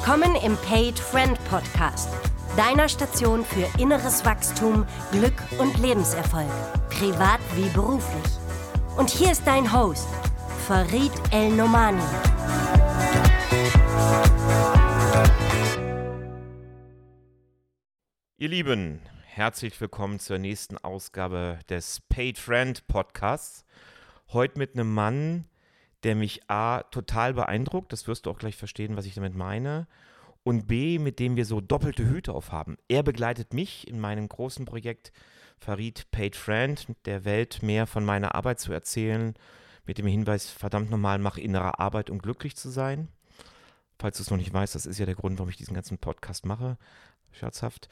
Willkommen 0.00 0.36
im 0.36 0.56
Paid 0.58 0.96
Friend 0.96 1.36
Podcast, 1.50 2.08
deiner 2.56 2.88
Station 2.88 3.44
für 3.44 3.68
inneres 3.80 4.24
Wachstum, 4.24 4.86
Glück 5.10 5.34
und 5.58 5.76
Lebenserfolg, 5.80 6.48
privat 6.88 7.40
wie 7.56 7.68
beruflich. 7.70 8.32
Und 8.96 9.10
hier 9.10 9.32
ist 9.32 9.44
dein 9.44 9.70
Host, 9.70 10.08
Farid 10.66 11.10
El 11.32 11.50
Nomani. 11.50 12.00
Ihr 18.38 18.48
Lieben, 18.48 19.02
herzlich 19.26 19.78
willkommen 19.80 20.20
zur 20.20 20.38
nächsten 20.38 20.78
Ausgabe 20.78 21.58
des 21.68 22.00
Paid 22.08 22.38
Friend 22.38 22.86
Podcasts. 22.86 23.64
Heute 24.32 24.60
mit 24.60 24.74
einem 24.74 24.94
Mann, 24.94 25.46
der 26.04 26.14
mich 26.14 26.48
A 26.48 26.82
total 26.84 27.34
beeindruckt, 27.34 27.92
das 27.92 28.06
wirst 28.06 28.26
du 28.26 28.30
auch 28.30 28.38
gleich 28.38 28.56
verstehen, 28.56 28.96
was 28.96 29.06
ich 29.06 29.14
damit 29.14 29.34
meine, 29.34 29.86
und 30.44 30.66
B, 30.66 30.98
mit 30.98 31.18
dem 31.18 31.36
wir 31.36 31.44
so 31.44 31.60
doppelte 31.60 32.08
Hüte 32.08 32.32
aufhaben. 32.32 32.78
Er 32.88 33.02
begleitet 33.02 33.52
mich 33.52 33.86
in 33.88 34.00
meinem 34.00 34.28
großen 34.28 34.64
Projekt 34.64 35.12
Farid 35.58 36.10
Paid 36.10 36.36
Friend, 36.36 36.86
der 37.04 37.24
Welt 37.24 37.62
mehr 37.62 37.86
von 37.86 38.04
meiner 38.04 38.34
Arbeit 38.34 38.60
zu 38.60 38.72
erzählen, 38.72 39.34
mit 39.86 39.98
dem 39.98 40.06
Hinweis, 40.06 40.48
verdammt 40.50 40.90
nochmal, 40.90 41.18
mach 41.18 41.36
innere 41.36 41.78
Arbeit, 41.78 42.10
um 42.10 42.18
glücklich 42.18 42.56
zu 42.56 42.70
sein. 42.70 43.08
Falls 43.98 44.18
du 44.18 44.22
es 44.22 44.30
noch 44.30 44.36
nicht 44.36 44.52
weißt, 44.52 44.74
das 44.74 44.86
ist 44.86 44.98
ja 44.98 45.06
der 45.06 45.16
Grund, 45.16 45.38
warum 45.38 45.50
ich 45.50 45.56
diesen 45.56 45.74
ganzen 45.74 45.98
Podcast 45.98 46.46
mache, 46.46 46.78
scherzhaft. 47.32 47.88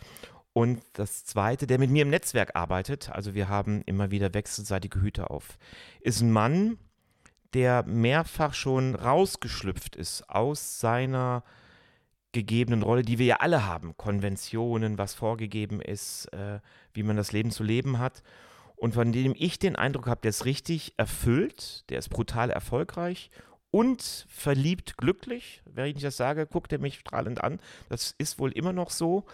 Und 0.53 0.81
das 0.95 1.25
zweite, 1.25 1.67
der 1.67 1.79
mit 1.79 1.91
mir 1.91 2.03
im 2.03 2.11
Netzwerk 2.11 2.55
arbeitet, 2.55 3.11
also 3.11 3.35
wir 3.35 3.49
haben 3.49 3.83
immer 3.83 4.11
wieder 4.11 4.33
wechselseitige 4.33 5.01
Hüte 5.01 5.31
auf, 5.31 5.59
ist 6.01 6.21
ein 6.21 6.31
Mann, 6.31 6.79
der 7.55 7.85
mehrfach 7.85 8.55
schon 8.55 8.95
rausgeschlüpft 8.95 9.97
ist 9.97 10.29
aus 10.29 10.81
seiner 10.81 11.43
gegebenen 12.33 12.83
Rolle, 12.83 13.03
die 13.03 13.19
wir 13.19 13.27
ja 13.27 13.37
alle 13.37 13.67
haben. 13.67 13.97
Konventionen, 13.97 14.99
was 14.99 15.15
vorgegeben 15.15 15.81
ist, 15.81 16.27
äh, 16.33 16.61
wie 16.93 17.03
man 17.03 17.17
das 17.17 17.33
Leben 17.33 17.51
zu 17.51 17.63
leben 17.63 17.99
hat. 17.99 18.23
Und 18.77 18.93
von 18.93 19.11
dem 19.11 19.35
ich 19.37 19.59
den 19.59 19.75
Eindruck 19.75 20.07
habe, 20.07 20.21
der 20.21 20.29
ist 20.31 20.45
richtig 20.45 20.93
erfüllt, 20.99 21.89
der 21.89 21.99
ist 21.99 22.11
brutal 22.11 22.51
erfolgreich 22.51 23.31
und 23.71 24.27
verliebt 24.29 24.99
glücklich. 24.99 25.63
Wenn 25.65 25.97
ich 25.97 26.03
das 26.03 26.19
sage, 26.19 26.47
guckt 26.47 26.73
er 26.73 26.79
mich 26.79 26.99
strahlend 26.99 27.43
an. 27.43 27.59
Das 27.89 28.15
ist 28.19 28.39
wohl 28.39 28.53
immer 28.53 28.75
noch 28.75 28.91
so. 28.91 29.25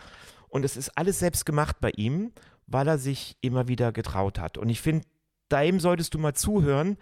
Und 0.49 0.65
es 0.65 0.77
ist 0.77 0.97
alles 0.97 1.19
selbst 1.19 1.45
gemacht 1.45 1.77
bei 1.81 1.91
ihm, 1.97 2.33
weil 2.67 2.87
er 2.87 2.99
sich 2.99 3.37
immer 3.41 3.67
wieder 3.67 3.91
getraut 3.91 4.39
hat. 4.39 4.59
Und 4.59 4.69
ich 4.69 4.81
finde, 4.81 5.07
dem 5.51 5.81
solltest 5.81 6.15
du 6.15 6.19
mal 6.19 6.35
zuhören, 6.35 6.97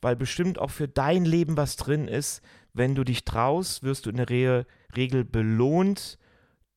weil 0.00 0.16
bestimmt 0.16 0.58
auch 0.58 0.70
für 0.70 0.88
dein 0.88 1.24
Leben 1.24 1.56
was 1.56 1.76
drin 1.76 2.08
ist. 2.08 2.42
Wenn 2.72 2.94
du 2.94 3.04
dich 3.04 3.24
traust, 3.24 3.82
wirst 3.82 4.06
du 4.06 4.10
in 4.10 4.16
der 4.16 4.30
Re 4.30 4.66
Regel 4.96 5.24
belohnt 5.24 6.18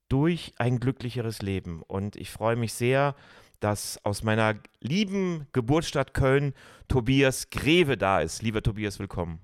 durch 0.10 0.54
ein 0.58 0.80
glücklicheres 0.80 1.42
Leben. 1.42 1.82
Und 1.84 2.16
ich 2.18 2.30
freue 2.30 2.56
mich 2.56 2.74
sehr, 2.74 3.16
dass 3.62 4.04
aus 4.04 4.24
meiner 4.24 4.56
lieben 4.80 5.48
Geburtsstadt 5.54 6.14
Köln 6.14 6.54
Tobias 6.88 7.50
Greve 7.52 7.96
da 7.96 8.20
ist. 8.20 8.42
Lieber 8.42 8.62
Tobias, 8.62 9.00
willkommen. 9.00 9.40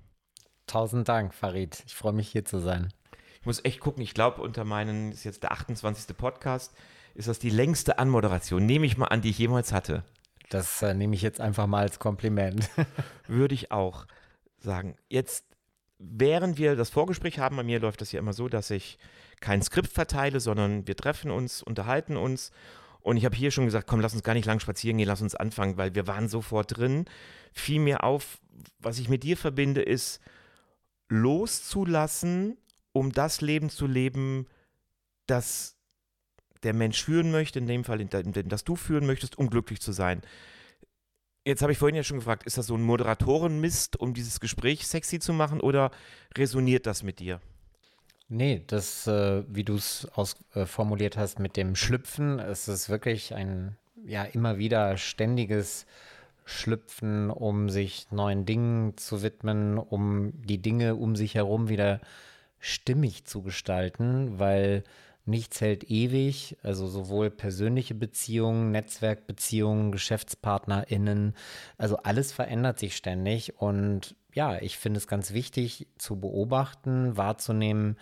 Tausend 0.66 1.08
Dank, 1.08 1.32
Farid. 1.32 1.82
Ich 1.86 1.94
freue 1.94 2.12
mich 2.12 2.28
hier 2.28 2.44
zu 2.44 2.58
sein. 2.58 2.92
Ich 3.40 3.46
muss 3.46 3.64
echt 3.64 3.80
gucken, 3.80 4.02
ich 4.02 4.12
glaube, 4.12 4.42
unter 4.42 4.64
meinen, 4.64 5.12
ist 5.12 5.24
jetzt 5.24 5.44
der 5.44 5.52
28. 5.52 6.16
Podcast, 6.16 6.74
ist 7.14 7.28
das 7.28 7.38
die 7.38 7.50
längste 7.50 7.98
Anmoderation, 7.98 8.66
nehme 8.66 8.84
ich 8.84 8.98
mal 8.98 9.06
an, 9.06 9.22
die 9.22 9.30
ich 9.30 9.38
jemals 9.38 9.72
hatte. 9.72 10.04
Das 10.48 10.82
äh, 10.82 10.94
nehme 10.94 11.14
ich 11.14 11.22
jetzt 11.22 11.40
einfach 11.40 11.66
mal 11.66 11.82
als 11.82 11.98
Kompliment. 11.98 12.68
Würde 13.26 13.54
ich 13.54 13.70
auch 13.70 14.06
sagen. 14.58 14.96
Jetzt, 15.08 15.44
während 15.98 16.58
wir 16.58 16.76
das 16.76 16.90
Vorgespräch 16.90 17.38
haben, 17.38 17.56
bei 17.56 17.62
mir 17.62 17.80
läuft 17.80 18.00
das 18.00 18.12
ja 18.12 18.18
immer 18.18 18.32
so, 18.32 18.48
dass 18.48 18.70
ich 18.70 18.98
kein 19.40 19.62
Skript 19.62 19.92
verteile, 19.92 20.40
sondern 20.40 20.86
wir 20.86 20.96
treffen 20.96 21.30
uns, 21.30 21.62
unterhalten 21.62 22.16
uns. 22.16 22.50
Und 23.00 23.16
ich 23.16 23.24
habe 23.24 23.36
hier 23.36 23.50
schon 23.50 23.64
gesagt, 23.64 23.86
komm, 23.86 24.00
lass 24.00 24.14
uns 24.14 24.22
gar 24.22 24.34
nicht 24.34 24.46
lang 24.46 24.60
spazieren 24.60 24.98
gehen, 24.98 25.06
lass 25.06 25.22
uns 25.22 25.34
anfangen, 25.34 25.76
weil 25.76 25.94
wir 25.94 26.06
waren 26.06 26.28
sofort 26.28 26.76
drin. 26.76 27.04
Fiel 27.52 27.80
mir 27.80 28.04
auf, 28.04 28.38
was 28.78 28.98
ich 28.98 29.08
mit 29.08 29.22
dir 29.22 29.36
verbinde, 29.36 29.82
ist 29.82 30.20
loszulassen, 31.08 32.58
um 32.92 33.12
das 33.12 33.40
Leben 33.40 33.70
zu 33.70 33.86
leben, 33.86 34.46
das 35.26 35.77
der 36.62 36.74
Mensch 36.74 37.02
führen 37.02 37.30
möchte, 37.30 37.58
in 37.58 37.66
dem 37.66 37.84
Fall, 37.84 38.00
in 38.00 38.08
dem, 38.08 38.48
das 38.48 38.64
du 38.64 38.76
führen 38.76 39.06
möchtest, 39.06 39.38
um 39.38 39.50
glücklich 39.50 39.80
zu 39.80 39.92
sein. 39.92 40.22
Jetzt 41.44 41.62
habe 41.62 41.72
ich 41.72 41.78
vorhin 41.78 41.96
ja 41.96 42.02
schon 42.02 42.18
gefragt, 42.18 42.44
ist 42.44 42.58
das 42.58 42.66
so 42.66 42.74
ein 42.74 42.82
Moderatorenmist, 42.82 43.98
um 43.98 44.12
dieses 44.12 44.40
Gespräch 44.40 44.86
sexy 44.86 45.18
zu 45.18 45.32
machen 45.32 45.60
oder 45.60 45.90
resoniert 46.36 46.86
das 46.86 47.02
mit 47.02 47.20
dir? 47.20 47.40
Nee, 48.28 48.62
das, 48.66 49.06
äh, 49.06 49.44
wie 49.48 49.64
du 49.64 49.76
es 49.76 50.06
ausformuliert 50.12 51.16
äh, 51.16 51.20
hast 51.20 51.38
mit 51.38 51.56
dem 51.56 51.74
Schlüpfen, 51.74 52.38
es 52.38 52.68
ist 52.68 52.90
wirklich 52.90 53.34
ein 53.34 53.78
ja 54.04 54.24
immer 54.24 54.58
wieder 54.58 54.96
ständiges 54.96 55.86
Schlüpfen, 56.44 57.30
um 57.30 57.68
sich 57.68 58.10
neuen 58.10 58.46
Dingen 58.46 58.96
zu 58.96 59.22
widmen, 59.22 59.78
um 59.78 60.32
die 60.42 60.60
Dinge 60.60 60.94
um 60.96 61.16
sich 61.16 61.34
herum 61.34 61.68
wieder 61.68 62.00
stimmig 62.58 63.24
zu 63.24 63.42
gestalten, 63.42 64.38
weil 64.38 64.82
nichts 65.28 65.60
hält 65.60 65.84
ewig, 65.84 66.56
also 66.62 66.88
sowohl 66.88 67.30
persönliche 67.30 67.94
Beziehungen, 67.94 68.70
Netzwerkbeziehungen, 68.72 69.92
GeschäftspartnerInnen, 69.92 71.34
also 71.76 71.98
alles 71.98 72.32
verändert 72.32 72.78
sich 72.78 72.96
ständig. 72.96 73.60
Und 73.60 74.16
ja, 74.32 74.58
ich 74.60 74.78
finde 74.78 74.98
es 74.98 75.06
ganz 75.06 75.32
wichtig 75.32 75.86
zu 75.98 76.18
beobachten, 76.18 77.16
wahrzunehmen, 77.16 77.96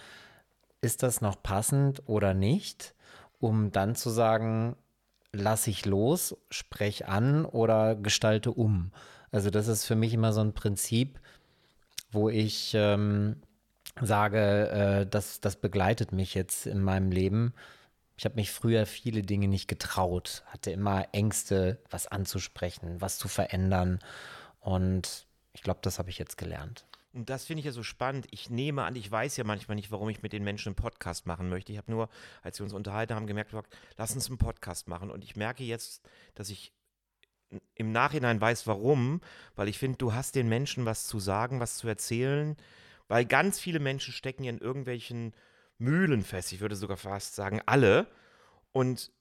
ist 0.81 1.03
das 1.03 1.21
noch 1.21 1.43
passend 1.43 2.03
oder 2.07 2.33
nicht, 2.33 2.95
um 3.39 3.73
dann 3.73 3.95
zu 3.95 4.11
sagen, 4.11 4.77
lasse 5.33 5.71
ich 5.71 5.85
los, 5.85 6.37
spreche 6.51 7.09
an 7.09 7.45
oder 7.45 7.97
gestalte 7.97 8.53
um. 8.53 8.93
Also 9.31 9.51
das 9.51 9.69
ist 9.69 9.85
für 9.85 9.97
mich 9.97 10.15
immer 10.15 10.33
so 10.33 10.41
ein 10.41 10.55
Prinzip, 10.55 11.21
wo 12.11 12.29
ich 12.29 12.73
ähm, 12.75 13.37
sage, 14.01 14.69
äh, 14.69 15.07
das, 15.07 15.41
das 15.41 15.57
begleitet 15.57 16.13
mich 16.13 16.35
jetzt 16.35 16.67
in 16.67 16.83
meinem 16.83 17.11
Leben. 17.11 17.55
Ich 18.17 18.25
habe 18.25 18.37
mich 18.37 18.51
früher 18.51 18.87
viele 18.87 19.23
Dinge 19.23 19.49
nicht 19.49 19.69
getraut, 19.69 20.43
hatte 20.47 20.71
immer 20.71 21.07
Ängste, 21.13 21.79
was 21.91 22.07
anzusprechen, 22.07 23.01
was 23.01 23.19
zu 23.19 23.29
verändern. 23.29 23.99
Und 24.61 25.27
ich 25.53 25.63
glaube, 25.63 25.81
das 25.83 25.99
habe 25.99 26.11
ich 26.11 26.19
jetzt 26.19 26.39
gelernt. 26.39 26.87
Und 27.13 27.31
das 27.31 27.47
finde 27.47 27.61
ich 27.61 27.67
ja 27.67 27.73
so 27.73 27.83
spannend. 27.83 28.27
Ich 28.31 28.51
nehme 28.51 28.85
an, 28.85 28.95
ich 28.95 29.11
weiß 29.11 29.39
ja 29.39 29.45
manchmal 29.45 29.77
nicht, 29.77 29.91
warum 29.91 30.11
ich 30.11 30.23
mit 30.23 30.35
den 30.35 30.45
Menschen 30.45 30.71
einen 30.71 30.77
Podcast 30.77 31.27
machen 31.27 31.49
möchte. 31.49 31.73
Ich 31.73 31.79
habe 31.79 31.91
nur, 31.91 32.11
als 32.43 32.59
wir 32.59 32.65
uns 32.65 32.75
unterhalten 32.75 33.15
haben, 33.15 33.27
gemerkt, 33.27 33.55
lass 33.97 34.15
uns 34.15 34.29
einen 34.29 34.37
Podcast 34.37 34.87
machen. 34.87 35.11
Und 35.11 35.25
ich 35.25 35.35
merke 35.35 35.65
jetzt, 35.65 36.03
dass 36.35 36.51
ich 36.51 36.73
im 37.75 37.93
Nachhinein 37.93 38.41
weiß, 38.41 38.67
warum, 38.67 39.21
weil 39.55 39.69
ich 39.69 39.79
finde, 39.79 39.99
du 39.99 40.13
hast 40.13 40.35
den 40.35 40.49
Menschen 40.49 40.85
was 40.85 41.07
zu 41.07 41.19
sagen, 41.19 41.59
was 41.61 41.79
zu 41.79 41.89
erzählen, 41.89 42.57
weil 43.09 43.25
ganz 43.25 43.59
viele 43.59 43.81
Menschen 43.81 44.13
stecken 44.13 44.45
ja 44.45 44.51
in 44.51 44.59
irgendwelchen 44.59 45.33
Mühlen 45.79 46.23
fest. 46.23 46.53
Ich 46.53 46.61
würde 46.61 46.77
sogar 46.77 46.97
fast 46.97 47.35
sagen, 47.35 47.61
alle. 47.67 48.07
Und 48.73 49.13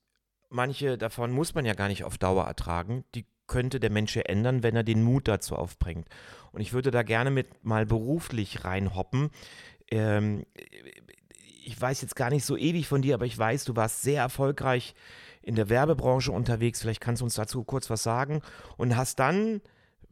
manche 0.49 0.97
davon 0.97 1.31
muss 1.31 1.53
man 1.53 1.65
ja 1.65 1.73
gar 1.73 1.87
nicht 1.87 2.03
auf 2.03 2.17
Dauer 2.17 2.45
ertragen. 2.45 3.03
Die 3.13 3.25
könnte 3.47 3.79
der 3.79 3.91
Mensch 3.91 4.15
ändern, 4.17 4.63
wenn 4.63 4.75
er 4.75 4.83
den 4.83 5.03
Mut 5.03 5.27
dazu 5.27 5.55
aufbringt. 5.55 6.07
Und 6.51 6.61
ich 6.61 6.73
würde 6.73 6.91
da 6.91 7.03
gerne 7.03 7.31
mit 7.31 7.63
mal 7.63 7.85
beruflich 7.85 8.63
reinhoppen. 8.63 9.29
Ähm, 9.91 10.45
ich 11.63 11.79
weiß 11.79 12.01
jetzt 12.01 12.15
gar 12.15 12.29
nicht 12.29 12.45
so 12.45 12.57
ewig 12.57 12.87
von 12.87 13.01
dir, 13.01 13.15
aber 13.15 13.25
ich 13.25 13.37
weiß, 13.37 13.65
du 13.65 13.75
warst 13.75 14.01
sehr 14.01 14.21
erfolgreich 14.21 14.95
in 15.41 15.55
der 15.55 15.69
Werbebranche 15.69 16.31
unterwegs. 16.31 16.81
Vielleicht 16.81 17.01
kannst 17.01 17.21
du 17.21 17.25
uns 17.25 17.35
dazu 17.35 17.63
kurz 17.63 17.89
was 17.89 18.01
sagen. 18.01 18.41
Und 18.77 18.95
hast 18.95 19.19
dann 19.19 19.61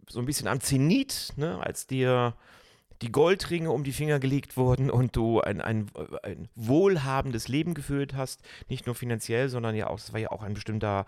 so 0.09 0.19
ein 0.19 0.25
bisschen 0.25 0.47
am 0.47 0.59
Zenit, 0.59 1.33
ne, 1.37 1.59
als 1.59 1.87
dir 1.87 2.35
die 3.01 3.11
Goldringe 3.11 3.71
um 3.71 3.83
die 3.83 3.91
Finger 3.91 4.19
gelegt 4.19 4.57
wurden 4.57 4.89
und 4.89 5.15
du 5.15 5.41
ein, 5.41 5.61
ein, 5.61 5.89
ein 6.23 6.47
wohlhabendes 6.55 7.47
Leben 7.47 7.73
geführt 7.73 8.15
hast, 8.15 8.41
nicht 8.69 8.85
nur 8.85 8.95
finanziell, 8.95 9.49
sondern 9.49 9.75
ja 9.75 9.87
auch, 9.87 9.97
es 9.97 10.13
war 10.13 10.19
ja 10.19 10.31
auch 10.31 10.43
ein 10.43 10.53
bestimmter 10.53 11.05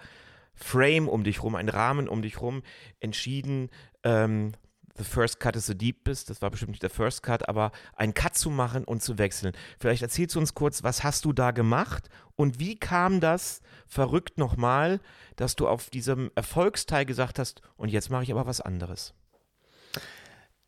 Frame 0.54 1.08
um 1.08 1.24
dich 1.24 1.44
rum, 1.44 1.56
ein 1.56 1.70
Rahmen 1.70 2.08
um 2.08 2.22
dich 2.22 2.42
rum, 2.42 2.64
entschieden, 3.00 3.70
ähm, 4.04 4.54
The 4.98 5.04
First 5.04 5.42
Cut 5.42 5.58
is 5.58 5.66
the 5.66 5.78
Deepest, 5.78 6.30
das 6.30 6.42
war 6.42 6.50
bestimmt 6.50 6.72
nicht 6.72 6.84
der 6.84 6.90
First 6.90 7.22
Cut, 7.22 7.50
aber 7.50 7.74
einen 7.96 8.14
Cut 8.14 8.36
zu 8.36 8.50
machen 8.50 8.86
und 8.86 9.04
zu 9.04 9.18
wechseln. 9.18 9.54
Vielleicht 9.78 10.02
erzählst 10.02 10.36
du 10.36 10.40
uns 10.40 10.54
kurz, 10.54 10.84
was 10.84 11.04
hast 11.04 11.26
du 11.26 11.34
da 11.34 11.52
gemacht 11.52 12.08
und 12.38 12.60
wie 12.60 12.78
kam 12.78 13.20
das, 13.20 13.62
verrückt 13.88 14.38
nochmal, 14.38 15.02
dass 15.36 15.58
du 15.58 15.68
auf 15.68 15.90
diesem 15.90 16.32
Erfolgsteil 16.36 17.06
gesagt 17.06 17.40
hast, 17.40 17.62
und 17.76 17.90
jetzt 17.90 18.10
mache 18.10 18.24
ich 18.24 18.32
aber 18.32 18.46
was 18.46 18.62
anderes? 18.62 19.14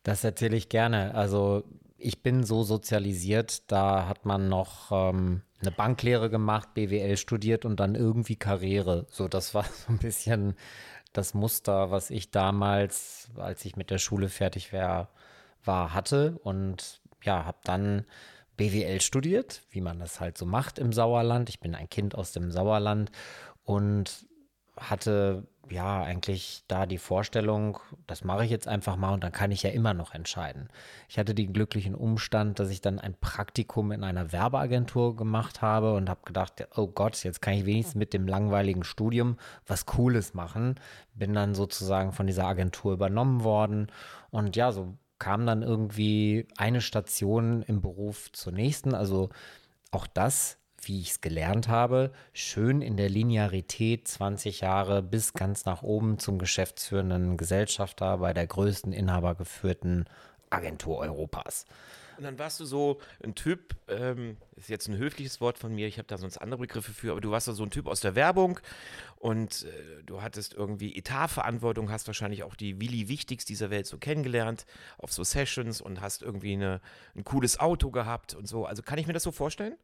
Das 0.02 0.24
erzähle 0.24 0.56
ich 0.56 0.68
gerne. 0.68 1.14
Also 1.14 1.64
ich 1.98 2.22
bin 2.22 2.44
so 2.44 2.62
sozialisiert, 2.62 3.70
da 3.70 4.06
hat 4.06 4.24
man 4.24 4.48
noch 4.48 4.92
ähm, 4.92 5.42
eine 5.60 5.72
Banklehre 5.72 6.30
gemacht, 6.30 6.74
BWL 6.74 7.16
studiert 7.16 7.64
und 7.64 7.80
dann 7.80 7.94
irgendwie 7.94 8.36
Karriere. 8.36 9.06
So, 9.10 9.28
das 9.28 9.54
war 9.54 9.64
so 9.86 9.92
ein 9.92 9.98
bisschen 9.98 10.54
das 11.12 11.34
Muster, 11.34 11.90
was 11.90 12.10
ich 12.10 12.30
damals, 12.30 13.28
als 13.36 13.64
ich 13.64 13.76
mit 13.76 13.90
der 13.90 13.98
Schule 13.98 14.28
fertig 14.28 14.72
wär, 14.72 15.08
war, 15.64 15.94
hatte. 15.94 16.38
Und 16.42 17.00
ja, 17.22 17.44
habe 17.44 17.58
dann 17.64 18.04
BWL 18.56 19.00
studiert, 19.00 19.62
wie 19.70 19.80
man 19.80 19.98
das 19.98 20.20
halt 20.20 20.38
so 20.38 20.46
macht 20.46 20.78
im 20.78 20.92
Sauerland. 20.92 21.48
Ich 21.48 21.60
bin 21.60 21.74
ein 21.74 21.88
Kind 21.88 22.14
aus 22.14 22.32
dem 22.32 22.50
Sauerland 22.50 23.10
und 23.64 24.26
hatte 24.76 25.48
ja 25.72 26.02
eigentlich 26.02 26.64
da 26.68 26.86
die 26.86 26.98
Vorstellung, 26.98 27.78
das 28.06 28.24
mache 28.24 28.44
ich 28.44 28.50
jetzt 28.50 28.68
einfach 28.68 28.96
mal 28.96 29.14
und 29.14 29.24
dann 29.24 29.32
kann 29.32 29.50
ich 29.50 29.62
ja 29.62 29.70
immer 29.70 29.94
noch 29.94 30.14
entscheiden. 30.14 30.68
Ich 31.08 31.18
hatte 31.18 31.34
den 31.34 31.52
glücklichen 31.52 31.94
Umstand, 31.94 32.58
dass 32.58 32.70
ich 32.70 32.80
dann 32.80 32.98
ein 32.98 33.14
Praktikum 33.14 33.92
in 33.92 34.04
einer 34.04 34.32
Werbeagentur 34.32 35.16
gemacht 35.16 35.62
habe 35.62 35.94
und 35.94 36.08
habe 36.08 36.20
gedacht, 36.24 36.66
oh 36.76 36.86
Gott, 36.86 37.22
jetzt 37.24 37.42
kann 37.42 37.54
ich 37.54 37.66
wenigstens 37.66 37.94
mit 37.94 38.12
dem 38.12 38.26
langweiligen 38.26 38.84
Studium 38.84 39.36
was 39.66 39.86
Cooles 39.86 40.34
machen. 40.34 40.76
Bin 41.14 41.34
dann 41.34 41.54
sozusagen 41.54 42.12
von 42.12 42.26
dieser 42.26 42.46
Agentur 42.46 42.92
übernommen 42.92 43.44
worden 43.44 43.88
und 44.30 44.56
ja, 44.56 44.72
so 44.72 44.96
kam 45.18 45.46
dann 45.46 45.62
irgendwie 45.62 46.46
eine 46.56 46.80
Station 46.80 47.62
im 47.62 47.80
Beruf 47.80 48.30
zur 48.32 48.52
nächsten. 48.52 48.94
Also 48.94 49.30
auch 49.90 50.06
das 50.06 50.58
wie 50.88 51.00
ich 51.00 51.10
es 51.10 51.20
gelernt 51.20 51.68
habe, 51.68 52.12
schön 52.32 52.82
in 52.82 52.96
der 52.96 53.08
Linearität 53.08 54.08
20 54.08 54.60
Jahre 54.60 55.02
bis 55.02 55.34
ganz 55.34 55.64
nach 55.64 55.82
oben 55.82 56.18
zum 56.18 56.38
geschäftsführenden 56.38 57.36
Gesellschafter 57.36 58.18
bei 58.18 58.32
der 58.32 58.46
größten 58.46 58.92
inhabergeführten 58.92 60.06
Agentur 60.50 60.98
Europas. 60.98 61.66
Und 62.18 62.24
dann 62.24 62.38
warst 62.40 62.58
du 62.58 62.64
so 62.64 63.00
ein 63.22 63.36
Typ, 63.36 63.76
ähm, 63.86 64.38
ist 64.56 64.68
jetzt 64.68 64.88
ein 64.88 64.96
höfliches 64.96 65.40
Wort 65.40 65.56
von 65.56 65.72
mir, 65.72 65.86
ich 65.86 65.98
habe 65.98 66.08
da 66.08 66.18
sonst 66.18 66.38
andere 66.38 66.62
Begriffe 66.62 66.92
für, 66.92 67.12
aber 67.12 67.20
du 67.20 67.30
warst 67.30 67.46
so 67.46 67.62
ein 67.62 67.70
Typ 67.70 67.86
aus 67.86 68.00
der 68.00 68.16
Werbung 68.16 68.58
und 69.16 69.64
äh, 69.64 70.02
du 70.04 70.20
hattest 70.20 70.54
irgendwie 70.54 70.96
Etatverantwortung, 70.96 71.92
hast 71.92 72.08
wahrscheinlich 72.08 72.42
auch 72.42 72.56
die 72.56 72.80
Willi 72.80 73.08
Wichtigs 73.08 73.44
dieser 73.44 73.70
Welt 73.70 73.86
so 73.86 73.98
kennengelernt 73.98 74.66
auf 74.96 75.12
so 75.12 75.22
Sessions 75.22 75.80
und 75.80 76.00
hast 76.00 76.22
irgendwie 76.22 76.54
eine, 76.54 76.80
ein 77.14 77.22
cooles 77.22 77.60
Auto 77.60 77.92
gehabt 77.92 78.34
und 78.34 78.48
so. 78.48 78.66
Also 78.66 78.82
kann 78.82 78.98
ich 78.98 79.06
mir 79.06 79.12
das 79.12 79.22
so 79.22 79.30
vorstellen? 79.30 79.76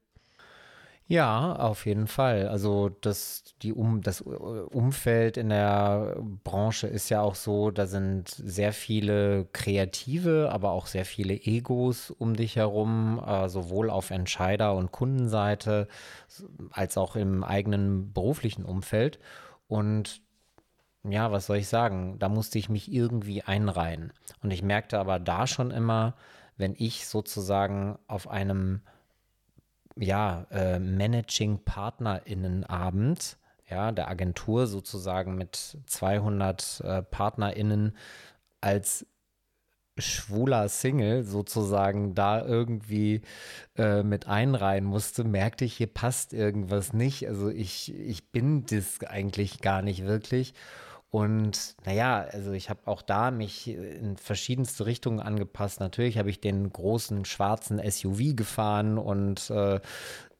Ja, 1.07 1.57
auf 1.57 1.85
jeden 1.85 2.07
Fall. 2.07 2.49
Also 2.49 2.89
das, 2.89 3.45
die 3.61 3.75
um, 3.75 4.01
das 4.01 4.23
äh, 4.23 4.25
Umfeld 4.25 5.37
in 5.37 5.51
der 5.51 6.17
Branche 6.45 6.87
ist 6.87 7.11
ja 7.11 7.21
auch 7.21 7.35
so, 7.35 7.71
da 7.71 7.87
sind 7.87 8.31
sehr 8.31 8.73
viele 8.73 9.45
Kreative, 9.53 10.49
aber 10.51 10.71
auch 10.71 10.87
sehr 10.87 11.05
viele 11.05 11.35
Egos 11.35 12.11
um 12.11 12.35
dich 12.35 12.57
herum, 12.57 13.23
äh, 13.25 13.51
sowohl 13.51 13.91
auf 13.91 14.11
Entscheider- 14.11 14.75
und 14.75 14.93
Kundenseite 14.93 15.89
als 16.71 16.97
auch 16.97 17.17
im 17.17 17.45
eigenen 17.45 18.15
beruflichen 18.15 18.65
Umfeld. 18.65 19.19
Und 19.69 20.23
ja, 21.05 21.31
was 21.33 21.47
soll 21.47 21.59
ich 21.59 21.69
sagen? 21.69 22.19
Da 22.19 22.31
musste 22.31 22.59
ich 22.59 22.71
mich 22.71 22.91
irgendwie 22.91 23.43
einreihen. 23.43 24.13
Und 24.43 24.53
ich 24.53 24.63
merkte 24.63 24.99
aber 24.99 25.19
da 25.19 25.47
schon 25.47 25.71
immer, 25.71 26.15
wenn 26.57 26.75
ich 26.79 27.07
sozusagen 27.07 27.99
auf 28.07 28.29
einem 28.29 28.81
ja, 29.97 30.47
äh, 30.51 30.79
Managing 30.79 31.61
PartnerInnenabend, 31.65 33.39
ja, 33.69 33.93
der 33.93 34.09
Agentur 34.09 34.67
sozusagen 34.67 35.37
mit 35.37 35.79
200 35.87 36.81
äh, 36.85 37.03
PartnerInnen 37.03 37.97
als 38.61 39.07
schwuler 39.99 40.69
Single 40.69 41.23
sozusagen 41.23 42.15
da 42.15 42.45
irgendwie 42.45 43.23
äh, 43.77 44.03
mit 44.03 44.27
einreihen 44.27 44.85
musste, 44.85 45.25
merkte 45.25 45.65
ich, 45.65 45.77
hier 45.77 45.87
passt 45.87 46.33
irgendwas 46.33 46.93
nicht. 46.93 47.29
Also 47.29 47.49
ich, 47.49 47.95
ich 47.95 48.33
bin 48.33 48.67
das 48.67 49.05
eigentlich 49.07 49.61
gar 49.61 49.83
nicht 49.83 50.05
wirklich. 50.05 50.55
Und 51.15 51.77
naja, 51.87 52.27
also 52.33 52.51
ich 52.51 52.71
habe 52.71 52.81
auch 52.87 53.01
da 53.01 53.31
mich 53.31 53.69
in 53.69 54.17
verschiedenste 54.17 54.85
Richtungen 54.85 55.21
angepasst. 55.21 55.79
Natürlich 55.79 56.19
habe 56.19 56.29
ich 56.29 56.41
den 56.41 56.69
großen 56.73 57.25
schwarzen 57.25 57.81
SUV 57.89 58.35
gefahren 58.35 58.99
und 58.99 59.49
äh, 59.49 59.79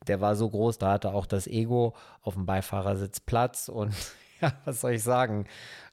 der 0.09 0.21
war 0.21 0.35
so 0.35 0.51
groß, 0.51 0.79
da 0.79 0.95
hatte 0.95 1.13
auch 1.13 1.27
das 1.27 1.47
Ego 1.47 1.95
auf 2.23 2.35
dem 2.35 2.45
Beifahrersitz 2.45 3.21
Platz. 3.21 3.69
Und 3.69 3.95
ja, 4.41 4.53
was 4.65 4.81
soll 4.81 4.95
ich 4.95 5.05
sagen? 5.05 5.47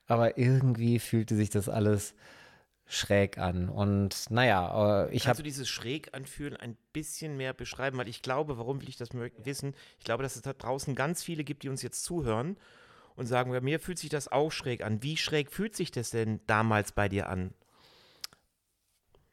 Aber 0.07 0.39
irgendwie 0.39 0.97
fühlte 0.97 1.35
sich 1.35 1.51
das 1.51 1.69
alles 1.69 2.15
schräg 2.87 3.37
an. 3.37 3.69
Und 3.69 4.31
naja, 4.31 5.03
äh, 5.03 5.11
ich 5.11 5.25
habe. 5.25 5.35
Kannst 5.35 5.39
du 5.41 5.43
dieses 5.43 5.69
schräg 5.69 6.15
anfühlen 6.15 6.57
ein 6.57 6.75
bisschen 6.91 7.37
mehr 7.37 7.53
beschreiben? 7.53 7.99
Weil 7.99 8.09
ich 8.09 8.23
glaube, 8.23 8.57
warum 8.57 8.81
will 8.81 8.89
ich 8.89 8.97
das 8.97 9.09
wissen? 9.13 9.75
Ich 9.99 10.05
glaube, 10.05 10.23
dass 10.23 10.35
es 10.35 10.41
da 10.41 10.53
draußen 10.53 10.95
ganz 10.95 11.21
viele 11.21 11.43
gibt, 11.43 11.61
die 11.61 11.69
uns 11.69 11.83
jetzt 11.83 12.03
zuhören 12.03 12.57
und 13.15 13.25
sagen, 13.25 13.51
bei 13.51 13.61
mir 13.61 13.79
fühlt 13.79 13.99
sich 13.99 14.09
das 14.09 14.31
auch 14.31 14.51
schräg 14.51 14.83
an. 14.83 15.03
Wie 15.03 15.17
schräg 15.17 15.51
fühlt 15.51 15.75
sich 15.75 15.91
das 15.91 16.11
denn 16.11 16.39
damals 16.47 16.91
bei 16.91 17.09
dir 17.09 17.29
an? 17.29 17.53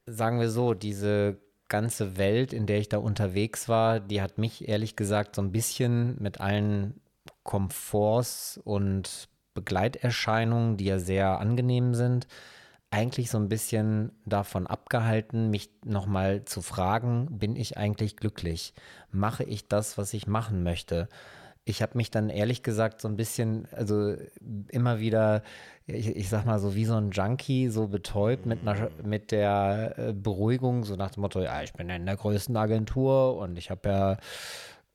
Sagen 0.06 0.40
wir 0.40 0.50
so, 0.50 0.74
diese 0.74 1.38
ganze 1.68 2.16
Welt, 2.16 2.52
in 2.52 2.66
der 2.66 2.78
ich 2.78 2.88
da 2.88 2.98
unterwegs 2.98 3.68
war, 3.68 4.00
die 4.00 4.22
hat 4.22 4.38
mich 4.38 4.68
ehrlich 4.68 4.96
gesagt 4.96 5.36
so 5.36 5.42
ein 5.42 5.52
bisschen 5.52 6.20
mit 6.20 6.40
allen 6.40 7.00
Komforts 7.42 8.58
und 8.64 9.28
Begleiterscheinungen, 9.54 10.76
die 10.76 10.86
ja 10.86 10.98
sehr 10.98 11.40
angenehm 11.40 11.94
sind, 11.94 12.26
eigentlich 12.90 13.30
so 13.30 13.38
ein 13.38 13.48
bisschen 13.48 14.12
davon 14.24 14.66
abgehalten, 14.66 15.50
mich 15.50 15.70
nochmal 15.84 16.44
zu 16.44 16.62
fragen, 16.62 17.38
bin 17.38 17.56
ich 17.56 17.76
eigentlich 17.76 18.16
glücklich? 18.16 18.72
Mache 19.10 19.44
ich 19.44 19.68
das, 19.68 19.98
was 19.98 20.14
ich 20.14 20.26
machen 20.26 20.62
möchte? 20.62 21.08
Ich 21.68 21.82
habe 21.82 21.96
mich 21.96 22.10
dann 22.10 22.30
ehrlich 22.30 22.62
gesagt 22.62 23.00
so 23.00 23.08
ein 23.08 23.16
bisschen, 23.16 23.68
also 23.72 24.14
immer 24.68 25.00
wieder, 25.00 25.42
ich, 25.86 26.08
ich 26.16 26.28
sag 26.28 26.46
mal 26.46 26.58
so 26.58 26.74
wie 26.74 26.84
so 26.84 26.94
ein 26.94 27.10
Junkie, 27.10 27.68
so 27.68 27.88
betäubt 27.88 28.46
mit, 28.46 28.66
einer, 28.66 28.90
mit 29.04 29.32
der 29.32 29.94
äh, 29.96 30.12
Beruhigung, 30.12 30.84
so 30.84 30.96
nach 30.96 31.10
dem 31.10 31.20
Motto, 31.20 31.40
ja, 31.40 31.62
ich 31.62 31.72
bin 31.74 31.90
in 31.90 32.06
der 32.06 32.16
größten 32.16 32.56
Agentur 32.56 33.36
und 33.36 33.58
ich 33.58 33.70
habe 33.70 33.88
ja 33.88 34.16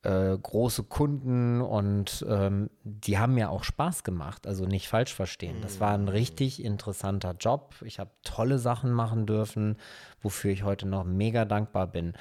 äh, 0.02 0.36
große 0.36 0.84
Kunden 0.84 1.60
und 1.60 2.26
ähm, 2.28 2.70
die 2.82 3.18
haben 3.18 3.34
mir 3.34 3.50
auch 3.50 3.64
Spaß 3.64 4.02
gemacht, 4.02 4.46
also 4.46 4.66
nicht 4.66 4.88
falsch 4.88 5.14
verstehen. 5.14 5.56
Das 5.62 5.80
war 5.80 5.94
ein 5.94 6.08
richtig 6.08 6.62
interessanter 6.62 7.34
Job. 7.38 7.74
Ich 7.84 7.98
habe 7.98 8.10
tolle 8.22 8.58
Sachen 8.58 8.92
machen 8.92 9.26
dürfen, 9.26 9.76
wofür 10.20 10.50
ich 10.50 10.64
heute 10.64 10.86
noch 10.86 11.04
mega 11.04 11.44
dankbar 11.44 11.86
bin. 11.86 12.14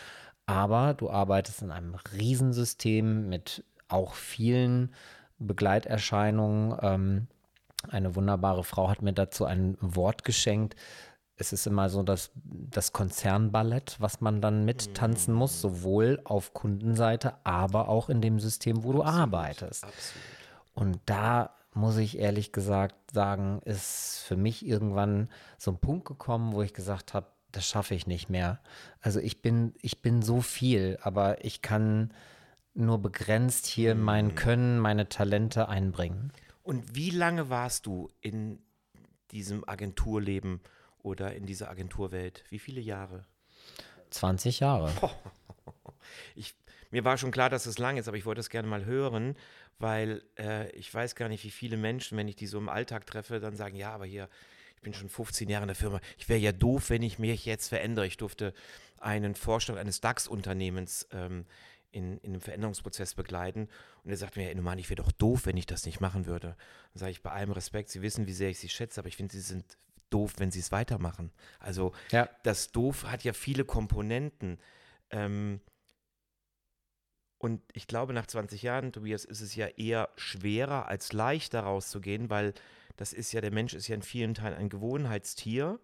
Aber 0.45 0.93
du 0.93 1.09
arbeitest 1.09 1.61
in 1.61 1.71
einem 1.71 1.95
Riesensystem 2.13 3.29
mit 3.29 3.63
auch 3.93 4.13
vielen 4.13 4.93
Begleiterscheinungen. 5.39 6.77
Ähm, 6.81 7.27
eine 7.89 8.15
wunderbare 8.15 8.63
Frau 8.63 8.89
hat 8.89 9.01
mir 9.01 9.13
dazu 9.13 9.45
ein 9.45 9.77
Wort 9.81 10.23
geschenkt. 10.23 10.75
Es 11.35 11.51
ist 11.51 11.65
immer 11.65 11.89
so 11.89 12.03
das, 12.03 12.31
das 12.35 12.93
Konzernballett, 12.93 13.97
was 13.99 14.21
man 14.21 14.39
dann 14.39 14.65
mittanzen 14.65 15.33
muss, 15.33 15.59
sowohl 15.59 16.21
auf 16.23 16.53
Kundenseite, 16.53 17.33
aber 17.43 17.89
auch 17.89 18.09
in 18.09 18.21
dem 18.21 18.39
System, 18.39 18.83
wo 18.83 18.89
absolut, 18.89 19.05
du 19.05 19.09
arbeitest. 19.09 19.83
Absolut. 19.83 20.23
Und 20.75 20.99
da 21.05 21.51
muss 21.73 21.97
ich 21.97 22.19
ehrlich 22.19 22.51
gesagt 22.51 23.11
sagen, 23.11 23.61
ist 23.65 24.23
für 24.27 24.37
mich 24.37 24.65
irgendwann 24.65 25.29
so 25.57 25.71
ein 25.71 25.79
Punkt 25.79 26.05
gekommen, 26.05 26.53
wo 26.53 26.61
ich 26.61 26.73
gesagt 26.73 27.13
habe, 27.13 27.27
das 27.51 27.65
schaffe 27.65 27.95
ich 27.95 28.07
nicht 28.07 28.29
mehr. 28.29 28.59
Also 29.01 29.19
ich 29.19 29.41
bin, 29.41 29.73
ich 29.81 30.01
bin 30.01 30.21
so 30.21 30.41
viel, 30.41 30.97
aber 31.01 31.43
ich 31.43 31.61
kann 31.61 32.13
nur 32.73 33.01
begrenzt 33.01 33.67
hier 33.67 33.95
mein 33.95 34.27
mhm. 34.27 34.35
Können, 34.35 34.79
meine 34.79 35.09
Talente 35.09 35.69
einbringen. 35.69 36.31
Und 36.63 36.95
wie 36.95 37.09
lange 37.09 37.49
warst 37.49 37.85
du 37.85 38.09
in 38.21 38.59
diesem 39.31 39.67
Agenturleben 39.67 40.61
oder 40.99 41.35
in 41.35 41.45
dieser 41.45 41.69
Agenturwelt? 41.69 42.43
Wie 42.49 42.59
viele 42.59 42.81
Jahre? 42.81 43.25
20 44.09 44.59
Jahre. 44.59 44.91
Ich, 46.35 46.53
mir 46.91 47.05
war 47.05 47.17
schon 47.17 47.31
klar, 47.31 47.49
dass 47.49 47.65
es 47.65 47.79
lang 47.79 47.97
ist, 47.97 48.07
aber 48.07 48.17
ich 48.17 48.25
wollte 48.25 48.41
es 48.41 48.49
gerne 48.49 48.67
mal 48.67 48.85
hören, 48.85 49.35
weil 49.79 50.21
äh, 50.37 50.69
ich 50.71 50.93
weiß 50.93 51.15
gar 51.15 51.29
nicht, 51.29 51.43
wie 51.43 51.49
viele 51.49 51.77
Menschen, 51.77 52.17
wenn 52.17 52.27
ich 52.27 52.35
die 52.35 52.45
so 52.45 52.57
im 52.57 52.69
Alltag 52.69 53.05
treffe, 53.05 53.39
dann 53.39 53.55
sagen, 53.55 53.75
ja, 53.75 53.91
aber 53.91 54.05
hier, 54.05 54.29
ich 54.75 54.81
bin 54.81 54.93
schon 54.93 55.09
15 55.09 55.49
Jahre 55.49 55.63
in 55.63 55.67
der 55.67 55.75
Firma. 55.75 56.01
Ich 56.17 56.29
wäre 56.29 56.39
ja 56.39 56.51
doof, 56.51 56.89
wenn 56.89 57.01
ich 57.01 57.19
mich 57.19 57.45
jetzt 57.45 57.69
verändere. 57.69 58.05
Ich 58.05 58.17
durfte 58.17 58.53
einen 58.99 59.35
Vorstand 59.35 59.79
eines 59.79 60.01
DAX-Unternehmens 60.01 61.07
ähm, 61.11 61.45
in, 61.93 62.17
in 62.17 62.31
einem 62.31 62.41
Veränderungsprozess 62.41 63.15
begleiten. 63.15 63.69
Und 64.03 64.11
er 64.11 64.17
sagt 64.17 64.35
mir, 64.35 64.51
ja, 64.51 64.61
Mann, 64.61 64.79
ich 64.79 64.89
wäre 64.89 65.01
doch 65.01 65.11
doof, 65.11 65.45
wenn 65.45 65.57
ich 65.57 65.65
das 65.65 65.85
nicht 65.85 66.01
machen 66.01 66.25
würde. 66.25 66.55
Dann 66.93 66.99
sage 66.99 67.11
ich, 67.11 67.21
bei 67.21 67.31
allem 67.31 67.51
Respekt, 67.51 67.89
Sie 67.89 68.01
wissen, 68.01 68.27
wie 68.27 68.33
sehr 68.33 68.49
ich 68.49 68.59
Sie 68.59 68.69
schätze, 68.69 68.99
aber 68.99 69.07
ich 69.07 69.15
finde, 69.15 69.33
Sie 69.33 69.41
sind 69.41 69.77
doof, 70.09 70.33
wenn 70.37 70.51
Sie 70.51 70.59
es 70.59 70.71
weitermachen. 70.71 71.31
Also 71.59 71.93
ja. 72.11 72.29
das 72.43 72.71
Doof 72.71 73.05
hat 73.05 73.23
ja 73.23 73.33
viele 73.33 73.63
Komponenten. 73.63 74.59
Ähm, 75.09 75.61
und 77.37 77.61
ich 77.73 77.87
glaube, 77.87 78.13
nach 78.13 78.27
20 78.27 78.61
Jahren, 78.63 78.93
Tobias, 78.93 79.25
ist 79.25 79.41
es 79.41 79.55
ja 79.55 79.67
eher 79.67 80.09
schwerer 80.15 80.87
als 80.87 81.13
leichter 81.13 81.61
rauszugehen, 81.61 82.29
weil 82.29 82.53
das 82.95 83.11
ist 83.11 83.31
ja, 83.31 83.41
der 83.41 83.51
Mensch 83.51 83.73
ist 83.73 83.87
ja 83.87 83.95
in 83.95 84.01
vielen 84.01 84.33
Teilen 84.33 84.55
ein 84.55 84.69
Gewohnheitstier. 84.69 85.79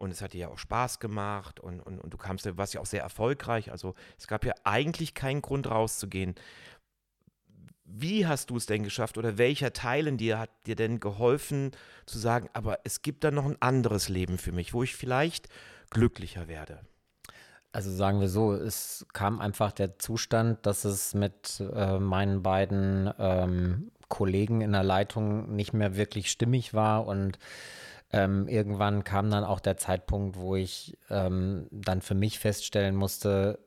Und 0.00 0.12
es 0.12 0.22
hat 0.22 0.32
dir 0.32 0.38
ja 0.38 0.48
auch 0.48 0.56
Spaß 0.56 0.98
gemacht 0.98 1.60
und, 1.60 1.78
und, 1.80 1.98
und 2.00 2.14
du 2.14 2.16
kamst, 2.16 2.46
du 2.46 2.56
warst 2.56 2.72
ja 2.72 2.80
auch 2.80 2.86
sehr 2.86 3.02
erfolgreich. 3.02 3.70
Also 3.70 3.94
es 4.18 4.26
gab 4.26 4.46
ja 4.46 4.54
eigentlich 4.64 5.12
keinen 5.12 5.42
Grund 5.42 5.68
rauszugehen. 5.68 6.36
Wie 7.84 8.26
hast 8.26 8.48
du 8.48 8.56
es 8.56 8.64
denn 8.64 8.82
geschafft 8.82 9.18
oder 9.18 9.36
welcher 9.36 9.74
Teil 9.74 10.06
in 10.06 10.16
dir 10.16 10.38
hat 10.38 10.48
dir 10.64 10.74
denn 10.74 11.00
geholfen 11.00 11.72
zu 12.06 12.18
sagen, 12.18 12.48
aber 12.54 12.78
es 12.84 13.02
gibt 13.02 13.24
da 13.24 13.30
noch 13.30 13.44
ein 13.44 13.60
anderes 13.60 14.08
Leben 14.08 14.38
für 14.38 14.52
mich, 14.52 14.72
wo 14.72 14.82
ich 14.82 14.96
vielleicht 14.96 15.50
glücklicher 15.90 16.48
werde? 16.48 16.80
Also 17.70 17.90
sagen 17.90 18.22
wir 18.22 18.30
so, 18.30 18.54
es 18.54 19.06
kam 19.12 19.38
einfach 19.38 19.70
der 19.70 19.98
Zustand, 19.98 20.64
dass 20.64 20.86
es 20.86 21.12
mit 21.12 21.62
äh, 21.74 21.98
meinen 21.98 22.42
beiden 22.42 23.12
ähm, 23.18 23.92
Kollegen 24.08 24.62
in 24.62 24.72
der 24.72 24.82
Leitung 24.82 25.54
nicht 25.54 25.74
mehr 25.74 25.94
wirklich 25.94 26.30
stimmig 26.30 26.72
war 26.72 27.06
und 27.06 27.38
ähm, 28.12 28.48
irgendwann 28.48 29.04
kam 29.04 29.30
dann 29.30 29.44
auch 29.44 29.60
der 29.60 29.76
Zeitpunkt, 29.76 30.36
wo 30.36 30.56
ich 30.56 30.98
ähm, 31.10 31.66
dann 31.70 32.02
für 32.02 32.14
mich 32.14 32.38
feststellen 32.38 32.96
musste, 32.96 33.58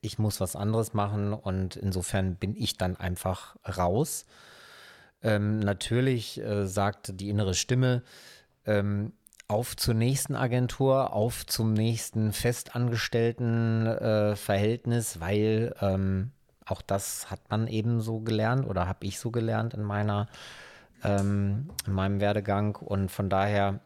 ich 0.00 0.18
muss 0.18 0.40
was 0.40 0.56
anderes 0.56 0.94
machen 0.94 1.32
und 1.32 1.76
insofern 1.76 2.36
bin 2.36 2.56
ich 2.56 2.76
dann 2.76 2.96
einfach 2.96 3.56
raus. 3.66 4.26
Ähm, 5.22 5.60
natürlich 5.60 6.40
äh, 6.40 6.66
sagt 6.66 7.20
die 7.20 7.28
innere 7.28 7.54
Stimme, 7.54 8.02
ähm, 8.66 9.12
auf 9.46 9.76
zur 9.76 9.94
nächsten 9.94 10.34
Agentur, 10.34 11.12
auf 11.12 11.46
zum 11.46 11.74
nächsten 11.74 12.32
festangestellten 12.32 13.86
äh, 13.86 14.34
Verhältnis, 14.34 15.20
weil 15.20 15.74
ähm, 15.80 16.32
auch 16.64 16.80
das 16.82 17.30
hat 17.30 17.50
man 17.50 17.66
eben 17.66 18.00
so 18.00 18.20
gelernt 18.20 18.66
oder 18.66 18.88
habe 18.88 19.06
ich 19.06 19.18
so 19.18 19.30
gelernt 19.30 19.74
in 19.74 19.82
meiner 19.82 20.28
ähm, 21.02 21.70
in 21.86 21.92
meinem 21.92 22.20
Werdegang 22.20 22.76
und 22.76 23.10
von 23.10 23.28
daher 23.28 23.80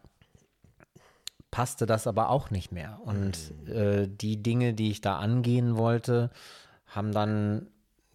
passte 1.51 1.87
das 1.87 2.07
aber 2.07 2.31
auch 2.31 2.51
nicht 2.51 2.73
mehr. 2.73 3.01
Und 3.05 3.53
äh, 3.69 4.09
die 4.09 4.43
Dinge, 4.43 4.75
die 4.75 4.91
ich 4.91 5.01
da 5.01 5.19
angehen 5.19 5.77
wollte, 5.77 6.31
haben 6.87 7.13
dann 7.13 7.69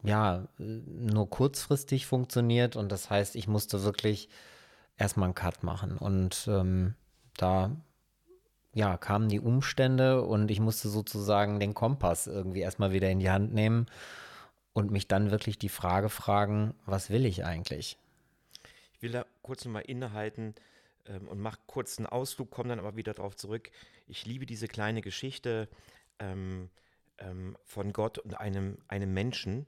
ja 0.03 0.48
nur 0.58 1.29
kurzfristig 1.29 2.05
funktioniert 2.05 2.75
und 2.75 2.91
das 2.91 3.10
heißt, 3.10 3.36
ich 3.36 3.48
musste 3.48 3.84
wirklich 3.84 4.29
erstmal 4.98 5.25
einen 5.25 5.36
Cut 5.36 5.63
machen 5.63 5.98
und 5.98 6.48
ähm, 6.48 6.96
da 7.38 7.72
ja, 8.74 8.98
kamen 8.98 9.27
die 9.27 9.39
Umstände 9.39 10.22
und 10.24 10.50
ich 10.50 10.60
musste 10.60 10.89
sozusagen 10.89 11.60
den 11.60 11.74
Kompass 11.74 12.27
irgendwie 12.27 12.62
erstmal 12.62 12.93
wieder 12.93 13.10
in 13.10 13.20
die 13.20 13.29
Hand 13.29 13.53
nehmen 13.53 13.88
und 14.74 14.91
mich 14.91 15.08
dann 15.08 15.31
wirklich 15.31 15.60
die 15.60 15.70
Frage 15.70 16.10
fragen, 16.10 16.74
was 16.86 17.10
will 17.10 17.25
ich 17.25 17.43
eigentlich? 17.43 17.98
Kurz 19.41 19.65
nochmal 19.65 19.83
innehalten 19.83 20.55
ähm, 21.05 21.27
und 21.27 21.39
mache 21.39 21.60
kurz 21.67 21.98
einen 21.98 22.07
Ausflug, 22.07 22.51
komme 22.51 22.69
dann 22.69 22.79
aber 22.79 22.95
wieder 22.95 23.13
darauf 23.13 23.36
zurück. 23.36 23.71
Ich 24.07 24.25
liebe 24.25 24.45
diese 24.45 24.67
kleine 24.67 25.01
Geschichte 25.01 25.69
ähm, 26.19 26.69
ähm, 27.17 27.57
von 27.63 27.93
Gott 27.93 28.17
und 28.17 28.39
einem, 28.39 28.77
einem 28.88 29.13
Menschen. 29.13 29.65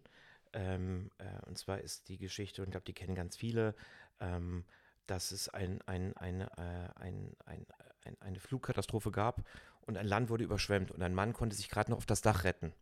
Ähm, 0.54 1.10
äh, 1.18 1.46
und 1.48 1.58
zwar 1.58 1.80
ist 1.80 2.10
die 2.10 2.18
Geschichte, 2.18 2.62
und 2.62 2.68
ich 2.68 2.72
glaube, 2.72 2.86
die 2.86 2.94
kennen 2.94 3.16
ganz 3.16 3.36
viele, 3.36 3.76
ähm, 4.20 4.66
dass 5.08 5.32
es 5.32 5.50
ein, 5.50 5.82
ein, 5.84 6.16
ein, 6.18 6.42
äh, 6.42 6.90
ein, 6.96 7.36
ein, 7.46 7.66
ein, 8.06 8.18
eine 8.22 8.40
Flugkatastrophe 8.40 9.12
gab 9.12 9.44
und 9.82 9.98
ein 9.98 10.06
Land 10.06 10.30
wurde 10.30 10.44
überschwemmt 10.44 10.92
und 10.92 11.02
ein 11.02 11.14
Mann 11.14 11.34
konnte 11.34 11.56
sich 11.56 11.70
gerade 11.70 11.92
noch 11.92 11.98
auf 11.98 12.06
das 12.06 12.22
Dach 12.22 12.44
retten 12.44 12.74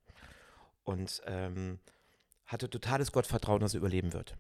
und 0.84 1.22
ähm, 1.26 1.80
hatte 2.46 2.70
totales 2.70 3.12
Gottvertrauen, 3.12 3.62
dass 3.62 3.74
er 3.74 3.80
überleben 3.80 4.14
wird. 4.14 4.36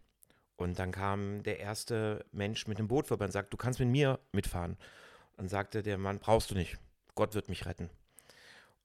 Und 0.57 0.77
dann 0.79 0.91
kam 0.91 1.43
der 1.43 1.59
erste 1.59 2.25
Mensch 2.31 2.67
mit 2.67 2.77
einem 2.77 2.87
Boot 2.87 3.07
vorbei 3.07 3.25
und 3.25 3.31
sagte, 3.31 3.49
du 3.49 3.57
kannst 3.57 3.79
mit 3.79 3.89
mir 3.89 4.19
mitfahren. 4.31 4.77
Und 5.37 5.49
sagte 5.49 5.81
der 5.81 5.97
Mann, 5.97 6.19
brauchst 6.19 6.51
du 6.51 6.55
nicht, 6.55 6.77
Gott 7.15 7.33
wird 7.33 7.49
mich 7.49 7.65
retten. 7.65 7.89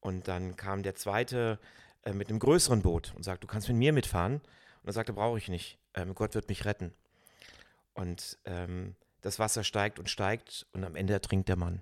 Und 0.00 0.28
dann 0.28 0.56
kam 0.56 0.82
der 0.82 0.94
zweite 0.94 1.58
äh, 2.04 2.12
mit 2.12 2.28
einem 2.28 2.38
größeren 2.38 2.80
Boot 2.82 3.12
und 3.16 3.25
sagte, 3.25 3.46
du 3.46 3.52
kannst 3.52 3.68
mit 3.68 3.76
mir 3.76 3.92
mitfahren. 3.92 4.35
Und 4.35 4.87
er 4.87 4.92
sagte, 4.92 5.12
brauche 5.12 5.37
ich 5.38 5.49
nicht, 5.49 5.78
ähm, 5.94 6.14
Gott 6.14 6.35
wird 6.35 6.49
mich 6.49 6.64
retten. 6.64 6.94
Und 7.92 8.38
ähm, 8.44 8.94
das 9.23 9.38
Wasser 9.38 9.64
steigt 9.64 9.99
und 9.99 10.08
steigt 10.08 10.66
und 10.73 10.85
am 10.85 10.94
Ende 10.94 11.12
ertrinkt 11.12 11.49
der 11.49 11.56
Mann. 11.56 11.80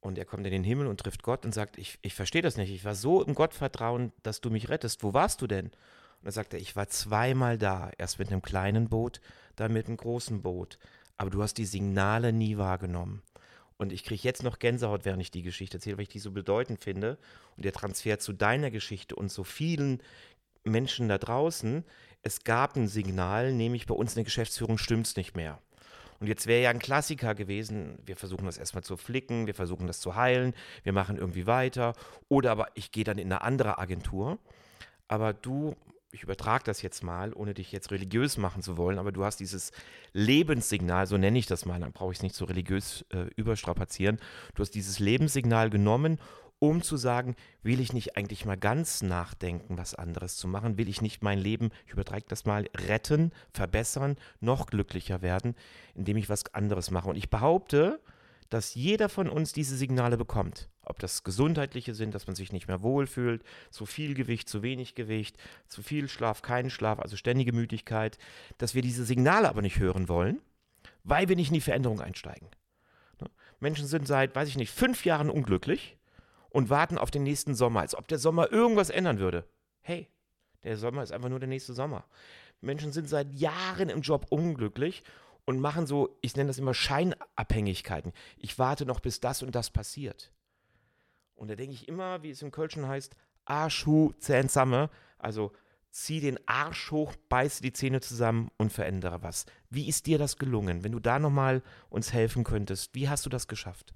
Und 0.00 0.18
er 0.18 0.26
kommt 0.26 0.46
in 0.46 0.52
den 0.52 0.64
Himmel 0.64 0.86
und 0.86 1.00
trifft 1.00 1.22
Gott 1.22 1.44
und 1.44 1.52
sagt, 1.52 1.78
ich, 1.78 1.98
ich 2.02 2.14
verstehe 2.14 2.42
das 2.42 2.56
nicht. 2.56 2.70
Ich 2.70 2.84
war 2.84 2.94
so 2.94 3.24
im 3.24 3.34
Gottvertrauen, 3.34 4.12
dass 4.22 4.40
du 4.40 4.50
mich 4.50 4.68
rettest. 4.68 5.02
Wo 5.02 5.14
warst 5.14 5.40
du 5.40 5.46
denn? 5.46 5.70
Und 6.24 6.30
er 6.30 6.32
sagte, 6.32 6.56
ich 6.56 6.74
war 6.74 6.88
zweimal 6.88 7.58
da. 7.58 7.90
Erst 7.98 8.18
mit 8.18 8.32
einem 8.32 8.42
kleinen 8.42 8.88
Boot, 8.88 9.20
dann 9.56 9.72
mit 9.72 9.86
einem 9.86 9.98
großen 9.98 10.42
Boot. 10.42 10.78
Aber 11.16 11.30
du 11.30 11.42
hast 11.42 11.54
die 11.58 11.66
Signale 11.66 12.32
nie 12.32 12.56
wahrgenommen. 12.56 13.22
Und 13.76 13.92
ich 13.92 14.04
kriege 14.04 14.22
jetzt 14.22 14.42
noch 14.42 14.58
Gänsehaut, 14.58 15.04
während 15.04 15.20
ich 15.20 15.30
die 15.30 15.42
Geschichte 15.42 15.76
erzähle, 15.76 15.98
weil 15.98 16.04
ich 16.04 16.08
die 16.08 16.18
so 16.18 16.32
bedeutend 16.32 16.80
finde. 16.80 17.18
Und 17.56 17.64
der 17.64 17.72
Transfer 17.72 18.18
zu 18.18 18.32
deiner 18.32 18.70
Geschichte 18.70 19.14
und 19.14 19.30
so 19.30 19.44
vielen 19.44 20.02
Menschen 20.64 21.08
da 21.08 21.18
draußen 21.18 21.84
es 22.24 22.42
gab 22.42 22.74
ein 22.74 22.88
Signal, 22.88 23.52
nämlich 23.52 23.86
bei 23.86 23.94
uns 23.94 24.12
in 24.12 24.16
der 24.16 24.24
Geschäftsführung 24.24 24.78
stimmt 24.78 25.06
es 25.06 25.16
nicht 25.16 25.36
mehr. 25.36 25.60
Und 26.20 26.26
jetzt 26.26 26.46
wäre 26.46 26.62
ja 26.62 26.70
ein 26.70 26.78
Klassiker 26.78 27.34
gewesen, 27.34 27.98
wir 28.06 28.16
versuchen 28.16 28.46
das 28.46 28.56
erstmal 28.56 28.82
zu 28.82 28.96
flicken, 28.96 29.46
wir 29.46 29.54
versuchen 29.54 29.86
das 29.86 30.00
zu 30.00 30.14
heilen, 30.14 30.54
wir 30.84 30.94
machen 30.94 31.18
irgendwie 31.18 31.46
weiter. 31.46 31.92
Oder 32.28 32.52
aber 32.52 32.68
ich 32.74 32.92
gehe 32.92 33.04
dann 33.04 33.18
in 33.18 33.30
eine 33.30 33.42
andere 33.42 33.78
Agentur. 33.78 34.38
Aber 35.06 35.34
du, 35.34 35.76
ich 36.14 36.22
übertrage 36.22 36.64
das 36.64 36.80
jetzt 36.80 37.02
mal, 37.02 37.32
ohne 37.34 37.54
dich 37.54 37.72
jetzt 37.72 37.90
religiös 37.90 38.38
machen 38.38 38.62
zu 38.62 38.76
wollen, 38.76 38.98
aber 38.98 39.10
du 39.10 39.24
hast 39.24 39.40
dieses 39.40 39.72
Lebenssignal, 40.12 41.06
so 41.06 41.18
nenne 41.18 41.38
ich 41.38 41.46
das 41.46 41.66
mal, 41.66 41.80
dann 41.80 41.92
brauche 41.92 42.12
ich 42.12 42.18
es 42.18 42.22
nicht 42.22 42.36
so 42.36 42.44
religiös 42.44 43.04
äh, 43.12 43.26
überstrapazieren. 43.36 44.18
Du 44.54 44.62
hast 44.62 44.70
dieses 44.70 45.00
Lebenssignal 45.00 45.70
genommen 45.70 46.18
um 46.60 46.82
zu 46.82 46.96
sagen, 46.96 47.36
will 47.62 47.80
ich 47.80 47.92
nicht 47.92 48.16
eigentlich 48.16 48.46
mal 48.46 48.56
ganz 48.56 49.02
nachdenken, 49.02 49.76
was 49.76 49.94
anderes 49.94 50.36
zu 50.36 50.48
machen? 50.48 50.78
Will 50.78 50.88
ich 50.88 51.02
nicht 51.02 51.22
mein 51.22 51.38
Leben, 51.38 51.70
ich 51.84 51.92
übertreibe 51.92 52.26
das 52.28 52.46
mal, 52.46 52.70
retten, 52.88 53.32
verbessern, 53.52 54.16
noch 54.40 54.66
glücklicher 54.66 55.20
werden, 55.20 55.56
indem 55.94 56.16
ich 56.16 56.30
was 56.30 56.54
anderes 56.54 56.90
mache? 56.90 57.08
Und 57.10 57.16
ich 57.16 57.28
behaupte, 57.28 58.00
dass 58.54 58.76
jeder 58.76 59.08
von 59.08 59.28
uns 59.28 59.52
diese 59.52 59.76
Signale 59.76 60.16
bekommt. 60.16 60.68
Ob 60.84 61.00
das 61.00 61.24
gesundheitliche 61.24 61.92
sind, 61.92 62.14
dass 62.14 62.28
man 62.28 62.36
sich 62.36 62.52
nicht 62.52 62.68
mehr 62.68 62.84
wohlfühlt, 62.84 63.42
zu 63.72 63.84
viel 63.84 64.14
Gewicht, 64.14 64.48
zu 64.48 64.62
wenig 64.62 64.94
Gewicht, 64.94 65.36
zu 65.66 65.82
viel 65.82 66.08
Schlaf, 66.08 66.40
keinen 66.40 66.70
Schlaf, 66.70 67.00
also 67.00 67.16
ständige 67.16 67.52
Müdigkeit, 67.52 68.16
dass 68.58 68.76
wir 68.76 68.82
diese 68.82 69.04
Signale 69.04 69.48
aber 69.48 69.60
nicht 69.60 69.80
hören 69.80 70.08
wollen, 70.08 70.40
weil 71.02 71.28
wir 71.28 71.34
nicht 71.34 71.48
in 71.48 71.54
die 71.54 71.60
Veränderung 71.60 72.00
einsteigen. 72.00 72.48
Ne? 73.20 73.28
Menschen 73.58 73.88
sind 73.88 74.06
seit, 74.06 74.36
weiß 74.36 74.48
ich 74.48 74.56
nicht, 74.56 74.70
fünf 74.70 75.04
Jahren 75.04 75.30
unglücklich 75.30 75.96
und 76.48 76.70
warten 76.70 76.96
auf 76.96 77.10
den 77.10 77.24
nächsten 77.24 77.56
Sommer, 77.56 77.80
als 77.80 77.96
ob 77.96 78.06
der 78.06 78.20
Sommer 78.20 78.52
irgendwas 78.52 78.88
ändern 78.88 79.18
würde. 79.18 79.48
Hey, 79.80 80.06
der 80.62 80.76
Sommer 80.76 81.02
ist 81.02 81.10
einfach 81.10 81.28
nur 81.28 81.40
der 81.40 81.48
nächste 81.48 81.74
Sommer. 81.74 82.04
Menschen 82.60 82.92
sind 82.92 83.08
seit 83.08 83.32
Jahren 83.32 83.88
im 83.88 84.02
Job 84.02 84.26
unglücklich 84.30 85.02
und 85.44 85.60
machen 85.60 85.86
so, 85.86 86.16
ich 86.22 86.36
nenne 86.36 86.48
das 86.48 86.58
immer 86.58 86.74
Scheinabhängigkeiten. 86.74 88.12
Ich 88.36 88.58
warte 88.58 88.86
noch, 88.86 89.00
bis 89.00 89.20
das 89.20 89.42
und 89.42 89.54
das 89.54 89.70
passiert. 89.70 90.30
Und 91.34 91.48
da 91.48 91.54
denke 91.54 91.74
ich 91.74 91.88
immer, 91.88 92.22
wie 92.22 92.30
es 92.30 92.42
im 92.42 92.50
Kölschen 92.50 92.86
heißt, 92.86 93.14
Arschhu 93.44 94.12
zähnsame, 94.18 94.88
also 95.18 95.52
zieh 95.90 96.20
den 96.20 96.38
Arsch 96.46 96.90
hoch, 96.90 97.14
beiße 97.28 97.62
die 97.62 97.72
Zähne 97.72 98.00
zusammen 98.00 98.50
und 98.56 98.72
verändere 98.72 99.22
was. 99.22 99.46
Wie 99.70 99.88
ist 99.88 100.06
dir 100.06 100.18
das 100.18 100.38
gelungen? 100.38 100.82
Wenn 100.82 100.92
du 100.92 101.00
da 101.00 101.18
nochmal 101.18 101.62
uns 101.88 102.12
helfen 102.12 102.44
könntest, 102.44 102.94
wie 102.94 103.08
hast 103.08 103.26
du 103.26 103.30
das 103.30 103.46
geschafft? 103.46 103.92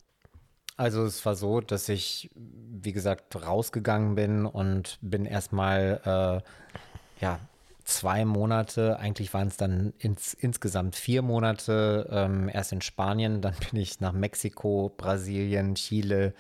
Also 0.77 1.05
es 1.05 1.27
war 1.27 1.35
so, 1.35 1.61
dass 1.61 1.89
ich, 1.89 2.31
wie 2.37 2.93
gesagt, 2.93 3.35
rausgegangen 3.35 4.15
bin 4.15 4.47
und 4.47 4.99
bin 5.01 5.25
erstmal, 5.25 6.01
äh, 6.05 7.21
ja, 7.21 7.41
zwei 7.89 8.27
Monate, 8.27 8.99
eigentlich 8.99 9.33
waren 9.33 9.49
es 9.49 9.57
dann 9.57 9.95
ins, 9.99 10.35
insgesamt 10.35 10.95
vier 10.95 11.23
Monate, 11.23 12.07
ähm, 12.11 12.51
erst 12.53 12.73
in 12.73 12.83
Spanien, 12.83 13.41
dann 13.41 13.55
bin 13.71 13.81
ich 13.81 14.01
nach 14.01 14.13
Mexiko, 14.13 14.93
Brasilien, 14.95 15.75
Chile, 15.75 16.35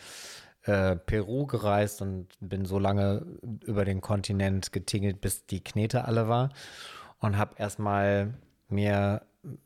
äh, 0.64 0.96
Peru 0.96 1.46
gereist 1.46 2.02
und 2.02 2.28
bin 2.40 2.66
so 2.66 2.78
lange 2.78 3.24
über 3.64 3.86
den 3.86 4.02
Kontinent 4.02 4.72
getingelt, 4.72 5.22
bis 5.22 5.46
die 5.46 5.64
Knete 5.64 6.04
alle 6.04 6.28
war 6.28 6.50
und 7.20 7.38
habe 7.38 7.54
erstmal 7.56 8.34
mir 8.68 9.22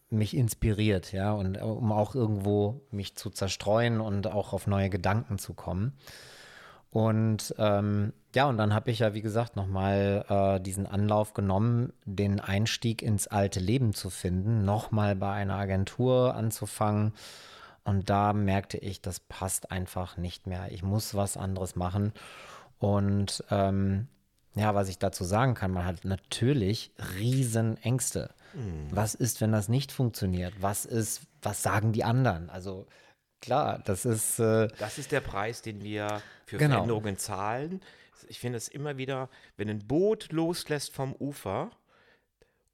mich 0.09 0.37
inspiriert, 0.37 1.13
ja, 1.13 1.33
und 1.33 1.57
äh, 1.57 1.63
um 1.63 1.91
auch 1.91 2.15
irgendwo 2.15 2.83
mich 2.93 3.17
zu 3.17 3.31
zerstreuen 3.31 4.01
und 4.01 4.29
auch 4.29 4.53
auf 4.53 4.69
neue 4.69 4.89
Gedanken 4.89 5.39
zu 5.39 5.55
kommen. 5.55 5.95
Und 6.93 7.55
ähm, 7.57 8.13
ja, 8.35 8.47
und 8.47 8.59
dann 8.59 8.75
habe 8.75 8.91
ich 8.91 8.99
ja, 8.99 9.15
wie 9.15 9.23
gesagt, 9.23 9.57
nochmal 9.57 10.27
äh, 10.29 10.61
diesen 10.61 10.87
Anlauf 10.87 11.33
genommen, 11.33 11.95
den 12.05 12.39
Einstieg 12.39 13.01
ins 13.01 13.27
alte 13.27 13.61
Leben 13.61 13.95
zu 13.95 14.11
finden, 14.11 14.67
nochmal 14.67 15.17
bei 15.17 15.33
einer 15.33 15.55
Agentur 15.55 16.35
anzufangen. 16.35 17.15
Und 17.85 18.11
da 18.11 18.35
merkte 18.35 18.77
ich, 18.77 19.01
das 19.01 19.21
passt 19.21 19.71
einfach 19.71 20.19
nicht 20.19 20.47
mehr. 20.47 20.71
Ich 20.71 20.83
muss 20.83 21.15
was 21.15 21.39
anderes 21.39 21.77
machen. 21.77 22.13
Und 22.79 23.43
ähm, 23.51 24.09
ja, 24.55 24.75
was 24.75 24.91
ich 24.91 24.99
dazu 24.99 25.25
sagen 25.25 25.55
kann, 25.55 25.73
man 25.73 25.87
hat 25.87 26.05
natürlich 26.05 26.93
Riesenängste. 27.19 28.35
Mhm. 28.53 28.89
Was 28.91 29.15
ist, 29.15 29.41
wenn 29.41 29.53
das 29.53 29.69
nicht 29.69 29.93
funktioniert? 29.93 30.53
Was 30.61 30.85
ist, 30.85 31.23
was 31.41 31.63
sagen 31.63 31.93
die 31.93 32.05
anderen? 32.05 32.51
Also 32.51 32.87
klar, 33.43 33.81
das 33.85 34.07
ist. 34.07 34.39
Äh, 34.39 34.69
das 34.79 34.97
ist 34.97 35.13
der 35.13 35.21
Preis, 35.21 35.61
den 35.61 35.83
wir 35.85 36.23
für 36.47 36.57
genau. 36.57 36.77
Veränderungen 36.77 37.19
zahlen. 37.19 37.83
Ich 38.29 38.39
finde 38.39 38.57
es 38.57 38.69
immer 38.69 38.97
wieder, 38.97 39.29
wenn 39.59 39.69
ein 39.69 39.81
Boot 39.87 40.33
loslässt 40.33 40.95
vom 40.95 41.13
Ufer 41.15 41.71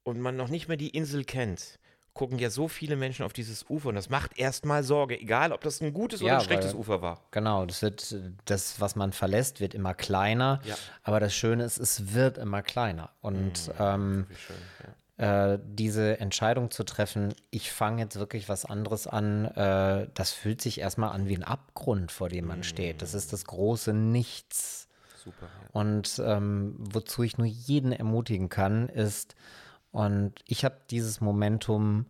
und 0.03 0.21
man 0.21 0.37
noch 0.37 0.47
nicht 0.47 0.67
mehr 0.69 0.77
die 0.77 0.89
Insel 0.89 1.25
kennt, 1.25 1.79
gucken 2.13 2.37
ja 2.39 2.49
so 2.49 2.67
viele 2.67 2.95
Menschen 2.95 3.25
auf 3.25 3.33
dieses 3.33 3.65
Ufer 3.69 3.89
und 3.89 3.95
das 3.95 4.09
macht 4.09 4.37
erstmal 4.37 4.83
Sorge, 4.83 5.19
egal 5.19 5.51
ob 5.51 5.61
das 5.61 5.81
ein 5.81 5.93
gutes 5.93 6.21
oder 6.21 6.31
Ja, 6.33 6.37
ein 6.39 6.43
schlechtes 6.45 6.73
weil- 6.73 6.79
Ufer 6.79 7.01
war. 7.01 7.23
Genau, 7.31 7.65
das 7.65 7.81
wird, 7.81 8.15
das, 8.45 8.79
was 8.79 8.95
man 8.95 9.11
verlässt, 9.11 9.59
wird 9.59 9.73
immer 9.73 9.93
kleiner. 9.93 10.61
Ja. 10.65 10.75
Aber 11.03 11.19
das 11.19 11.33
Schöne 11.33 11.63
ist, 11.63 11.77
es 11.77 12.13
wird 12.13 12.37
immer 12.37 12.61
kleiner. 12.61 13.11
Und 13.21 13.71
ähm, 13.79 14.25
Wie 14.29 14.35
schön. 14.35 14.55
Ja. 14.83 14.93
Äh, 15.19 15.59
diese 15.61 16.17
Entscheidung 16.21 16.71
zu 16.71 16.85
treffen, 16.85 17.33
ich 17.51 17.73
fange 17.73 18.01
jetzt 18.01 18.17
wirklich 18.17 18.47
was 18.47 18.63
anderes 18.63 19.05
an, 19.05 19.45
äh, 19.45 20.07
das 20.13 20.31
fühlt 20.31 20.61
sich 20.61 20.79
erstmal 20.79 21.11
an 21.11 21.27
wie 21.27 21.35
ein 21.35 21.43
Abgrund, 21.43 22.09
vor 22.13 22.29
dem 22.29 22.47
man 22.47 22.63
steht. 22.63 23.01
Das 23.01 23.13
ist 23.13 23.33
das 23.33 23.43
große 23.43 23.93
Nichts. 23.93 24.87
Super. 25.21 25.47
Ja. 25.47 25.69
Und 25.73 26.21
ähm, 26.25 26.75
wozu 26.79 27.23
ich 27.23 27.37
nur 27.37 27.47
jeden 27.47 27.91
ermutigen 27.91 28.47
kann, 28.47 28.87
ist, 28.87 29.35
und 29.91 30.35
ich 30.45 30.63
habe 30.63 30.77
dieses 30.89 31.19
Momentum 31.19 32.05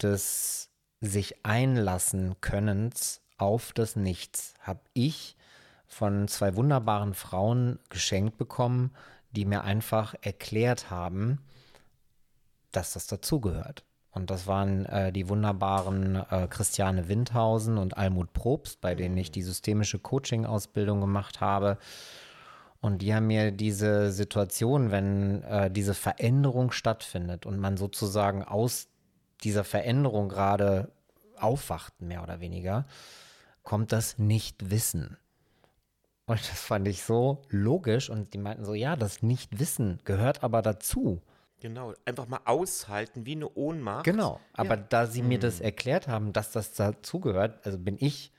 des 0.00 0.70
sich 1.00 1.44
einlassen 1.44 2.40
Könnens 2.40 3.22
auf 3.38 3.72
das 3.72 3.96
Nichts, 3.96 4.54
habe 4.60 4.82
ich 4.92 5.36
von 5.88 6.28
zwei 6.28 6.54
wunderbaren 6.54 7.14
Frauen 7.14 7.80
geschenkt 7.88 8.38
bekommen, 8.38 8.92
die 9.32 9.46
mir 9.46 9.64
einfach 9.64 10.14
erklärt 10.20 10.90
haben, 10.90 11.40
dass 12.76 12.92
das 12.92 13.06
dazugehört. 13.06 13.84
Und 14.10 14.30
das 14.30 14.46
waren 14.46 14.86
äh, 14.86 15.12
die 15.12 15.28
wunderbaren 15.28 16.16
äh, 16.30 16.46
Christiane 16.48 17.08
Windhausen 17.08 17.76
und 17.76 17.98
Almut 17.98 18.32
Probst, 18.32 18.80
bei 18.80 18.94
denen 18.94 19.16
ich 19.18 19.30
die 19.30 19.42
systemische 19.42 19.98
Coaching-Ausbildung 19.98 21.00
gemacht 21.00 21.40
habe. 21.40 21.76
Und 22.80 23.02
die 23.02 23.14
haben 23.14 23.26
mir 23.26 23.52
diese 23.52 24.10
Situation, 24.12 24.90
wenn 24.90 25.42
äh, 25.42 25.70
diese 25.70 25.92
Veränderung 25.92 26.70
stattfindet 26.70 27.44
und 27.44 27.58
man 27.58 27.76
sozusagen 27.76 28.42
aus 28.42 28.88
dieser 29.44 29.64
Veränderung 29.64 30.28
gerade 30.28 30.90
aufwacht, 31.38 32.00
mehr 32.00 32.22
oder 32.22 32.40
weniger, 32.40 32.86
kommt 33.62 33.92
das 33.92 34.16
Nichtwissen. 34.18 35.18
Und 36.26 36.40
das 36.40 36.60
fand 36.60 36.88
ich 36.88 37.02
so 37.02 37.42
logisch. 37.50 38.08
Und 38.08 38.34
die 38.34 38.38
meinten 38.38 38.64
so, 38.64 38.74
ja, 38.74 38.96
das 38.96 39.22
Nichtwissen 39.22 40.00
gehört 40.04 40.42
aber 40.42 40.62
dazu. 40.62 41.20
Genau, 41.60 41.94
einfach 42.04 42.26
mal 42.28 42.40
aushalten, 42.44 43.24
wie 43.26 43.32
eine 43.32 43.48
Ohnmacht. 43.54 44.04
Genau, 44.04 44.40
aber 44.52 44.76
Ja. 44.76 44.82
da 44.88 45.06
sie 45.06 45.22
mir 45.22 45.38
das 45.38 45.60
erklärt 45.60 46.06
haben, 46.06 46.32
dass 46.32 46.52
das 46.52 46.72
dazugehört, 46.72 47.64
also 47.64 47.78
bin 47.78 47.96
ich, 47.98 48.30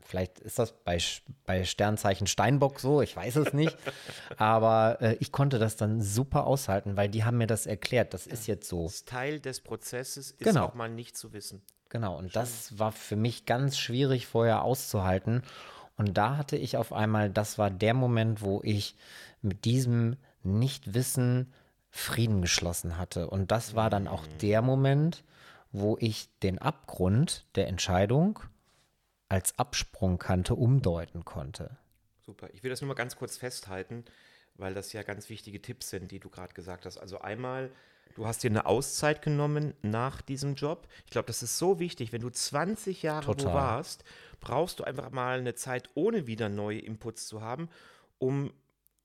vielleicht 0.00 0.38
ist 0.40 0.58
das 0.58 0.72
bei, 0.84 0.98
bei 1.46 1.64
Sternzeichen 1.64 2.26
Steinbock 2.26 2.78
so, 2.80 3.00
ich 3.00 3.16
weiß 3.16 3.36
es 3.36 3.52
nicht, 3.54 3.76
aber 4.36 4.98
äh, 5.00 5.16
ich 5.20 5.32
konnte 5.32 5.58
das 5.58 5.76
dann 5.76 6.02
super 6.02 6.46
aushalten, 6.46 6.96
weil 6.96 7.08
die 7.08 7.24
haben 7.24 7.38
mir 7.38 7.46
das 7.46 7.66
erklärt, 7.66 8.12
das 8.14 8.26
ist 8.26 8.46
jetzt 8.46 8.68
so. 8.68 8.84
Das 8.84 9.04
Teil 9.06 9.40
des 9.40 9.60
Prozesses 9.60 10.30
ist 10.32 10.44
Genau. 10.44 10.66
auch 10.66 10.74
mal 10.74 10.90
nicht 10.90 11.16
zu 11.16 11.32
wissen. 11.32 11.62
Genau, 11.88 12.18
und 12.18 12.36
das 12.36 12.78
war 12.78 12.92
für 12.92 13.16
mich 13.16 13.46
ganz 13.46 13.78
schwierig 13.78 14.26
vorher 14.26 14.62
auszuhalten. 14.62 15.42
Und 15.96 16.18
da 16.18 16.36
hatte 16.36 16.56
ich 16.56 16.76
auf 16.76 16.92
einmal, 16.92 17.30
das 17.30 17.56
war 17.56 17.70
der 17.70 17.94
Moment, 17.94 18.42
wo 18.42 18.60
ich 18.62 18.94
mit 19.40 19.64
diesem 19.64 20.16
Nichtwissen 20.42 21.52
Frieden 21.90 22.42
geschlossen 22.42 22.98
hatte. 22.98 23.28
Und 23.28 23.50
das 23.50 23.74
war 23.74 23.90
dann 23.90 24.08
auch 24.08 24.26
der 24.40 24.62
Moment, 24.62 25.24
wo 25.72 25.96
ich 26.00 26.28
den 26.42 26.58
Abgrund 26.58 27.46
der 27.54 27.68
Entscheidung 27.68 28.40
als 29.28 29.58
Absprungkante 29.58 30.54
umdeuten 30.54 31.24
konnte. 31.24 31.76
Super. 32.24 32.48
Ich 32.52 32.62
will 32.62 32.70
das 32.70 32.80
nur 32.80 32.88
mal 32.88 32.94
ganz 32.94 33.16
kurz 33.16 33.36
festhalten, 33.36 34.04
weil 34.54 34.74
das 34.74 34.92
ja 34.92 35.02
ganz 35.02 35.28
wichtige 35.28 35.60
Tipps 35.60 35.90
sind, 35.90 36.10
die 36.10 36.20
du 36.20 36.30
gerade 36.30 36.54
gesagt 36.54 36.86
hast. 36.86 36.98
Also 36.98 37.20
einmal, 37.20 37.70
du 38.14 38.26
hast 38.26 38.42
dir 38.42 38.50
eine 38.50 38.66
Auszeit 38.66 39.22
genommen 39.22 39.74
nach 39.82 40.22
diesem 40.22 40.54
Job. 40.54 40.88
Ich 41.04 41.10
glaube, 41.10 41.26
das 41.26 41.42
ist 41.42 41.58
so 41.58 41.78
wichtig. 41.78 42.12
Wenn 42.12 42.22
du 42.22 42.30
20 42.30 43.02
Jahre 43.02 43.28
wo 43.28 43.34
Total. 43.34 43.54
warst, 43.54 44.04
brauchst 44.40 44.80
du 44.80 44.84
einfach 44.84 45.10
mal 45.10 45.38
eine 45.38 45.54
Zeit, 45.54 45.88
ohne 45.94 46.26
wieder 46.26 46.48
neue 46.48 46.78
Inputs 46.78 47.26
zu 47.26 47.40
haben, 47.42 47.68
um 48.18 48.52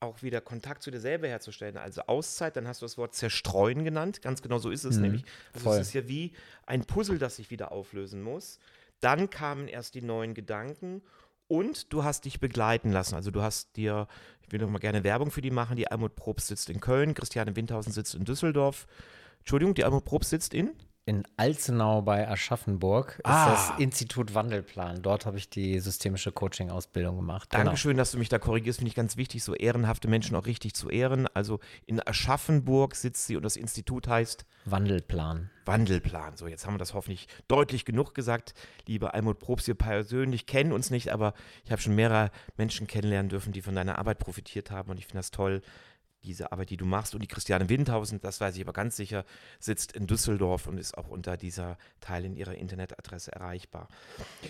auch 0.03 0.21
wieder 0.21 0.41
Kontakt 0.41 0.83
zu 0.83 0.91
dir 0.91 0.99
selber 0.99 1.27
herzustellen. 1.27 1.77
Also 1.77 2.01
Auszeit, 2.03 2.55
dann 2.55 2.67
hast 2.67 2.81
du 2.81 2.85
das 2.85 2.97
Wort 2.97 3.15
zerstreuen 3.15 3.83
genannt. 3.83 4.21
Ganz 4.21 4.41
genau 4.41 4.57
so 4.57 4.69
ist 4.69 4.83
es 4.83 4.97
nämlich. 4.97 5.23
Also 5.53 5.63
voll. 5.65 5.77
es 5.77 5.87
ist 5.87 5.93
ja 5.93 6.07
wie 6.07 6.33
ein 6.65 6.85
Puzzle, 6.85 7.17
das 7.17 7.37
sich 7.37 7.49
wieder 7.49 7.71
auflösen 7.71 8.21
muss. 8.21 8.59
Dann 8.99 9.29
kamen 9.29 9.67
erst 9.67 9.95
die 9.95 10.01
neuen 10.01 10.33
Gedanken 10.33 11.01
und 11.47 11.91
du 11.91 12.03
hast 12.03 12.25
dich 12.25 12.39
begleiten 12.39 12.91
lassen. 12.91 13.15
Also 13.15 13.31
du 13.31 13.41
hast 13.41 13.75
dir, 13.75 14.07
ich 14.41 14.51
will 14.51 14.59
noch 14.59 14.69
mal 14.69 14.79
gerne 14.79 15.03
Werbung 15.03 15.29
für 15.29 15.41
die 15.41 15.51
machen, 15.51 15.75
die 15.75 15.89
Almut 15.89 16.15
Probst 16.15 16.47
sitzt 16.47 16.69
in 16.69 16.79
Köln, 16.79 17.13
Christiane 17.13 17.55
Windhausen 17.55 17.91
sitzt 17.91 18.15
in 18.15 18.23
Düsseldorf. 18.23 18.87
Entschuldigung, 19.39 19.73
die 19.73 19.83
Almut 19.83 20.05
Probst 20.05 20.29
sitzt 20.29 20.53
in? 20.53 20.71
In 21.05 21.23
Alzenau 21.35 22.01
bei 22.01 22.29
Aschaffenburg 22.29 23.15
ist 23.17 23.25
Ah. 23.25 23.51
das 23.51 23.79
Institut 23.79 24.33
Wandelplan. 24.35 25.01
Dort 25.01 25.25
habe 25.25 25.37
ich 25.37 25.49
die 25.49 25.79
systemische 25.81 26.31
Coaching-Ausbildung 26.31 27.17
gemacht. 27.17 27.49
Genau. 27.49 27.65
Dankeschön, 27.65 27.97
dass 27.97 28.11
du 28.11 28.17
mich 28.19 28.29
da 28.29 28.39
korrigierst, 28.39 28.79
finde 28.79 28.87
ich 28.87 28.95
ganz 28.95 29.17
wichtig, 29.17 29.43
so 29.43 29.53
ehrenhafte 29.53 30.07
Menschen 30.07 30.33
auch 30.37 30.45
richtig 30.45 30.75
zu 30.75 30.89
ehren. 30.89 31.27
Also 31.33 31.59
in 31.85 31.99
Aschaffenburg 32.07 32.95
sitzt 32.95 33.27
sie 33.27 33.35
und 33.35 33.43
das 33.43 33.57
Institut 33.57 34.07
heißt 34.07 34.45
Wandelplan. 34.63 35.49
Wandelplan. 35.65 36.37
So, 36.37 36.47
jetzt 36.47 36.65
haben 36.65 36.75
wir 36.75 36.79
das 36.79 36.93
hoffentlich 36.93 37.27
deutlich 37.49 37.83
genug 37.83 38.13
gesagt. 38.13 38.53
Liebe 38.87 39.13
Almut 39.13 39.39
Probst, 39.39 39.67
wir 39.67 39.75
persönlich 39.75 40.45
kennen 40.45 40.71
uns 40.71 40.89
nicht, 40.89 41.11
aber 41.11 41.33
ich 41.65 41.71
habe 41.73 41.81
schon 41.81 41.95
mehrere 41.95 42.31
Menschen 42.55 42.87
kennenlernen 42.87 43.27
dürfen, 43.27 43.51
die 43.51 43.61
von 43.61 43.75
deiner 43.75 43.99
Arbeit 43.99 44.19
profitiert 44.19 44.71
haben 44.71 44.89
und 44.89 44.97
ich 44.99 45.05
finde 45.07 45.19
das 45.19 45.31
toll, 45.31 45.61
diese 46.23 46.51
Arbeit, 46.51 46.69
die 46.69 46.77
du 46.77 46.85
machst. 46.85 47.13
Und 47.13 47.21
die 47.21 47.27
Christiane 47.27 47.69
Windhausen, 47.69 48.19
das 48.21 48.41
weiß 48.41 48.55
ich 48.55 48.61
aber 48.63 48.73
ganz 48.73 48.95
sicher, 48.95 49.25
sitzt 49.59 49.91
in 49.91 50.07
Düsseldorf 50.07 50.67
und 50.67 50.77
ist 50.77 50.97
auch 50.97 51.07
unter 51.07 51.37
dieser 51.37 51.77
Teil 51.99 52.25
in 52.25 52.35
ihrer 52.35 52.55
Internetadresse 52.55 53.31
erreichbar. 53.31 53.87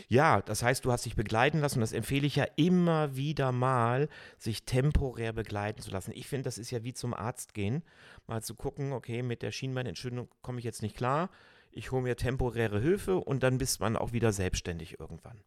Ja, 0.07 0.41
das 0.41 0.63
heißt, 0.63 0.85
du 0.85 0.91
hast 0.91 1.05
dich 1.05 1.15
begleiten 1.15 1.59
lassen 1.59 1.79
und 1.79 1.81
das 1.81 1.93
empfehle 1.93 2.25
ich 2.27 2.35
ja 2.35 2.45
immer 2.55 3.15
wieder 3.15 3.51
mal, 3.51 4.09
sich 4.37 4.63
temporär 4.63 5.33
begleiten 5.33 5.81
zu 5.81 5.91
lassen. 5.91 6.11
Ich 6.15 6.27
finde, 6.27 6.43
das 6.45 6.57
ist 6.57 6.71
ja 6.71 6.83
wie 6.83 6.93
zum 6.93 7.13
Arzt 7.13 7.53
gehen, 7.53 7.83
mal 8.27 8.41
zu 8.41 8.55
gucken, 8.55 8.93
okay, 8.93 9.21
mit 9.23 9.41
der 9.41 9.51
Schienbeinentzündung 9.51 10.29
komme 10.41 10.59
ich 10.59 10.65
jetzt 10.65 10.81
nicht 10.81 10.95
klar. 10.95 11.29
Ich 11.71 11.91
hole 11.91 12.03
mir 12.03 12.15
temporäre 12.15 12.79
Hilfe 12.79 13.17
und 13.17 13.41
dann 13.41 13.57
bist 13.57 13.79
man 13.79 13.97
auch 13.97 14.11
wieder 14.13 14.31
selbstständig 14.31 14.99
irgendwann. 14.99 15.39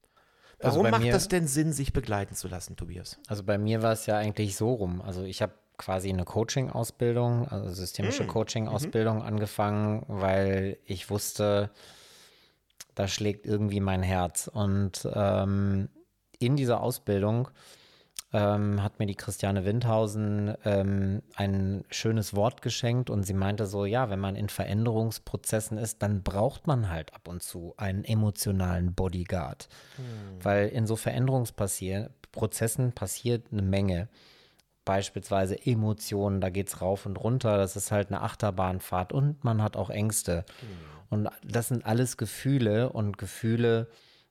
Also 0.58 0.78
Warum 0.78 0.84
bei 0.84 0.90
macht 0.92 1.02
mir- 1.02 1.12
das 1.12 1.28
denn 1.28 1.46
Sinn, 1.46 1.72
sich 1.72 1.92
begleiten 1.92 2.34
zu 2.34 2.48
lassen, 2.48 2.76
Tobias? 2.76 3.18
Also 3.28 3.44
bei 3.44 3.58
mir 3.58 3.82
war 3.82 3.92
es 3.92 4.06
ja 4.06 4.16
eigentlich 4.16 4.56
so 4.56 4.72
rum. 4.72 5.02
Also 5.02 5.22
ich 5.22 5.42
habe 5.42 5.52
quasi 5.76 6.08
eine 6.08 6.24
Coaching-Ausbildung, 6.24 7.48
also 7.48 7.70
systemische 7.70 8.24
Mm, 8.24 8.28
Coaching-Ausbildung 8.28 9.22
angefangen, 9.22 10.04
weil 10.08 10.78
ich 10.84 11.10
wusste, 11.10 11.70
da 12.94 13.08
schlägt 13.08 13.46
irgendwie 13.46 13.80
mein 13.80 14.02
Herz. 14.02 14.48
Und 14.52 15.08
ähm, 15.14 15.88
in 16.38 16.56
dieser 16.56 16.80
Ausbildung 16.80 17.48
ähm, 18.32 18.82
hat 18.82 18.98
mir 18.98 19.06
die 19.06 19.14
Christiane 19.14 19.64
Windhausen 19.64 20.54
ähm, 20.64 21.22
ein 21.36 21.84
schönes 21.90 22.34
Wort 22.34 22.60
geschenkt 22.60 23.08
und 23.08 23.22
sie 23.22 23.34
meinte 23.34 23.66
so, 23.66 23.84
ja, 23.84 24.10
wenn 24.10 24.18
man 24.18 24.34
in 24.36 24.48
Veränderungsprozessen 24.48 25.78
ist, 25.78 26.02
dann 26.02 26.22
braucht 26.22 26.66
man 26.66 26.90
halt 26.90 27.14
ab 27.14 27.28
und 27.28 27.42
zu 27.42 27.74
einen 27.76 28.04
emotionalen 28.04 28.94
Bodyguard. 28.94 29.68
Weil 30.42 30.68
in 30.68 30.86
so 30.86 30.96
Veränderungsprozessen 30.96 32.92
passiert 32.92 33.46
eine 33.52 33.62
Menge. 33.62 34.08
Beispielsweise 34.86 35.66
Emotionen, 35.66 36.40
da 36.40 36.48
geht 36.48 36.68
es 36.68 36.80
rauf 36.80 37.04
und 37.04 37.16
runter, 37.16 37.58
das 37.58 37.76
ist 37.76 37.90
halt 37.90 38.08
eine 38.08 38.22
Achterbahnfahrt 38.22 39.12
und 39.12 39.44
man 39.44 39.60
hat 39.60 39.76
auch 39.76 39.90
Ängste. 39.90 40.46
Und 41.10 41.28
das 41.44 41.68
sind 41.68 41.84
alles 41.84 42.16
Gefühle 42.16 42.90
und 42.90 43.18
Gefühle 43.18 43.88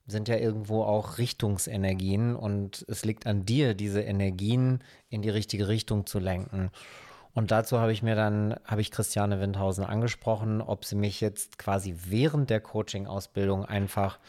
sind 0.08 0.28
ja 0.28 0.38
irgendwo 0.38 0.84
auch 0.84 1.18
Richtungsenergien 1.18 2.36
und 2.36 2.86
es 2.88 3.04
liegt 3.04 3.28
an 3.28 3.46
dir, 3.46 3.74
diese 3.74 4.02
Energien 4.02 4.84
in 5.10 5.22
die 5.22 5.30
richtige 5.30 5.68
Richtung 5.68 6.06
zu 6.06 6.20
lenken. 6.20 6.72
Und 7.34 7.52
dazu 7.52 7.80
habe 7.80 7.92
ich 7.92 8.02
mir 8.02 8.16
dann, 8.16 8.56
habe 8.64 8.80
ich 8.80 8.92
Christiane 8.92 9.42
Windhausen 9.42 9.84
angesprochen, 9.84 10.62
ob 10.62 10.86
sie 10.86 10.96
mich 10.96 11.20
jetzt 11.20 11.58
quasi 11.58 11.96
während 12.06 12.50
der 12.50 12.62
Coaching-Ausbildung 12.62 13.66
einfach 13.66 14.20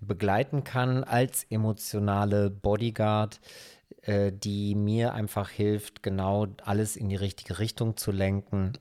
begleiten 0.00 0.64
kann 0.64 1.04
als 1.04 1.44
emotionale 1.50 2.48
Bodyguard, 2.48 3.40
äh, 4.02 4.32
die 4.32 4.74
mir 4.74 5.14
einfach 5.14 5.50
hilft, 5.50 6.02
genau 6.02 6.46
alles 6.64 6.96
in 6.96 7.08
die 7.08 7.16
richtige 7.16 7.58
Richtung 7.58 7.96
zu 7.96 8.10
lenken. 8.12 8.72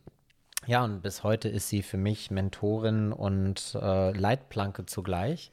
Ja, 0.65 0.83
und 0.83 1.01
bis 1.01 1.23
heute 1.23 1.47
ist 1.49 1.69
sie 1.69 1.81
für 1.81 1.97
mich 1.97 2.29
Mentorin 2.31 3.13
und 3.13 3.77
äh, 3.81 4.11
Leitplanke 4.11 4.85
zugleich. 4.85 5.51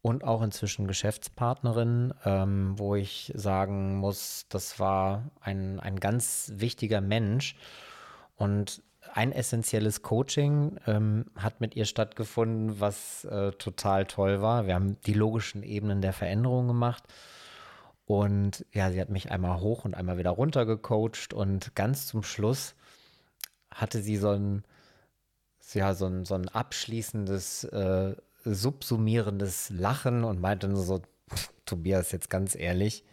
Und 0.00 0.24
auch 0.24 0.42
inzwischen 0.42 0.86
Geschäftspartnerin, 0.86 2.14
ähm, 2.24 2.78
wo 2.78 2.94
ich 2.94 3.32
sagen 3.34 3.96
muss, 3.96 4.46
das 4.48 4.78
war 4.78 5.30
ein, 5.40 5.80
ein 5.80 5.98
ganz 5.98 6.52
wichtiger 6.54 7.00
Mensch. 7.00 7.56
Und 8.36 8.82
ein 9.14 9.32
essentielles 9.32 10.02
Coaching 10.02 10.78
ähm, 10.86 11.26
hat 11.36 11.60
mit 11.60 11.74
ihr 11.74 11.86
stattgefunden, 11.86 12.80
was 12.80 13.24
äh, 13.24 13.52
total 13.52 14.06
toll 14.06 14.42
war. 14.42 14.66
Wir 14.66 14.74
haben 14.74 15.00
die 15.06 15.14
logischen 15.14 15.62
Ebenen 15.62 16.02
der 16.02 16.12
Veränderung 16.12 16.68
gemacht. 16.68 17.02
Und 18.06 18.64
ja, 18.72 18.90
sie 18.92 19.00
hat 19.00 19.10
mich 19.10 19.32
einmal 19.32 19.60
hoch 19.60 19.84
und 19.84 19.94
einmal 19.94 20.16
wieder 20.16 20.30
runter 20.30 20.64
gecoacht. 20.64 21.34
Und 21.34 21.74
ganz 21.74 22.06
zum 22.06 22.22
Schluss 22.22 22.74
hatte 23.70 24.00
sie 24.00 24.16
so 24.16 24.30
ein, 24.30 24.64
ja 25.74 25.92
so 25.92 26.06
ein, 26.06 26.24
so 26.24 26.34
ein 26.34 26.48
abschließendes, 26.48 27.64
äh, 27.64 28.14
subsumierendes 28.44 29.70
Lachen 29.70 30.22
und 30.22 30.40
meinte 30.40 30.68
nur 30.68 30.82
so, 30.82 31.02
Tobias, 31.64 32.12
jetzt 32.12 32.30
ganz 32.30 32.54
ehrlich, 32.54 33.04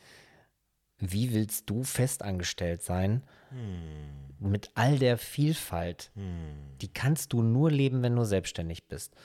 wie 1.00 1.34
willst 1.34 1.70
du 1.72 1.84
festangestellt 1.84 2.84
sein 2.84 3.24
hm. 3.50 4.52
mit 4.52 4.70
all 4.76 5.00
der 5.00 5.18
Vielfalt? 5.18 6.12
Hm. 6.14 6.78
Die 6.82 6.94
kannst 6.94 7.34
du 7.34 7.42
nur 7.42 7.72
leben, 7.72 8.04
wenn 8.04 8.16
du 8.16 8.26
selbstständig 8.26 8.88
bist. 8.88 9.16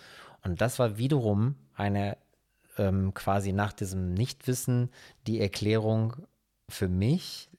Und 0.43 0.63
das 0.63 0.79
war 0.79 0.97
wiederum 0.97 1.57
eine 1.75 2.17
ähm, 2.79 3.15
quasi 3.15 3.53
nach 3.53 3.73
diesem 3.73 4.15
Nichtwissen 4.15 4.91
die 5.27 5.41
Erklärung 5.41 6.17
für 6.69 6.89
mich, 6.89 7.51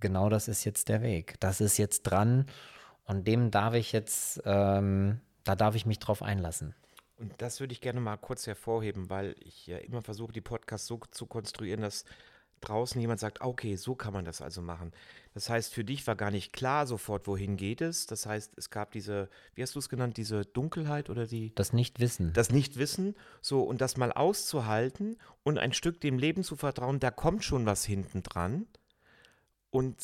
genau 0.00 0.28
das 0.28 0.48
ist 0.48 0.64
jetzt 0.64 0.88
der 0.88 1.02
Weg. 1.02 1.38
Das 1.40 1.60
ist 1.60 1.78
jetzt 1.78 2.02
dran 2.02 2.46
und 3.04 3.26
dem 3.26 3.50
darf 3.50 3.74
ich 3.74 3.92
jetzt, 3.92 4.40
ähm, 4.44 5.20
da 5.44 5.56
darf 5.56 5.74
ich 5.74 5.86
mich 5.86 5.98
drauf 5.98 6.22
einlassen. 6.22 6.74
Und 7.16 7.34
das 7.42 7.60
würde 7.60 7.72
ich 7.72 7.82
gerne 7.82 8.00
mal 8.00 8.16
kurz 8.16 8.46
hervorheben, 8.46 9.10
weil 9.10 9.36
ich 9.40 9.66
ja 9.66 9.76
immer 9.78 10.00
versuche, 10.00 10.32
die 10.32 10.40
Podcasts 10.40 10.86
so 10.86 10.98
zu 11.10 11.26
konstruieren, 11.26 11.82
dass 11.82 12.04
draußen 12.60 13.00
jemand 13.00 13.20
sagt, 13.20 13.40
okay, 13.40 13.76
so 13.76 13.94
kann 13.94 14.12
man 14.12 14.24
das 14.24 14.40
also 14.40 14.62
machen. 14.62 14.92
Das 15.34 15.48
heißt, 15.48 15.72
für 15.72 15.84
dich 15.84 16.06
war 16.06 16.16
gar 16.16 16.30
nicht 16.30 16.52
klar 16.52 16.86
sofort, 16.86 17.26
wohin 17.26 17.56
geht 17.56 17.80
es. 17.80 18.06
Das 18.06 18.26
heißt, 18.26 18.52
es 18.56 18.70
gab 18.70 18.90
diese, 18.92 19.28
wie 19.54 19.62
hast 19.62 19.74
du 19.74 19.78
es 19.78 19.88
genannt, 19.88 20.16
diese 20.16 20.44
Dunkelheit 20.44 21.08
oder 21.08 21.26
die? 21.26 21.54
Das 21.54 21.72
Nichtwissen. 21.72 22.32
Das 22.32 22.50
Nichtwissen. 22.50 23.14
So, 23.40 23.62
und 23.62 23.80
das 23.80 23.96
mal 23.96 24.12
auszuhalten 24.12 25.16
und 25.42 25.58
ein 25.58 25.72
Stück 25.72 26.00
dem 26.00 26.18
Leben 26.18 26.42
zu 26.42 26.56
vertrauen, 26.56 27.00
da 27.00 27.10
kommt 27.10 27.44
schon 27.44 27.66
was 27.66 27.84
hinten 27.84 28.22
dran. 28.22 28.66
Und 29.70 29.96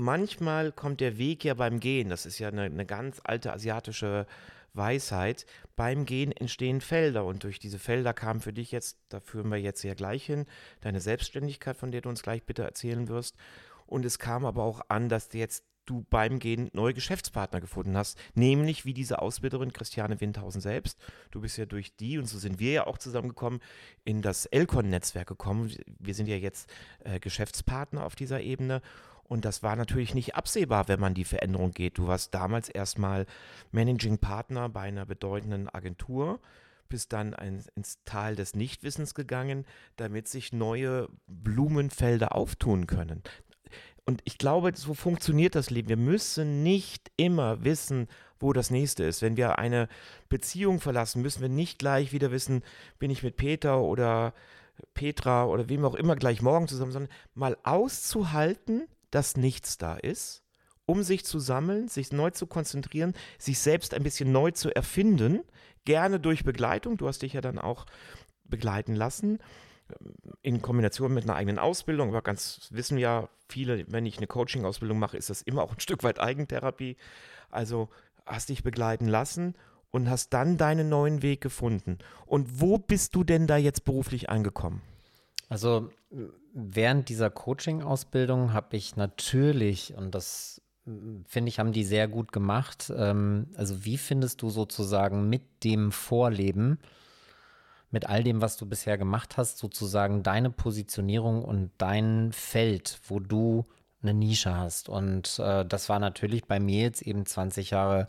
manchmal 0.00 0.72
kommt 0.72 1.00
der 1.00 1.18
Weg 1.18 1.44
ja 1.44 1.54
beim 1.54 1.78
Gehen. 1.78 2.08
Das 2.08 2.26
ist 2.26 2.38
ja 2.38 2.48
eine, 2.48 2.62
eine 2.62 2.86
ganz 2.86 3.20
alte 3.22 3.52
asiatische 3.52 4.26
Weisheit. 4.72 5.46
Beim 5.76 6.04
Gehen 6.06 6.32
entstehen 6.32 6.80
Felder 6.80 7.24
und 7.24 7.44
durch 7.44 7.58
diese 7.58 7.78
Felder 7.78 8.12
kam 8.12 8.40
für 8.40 8.52
dich 8.52 8.72
jetzt, 8.72 8.98
da 9.08 9.20
führen 9.20 9.50
wir 9.50 9.58
jetzt 9.58 9.82
ja 9.82 9.94
gleich 9.94 10.24
hin, 10.24 10.46
deine 10.80 11.00
Selbstständigkeit, 11.00 11.76
von 11.76 11.92
der 11.92 12.00
du 12.00 12.08
uns 12.08 12.22
gleich 12.22 12.44
bitte 12.44 12.62
erzählen 12.62 13.08
wirst. 13.08 13.36
Und 13.86 14.04
es 14.04 14.18
kam 14.18 14.44
aber 14.44 14.62
auch 14.62 14.80
an, 14.88 15.08
dass 15.08 15.28
du 15.28 15.38
jetzt 15.38 15.64
du 15.86 16.06
beim 16.08 16.38
Gehen 16.38 16.70
neue 16.72 16.94
Geschäftspartner 16.94 17.60
gefunden 17.60 17.96
hast, 17.96 18.16
nämlich 18.34 18.84
wie 18.84 18.94
diese 18.94 19.20
Ausbilderin 19.20 19.72
Christiane 19.72 20.20
Windhausen 20.20 20.60
selbst. 20.60 21.00
Du 21.32 21.40
bist 21.40 21.58
ja 21.58 21.66
durch 21.66 21.96
die, 21.96 22.18
und 22.18 22.26
so 22.26 22.38
sind 22.38 22.60
wir 22.60 22.72
ja 22.72 22.86
auch 22.86 22.98
zusammengekommen, 22.98 23.60
in 24.04 24.22
das 24.22 24.46
Elcon-Netzwerk 24.46 25.26
gekommen. 25.26 25.74
Wir 25.98 26.14
sind 26.14 26.28
ja 26.28 26.36
jetzt 26.36 26.70
äh, 27.00 27.18
Geschäftspartner 27.18 28.04
auf 28.04 28.14
dieser 28.14 28.40
Ebene 28.40 28.82
und 29.30 29.44
das 29.44 29.62
war 29.62 29.76
natürlich 29.76 30.12
nicht 30.12 30.34
absehbar, 30.34 30.88
wenn 30.88 30.98
man 30.98 31.14
die 31.14 31.24
Veränderung 31.24 31.70
geht. 31.70 31.98
Du 31.98 32.08
warst 32.08 32.34
damals 32.34 32.68
erstmal 32.68 33.26
Managing 33.70 34.18
Partner 34.18 34.68
bei 34.68 34.80
einer 34.80 35.06
bedeutenden 35.06 35.68
Agentur, 35.68 36.40
bist 36.88 37.12
dann 37.12 37.34
ein, 37.34 37.62
ins 37.76 38.00
Tal 38.04 38.34
des 38.34 38.56
Nichtwissens 38.56 39.14
gegangen, 39.14 39.66
damit 39.94 40.26
sich 40.26 40.52
neue 40.52 41.08
Blumenfelder 41.28 42.34
auftun 42.34 42.88
können. 42.88 43.22
Und 44.04 44.20
ich 44.24 44.36
glaube, 44.36 44.72
so 44.74 44.94
funktioniert 44.94 45.54
das 45.54 45.70
Leben. 45.70 45.88
Wir 45.88 45.96
müssen 45.96 46.64
nicht 46.64 47.12
immer 47.16 47.62
wissen, 47.62 48.08
wo 48.40 48.52
das 48.52 48.72
nächste 48.72 49.04
ist. 49.04 49.22
Wenn 49.22 49.36
wir 49.36 49.60
eine 49.60 49.86
Beziehung 50.28 50.80
verlassen, 50.80 51.22
müssen 51.22 51.40
wir 51.40 51.48
nicht 51.48 51.78
gleich 51.78 52.10
wieder 52.10 52.32
wissen, 52.32 52.64
bin 52.98 53.12
ich 53.12 53.22
mit 53.22 53.36
Peter 53.36 53.80
oder 53.80 54.34
Petra 54.94 55.44
oder 55.44 55.68
wem 55.68 55.84
auch 55.84 55.94
immer 55.94 56.16
gleich 56.16 56.42
morgen 56.42 56.66
zusammen, 56.66 56.90
sondern 56.90 57.12
mal 57.34 57.56
auszuhalten, 57.62 58.88
dass 59.10 59.36
nichts 59.36 59.78
da 59.78 59.96
ist, 59.96 60.42
um 60.86 61.02
sich 61.02 61.24
zu 61.24 61.38
sammeln, 61.38 61.88
sich 61.88 62.12
neu 62.12 62.30
zu 62.30 62.46
konzentrieren, 62.46 63.14
sich 63.38 63.58
selbst 63.58 63.94
ein 63.94 64.02
bisschen 64.02 64.32
neu 64.32 64.50
zu 64.50 64.74
erfinden, 64.74 65.40
gerne 65.84 66.20
durch 66.20 66.44
Begleitung. 66.44 66.96
Du 66.96 67.08
hast 67.08 67.22
dich 67.22 67.32
ja 67.32 67.40
dann 67.40 67.58
auch 67.58 67.86
begleiten 68.44 68.94
lassen 68.94 69.38
in 70.42 70.62
Kombination 70.62 71.12
mit 71.12 71.24
einer 71.24 71.34
eigenen 71.34 71.58
Ausbildung, 71.58 72.08
aber 72.08 72.22
ganz 72.22 72.68
wissen 72.70 72.98
ja 72.98 73.28
viele, 73.48 73.84
wenn 73.88 74.06
ich 74.06 74.18
eine 74.18 74.26
Coaching-Ausbildung 74.26 74.98
mache, 74.98 75.16
ist 75.16 75.30
das 75.30 75.42
immer 75.42 75.62
auch 75.62 75.72
ein 75.72 75.80
Stück 75.80 76.02
weit 76.02 76.20
Eigentherapie. 76.20 76.96
Also 77.50 77.88
hast 78.26 78.48
dich 78.48 78.62
begleiten 78.62 79.08
lassen 79.08 79.54
und 79.90 80.08
hast 80.08 80.30
dann 80.30 80.56
deinen 80.56 80.88
neuen 80.88 81.22
Weg 81.22 81.40
gefunden. 81.40 81.98
Und 82.26 82.60
wo 82.60 82.78
bist 82.78 83.14
du 83.14 83.24
denn 83.24 83.46
da 83.46 83.56
jetzt 83.56 83.84
beruflich 83.84 84.30
angekommen? 84.30 84.82
Also 85.48 85.90
während 86.52 87.08
dieser 87.08 87.30
Coaching-Ausbildung 87.30 88.52
habe 88.52 88.76
ich 88.76 88.96
natürlich, 88.96 89.94
und 89.96 90.14
das 90.14 90.62
finde 91.26 91.48
ich, 91.48 91.58
haben 91.58 91.72
die 91.72 91.84
sehr 91.84 92.08
gut 92.08 92.32
gemacht, 92.32 92.92
ähm, 92.96 93.48
also 93.56 93.84
wie 93.84 93.98
findest 93.98 94.42
du 94.42 94.50
sozusagen 94.50 95.28
mit 95.28 95.64
dem 95.64 95.92
Vorleben, 95.92 96.78
mit 97.90 98.08
all 98.08 98.22
dem, 98.22 98.40
was 98.40 98.56
du 98.56 98.66
bisher 98.66 98.98
gemacht 98.98 99.36
hast, 99.36 99.58
sozusagen 99.58 100.22
deine 100.22 100.50
Positionierung 100.50 101.44
und 101.44 101.70
dein 101.78 102.32
Feld, 102.32 103.00
wo 103.08 103.18
du 103.18 103.66
eine 104.02 104.14
Nische 104.14 104.56
hast. 104.56 104.88
Und 104.88 105.38
äh, 105.38 105.64
das 105.66 105.88
war 105.88 105.98
natürlich 105.98 106.46
bei 106.46 106.60
mir 106.60 106.82
jetzt 106.82 107.02
eben 107.02 107.26
20 107.26 107.70
Jahre 107.70 108.08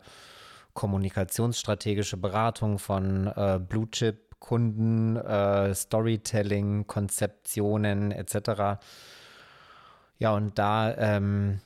kommunikationsstrategische 0.74 2.16
Beratung 2.16 2.78
von 2.78 3.26
äh, 3.26 3.60
Blue 3.60 3.90
Chip 3.90 4.31
Kunden, 4.42 5.16
äh, 5.16 5.72
Storytelling, 5.72 6.88
Konzeptionen 6.88 8.10
etc. 8.10 8.82
Ja, 10.18 10.34
und 10.34 10.58
da 10.58 10.92
ähm, 10.96 11.60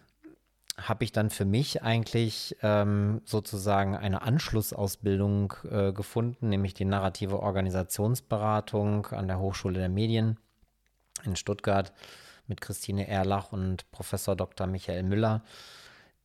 habe 0.77 1.03
ich 1.03 1.11
dann 1.11 1.31
für 1.31 1.47
mich 1.47 1.83
eigentlich 1.83 2.55
ähm, 2.63 3.23
sozusagen 3.25 3.97
eine 3.97 4.21
Anschlussausbildung 4.21 5.55
äh, 5.71 5.93
gefunden, 5.93 6.51
nämlich 6.51 6.75
die 6.75 6.85
narrative 6.85 7.41
Organisationsberatung 7.41 9.07
an 9.07 9.27
der 9.27 9.39
Hochschule 9.39 9.79
der 9.79 9.89
Medien 9.89 10.39
in 11.25 11.35
Stuttgart 11.35 11.95
mit 12.47 12.61
Christine 12.61 13.09
Erlach 13.09 13.53
und 13.53 13.91
Professor 13.91 14.37
Dr. 14.37 14.67
Michael 14.67 15.03
Müller, 15.03 15.43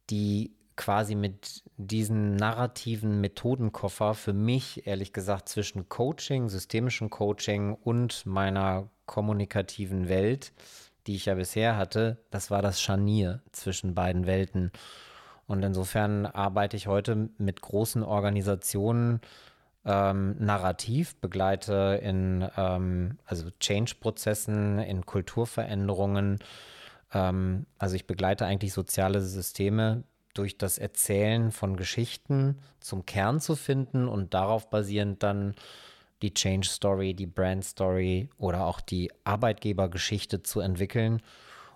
die 0.10 0.54
quasi 0.76 1.16
mit 1.16 1.64
diesem 1.78 2.36
narrativen 2.36 3.22
Methodenkoffer 3.22 4.14
für 4.14 4.34
mich, 4.34 4.88
ehrlich 4.88 5.14
gesagt, 5.14 5.50
zwischen 5.50 5.90
Coaching, 5.90 6.50
systemischem 6.50 7.10
Coaching 7.10 7.74
und 7.74 8.26
meiner 8.26 8.90
kommunikativen 9.06 10.10
Welt, 10.10 10.54
die 11.08 11.16
ich 11.16 11.26
ja 11.26 11.36
bisher 11.36 11.78
hatte, 11.78 12.18
das 12.30 12.52
war 12.52 12.62
das 12.62 12.82
Scharnier 12.82 13.42
zwischen 13.52 13.96
beiden 13.96 14.26
Welten. 14.26 14.72
Und 15.48 15.64
insofern 15.64 16.26
arbeite 16.26 16.78
ich 16.78 16.88
heute 16.88 17.30
mit 17.38 17.62
großen 17.62 18.04
Organisationen 18.04 19.20
ähm, 19.84 20.36
narrativ, 20.40 21.16
begleite 21.18 22.00
in 22.02 22.48
ähm, 22.56 23.18
also 23.26 23.50
Change-Prozessen, 23.60 24.80
in 24.80 25.06
Kulturveränderungen. 25.06 26.40
Ähm, 27.14 27.66
also 27.78 27.96
ich 27.96 28.08
begleite 28.08 28.46
eigentlich 28.46 28.74
soziale 28.74 29.22
Systeme, 29.22 30.04
durch 30.34 30.58
das 30.58 30.78
Erzählen 30.78 31.52
von 31.52 31.76
Geschichten 31.76 32.60
zum 32.80 33.06
Kern 33.06 33.40
zu 33.40 33.56
finden 33.56 34.08
und 34.08 34.34
darauf 34.34 34.70
basierend 34.70 35.24
dann 35.24 35.56
die 36.22 36.34
Change 36.34 36.68
Story, 36.68 37.14
die 37.14 37.26
Brand 37.26 37.66
Story 37.66 38.30
oder 38.38 38.66
auch 38.66 38.82
die 38.82 39.12
Arbeitgebergeschichte 39.24 40.44
zu 40.44 40.60
entwickeln. 40.60 41.22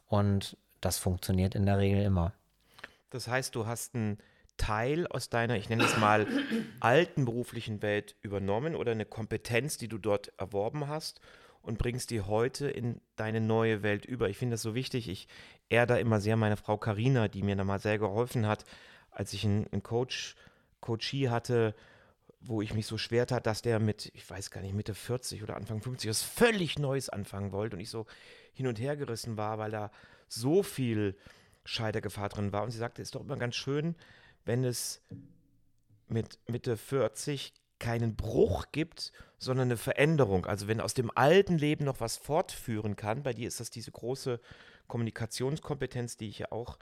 Und 0.08 0.58
das 0.82 0.98
funktioniert 0.98 1.56
in 1.56 1.66
der 1.66 1.80
Regel 1.80 2.04
immer. 2.04 2.34
Das 3.10 3.28
heißt, 3.28 3.56
du 3.56 3.66
hast 3.66 3.96
einen 3.96 4.20
Teil 4.58 5.08
aus 5.08 5.30
deiner, 5.30 5.56
ich 5.56 5.70
nenne 5.70 5.84
es 5.84 5.98
mal, 5.98 6.28
alten 6.80 7.26
beruflichen 7.26 7.82
Welt 7.82 8.16
übernommen 8.22 8.76
oder 8.76 8.92
eine 8.92 9.06
Kompetenz, 9.06 9.78
die 9.78 9.88
du 9.88 9.98
dort 9.98 10.32
erworben 10.38 10.88
hast 10.88 11.20
und 11.66 11.78
bringst 11.78 12.12
die 12.12 12.22
heute 12.22 12.70
in 12.70 13.02
deine 13.16 13.42
neue 13.42 13.84
Welt 13.84 14.06
über. 14.06 14.30
Ich 14.30 14.38
finde 14.38 14.54
das 14.54 14.62
so 14.62 14.76
wichtig. 14.76 15.10
Ich 15.10 15.28
ehre 15.70 15.88
da 15.88 15.98
immer 15.98 16.22
sehr 16.22 16.36
meine 16.36 16.58
Frau 16.58 16.78
Karina, 16.78 17.28
die 17.28 17.42
mir 17.42 17.56
da 17.56 17.64
mal 17.64 17.80
sehr 17.80 17.98
geholfen 17.98 18.48
hat, 18.48 18.66
als 19.10 19.34
ich 19.34 19.44
einen, 19.46 19.68
einen 19.72 19.84
Coach, 19.84 20.36
Coachie 20.80 21.30
hatte, 21.30 21.74
wo 22.40 22.62
ich 22.62 22.74
mich 22.74 22.86
so 22.86 22.98
schwer 22.98 23.26
tat, 23.26 23.48
dass 23.48 23.64
der 23.64 23.80
mit, 23.80 24.12
ich 24.14 24.30
weiß 24.30 24.52
gar 24.52 24.62
nicht, 24.62 24.76
Mitte 24.76 24.94
40 24.94 25.42
oder 25.42 25.56
Anfang 25.56 25.82
50 25.82 26.10
was 26.10 26.22
völlig 26.22 26.78
Neues 26.78 27.10
anfangen 27.10 27.52
wollte 27.52 27.76
und 27.76 27.82
ich 27.82 27.90
so 27.90 28.06
hin 28.54 28.68
und 28.68 28.80
her 28.80 28.96
gerissen 28.96 29.36
war, 29.36 29.58
weil 29.58 29.72
da 29.72 29.92
so 30.28 30.62
viel 30.62 31.18
Scheitergefahr 31.64 32.30
drin 32.30 32.52
war. 32.52 32.64
Und 32.64 32.72
sie 32.72 32.78
sagte, 32.78 33.02
es 33.02 33.08
ist 33.08 33.16
doch 33.16 33.22
immer 33.22 33.38
ganz 33.38 33.56
schön, 33.56 33.96
wenn 34.46 34.64
es 34.64 35.02
mit 36.08 36.38
Mitte 36.48 36.78
40 36.78 37.54
keinen 37.80 38.16
Bruch 38.16 38.66
gibt, 38.72 39.12
sondern 39.38 39.68
eine 39.68 39.78
Veränderung. 39.78 40.46
Also 40.46 40.68
wenn 40.68 40.82
aus 40.82 40.94
dem 40.94 41.12
alten 41.16 41.58
Leben 41.58 41.86
noch 41.86 42.00
was 42.00 42.18
fortführen 42.18 42.96
kann, 42.96 43.24
bei 43.24 43.34
dir 43.34 43.48
ist 43.48 43.60
das 43.60 43.70
diese 43.70 43.92
große 43.92 44.40
Kommunikationskompetenz, 44.88 46.18
die 46.18 46.30
ich 46.30 46.40
ja 46.40 46.52
auch 46.52 46.78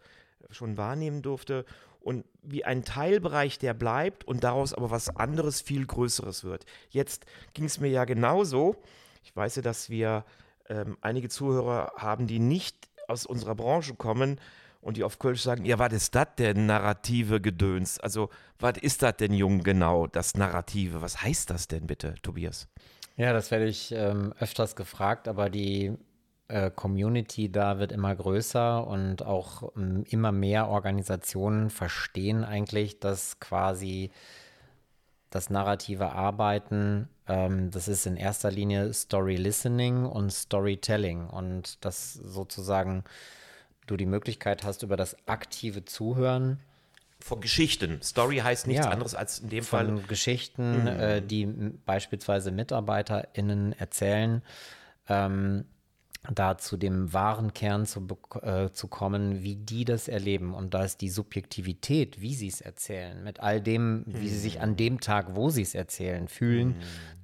schon 0.49 0.77
wahrnehmen 0.77 1.21
durfte, 1.21 1.65
und 2.03 2.25
wie 2.41 2.65
ein 2.65 2.84
Teilbereich, 2.84 3.60
der 3.60 3.73
bleibt 3.73 4.25
und 4.25 4.43
daraus 4.43 4.73
aber 4.73 4.91
was 4.91 5.15
anderes, 5.15 5.62
viel 5.62 5.86
Größeres 5.86 6.43
wird. 6.43 6.65
Jetzt 6.89 7.25
ging 7.53 7.63
es 7.63 7.79
mir 7.79 7.88
ja 7.88 8.03
genauso. 8.03 8.75
Ich 9.23 9.34
weiß 9.34 9.56
ja, 9.56 9.62
dass 9.62 9.89
wir 9.89 10.25
ähm, 10.67 10.97
einige 10.99 11.29
Zuhörer 11.29 11.93
haben, 11.95 12.27
die 12.27 12.39
nicht 12.39 12.89
aus 13.08 13.25
unserer 13.25 13.56
Branche 13.56 13.95
kommen 13.95 14.39
und 14.84 14.98
die 14.98 15.04
auf 15.04 15.19
Kölsch 15.19 15.41
sagen, 15.41 15.65
ja, 15.65 15.80
was 15.80 15.93
ist 15.93 16.15
das 16.15 16.28
denn, 16.38 16.65
narrative 16.65 17.41
Gedöns? 17.41 18.00
Also, 18.00 18.30
was 18.60 18.78
ist 18.78 19.02
das 19.02 19.17
denn, 19.17 19.34
Jung, 19.34 19.63
genau, 19.63 20.08
das 20.08 20.36
Narrative? 20.36 21.02
Was 21.02 21.22
heißt 21.22 21.50
das 21.50 21.67
denn 21.67 21.88
bitte, 21.88 22.15
Tobias? 22.22 22.67
Ja, 23.15 23.34
das 23.34 23.52
werde 23.52 23.65
ich 23.65 23.91
ähm, 23.91 24.34
öfters 24.39 24.76
gefragt, 24.76 25.28
aber 25.28 25.50
die 25.50 25.96
äh, 26.48 26.72
Community 26.72 27.52
da 27.52 27.80
wird 27.80 27.91
immer 27.91 28.15
größer 28.15 28.86
und 28.86 29.26
auch 29.26 29.72
ähm, 29.78 30.04
immer 30.10 30.32
mehr 30.32 30.67
Organisationen 30.67 31.69
verstehen 31.69 32.43
eigentlich, 32.43 33.00
dass 33.00 33.39
quasi 33.39 34.12
das 35.30 35.50
narrative 35.50 36.12
Arbeiten, 36.12 37.10
ähm, 37.28 37.72
das 37.72 37.88
ist 37.88 38.06
in 38.06 38.17
erster 38.17 38.52
Linie 38.52 38.93
Story 38.93 39.36
Listening 39.36 40.06
und 40.06 40.32
Storytelling 40.32 41.28
und 41.28 41.84
das 41.86 42.13
sozusagen 42.13 43.04
du 43.88 43.98
die 43.98 44.06
Möglichkeit 44.06 44.63
hast, 44.63 44.84
über 44.84 44.98
das 44.98 45.15
aktive 45.28 45.86
Zuhören 45.86 46.60
von 47.19 47.39
Geschichten. 47.39 48.02
Story 48.02 48.38
heißt 48.38 48.67
nichts 48.67 48.86
Ja, 48.86 48.91
anderes 48.91 49.15
als 49.15 49.39
in 49.39 49.50
dem 49.50 49.63
von 49.63 49.98
Fall. 49.98 50.08
Geschichten, 50.08 50.88
äh, 50.88 51.22
die 51.22 51.46
beispielsweise 51.46 52.52
MitarbeiterInnen 52.52 53.74
erzählen, 53.74 54.41
ähm, 55.08 55.65
da 56.34 56.58
zu 56.58 56.78
dem 56.78 57.12
wahren 57.12 57.54
Kern 57.54 57.86
zu, 57.86 58.08
äh, 58.41 58.72
zu 58.72 58.88
kommen, 58.88 59.43
wie 59.43 59.56
die 59.58 59.84
das 59.84 60.08
erleben. 60.08 60.54
Und 60.54 60.74
da 60.74 60.86
ist 60.86 61.02
die 61.02 61.10
Subjektivität, 61.10 62.22
wie 62.22 62.34
sie 62.34 62.48
es 62.48 62.62
erzählen, 62.62 63.24
mit 63.24 63.41
all 63.41 63.60
dem, 63.62 64.04
wie 64.08 64.30
sie 64.30 64.39
sich 64.39 64.62
an 64.62 64.78
dem 64.78 65.02
Tag, 65.02 65.36
wo 65.36 65.50
sie 65.50 65.62
es 65.62 65.76
erzählen, 65.76 66.28
fühlen, 66.30 66.76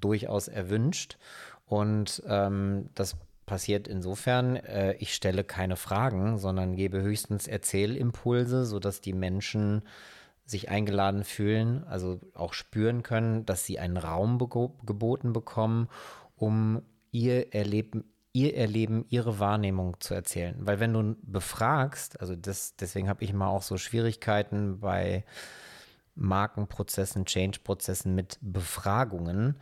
durchaus 0.01 0.49
erwünscht. 0.49 1.17
Und 1.65 2.23
ähm, 2.27 2.89
das 2.95 3.15
passiert 3.49 3.87
insofern, 3.87 4.55
äh, 4.57 4.93
ich 4.99 5.15
stelle 5.15 5.43
keine 5.43 5.75
Fragen, 5.75 6.37
sondern 6.37 6.75
gebe 6.75 7.01
höchstens 7.01 7.47
Erzählimpulse, 7.47 8.63
sodass 8.63 9.01
die 9.01 9.13
Menschen 9.13 9.81
sich 10.45 10.69
eingeladen 10.69 11.23
fühlen, 11.23 11.83
also 11.85 12.19
auch 12.35 12.53
spüren 12.53 13.01
können, 13.01 13.47
dass 13.47 13.65
sie 13.65 13.79
einen 13.79 13.97
Raum 13.97 14.37
bego- 14.37 14.85
geboten 14.85 15.33
bekommen, 15.33 15.89
um 16.35 16.83
ihr 17.11 17.53
Erleben, 17.55 18.03
ihr 18.33 18.55
Erleben, 18.55 19.05
ihre 19.09 19.39
Wahrnehmung 19.39 19.99
zu 19.99 20.13
erzählen. 20.13 20.55
Weil 20.59 20.79
wenn 20.79 20.93
du 20.93 21.15
befragst, 21.23 22.19
also 22.21 22.35
das, 22.35 22.75
deswegen 22.75 23.09
habe 23.09 23.23
ich 23.23 23.31
immer 23.31 23.47
auch 23.47 23.63
so 23.63 23.77
Schwierigkeiten 23.77 24.79
bei 24.79 25.25
Markenprozessen, 26.13 27.25
Change-Prozessen 27.25 28.13
mit 28.13 28.37
Befragungen. 28.41 29.55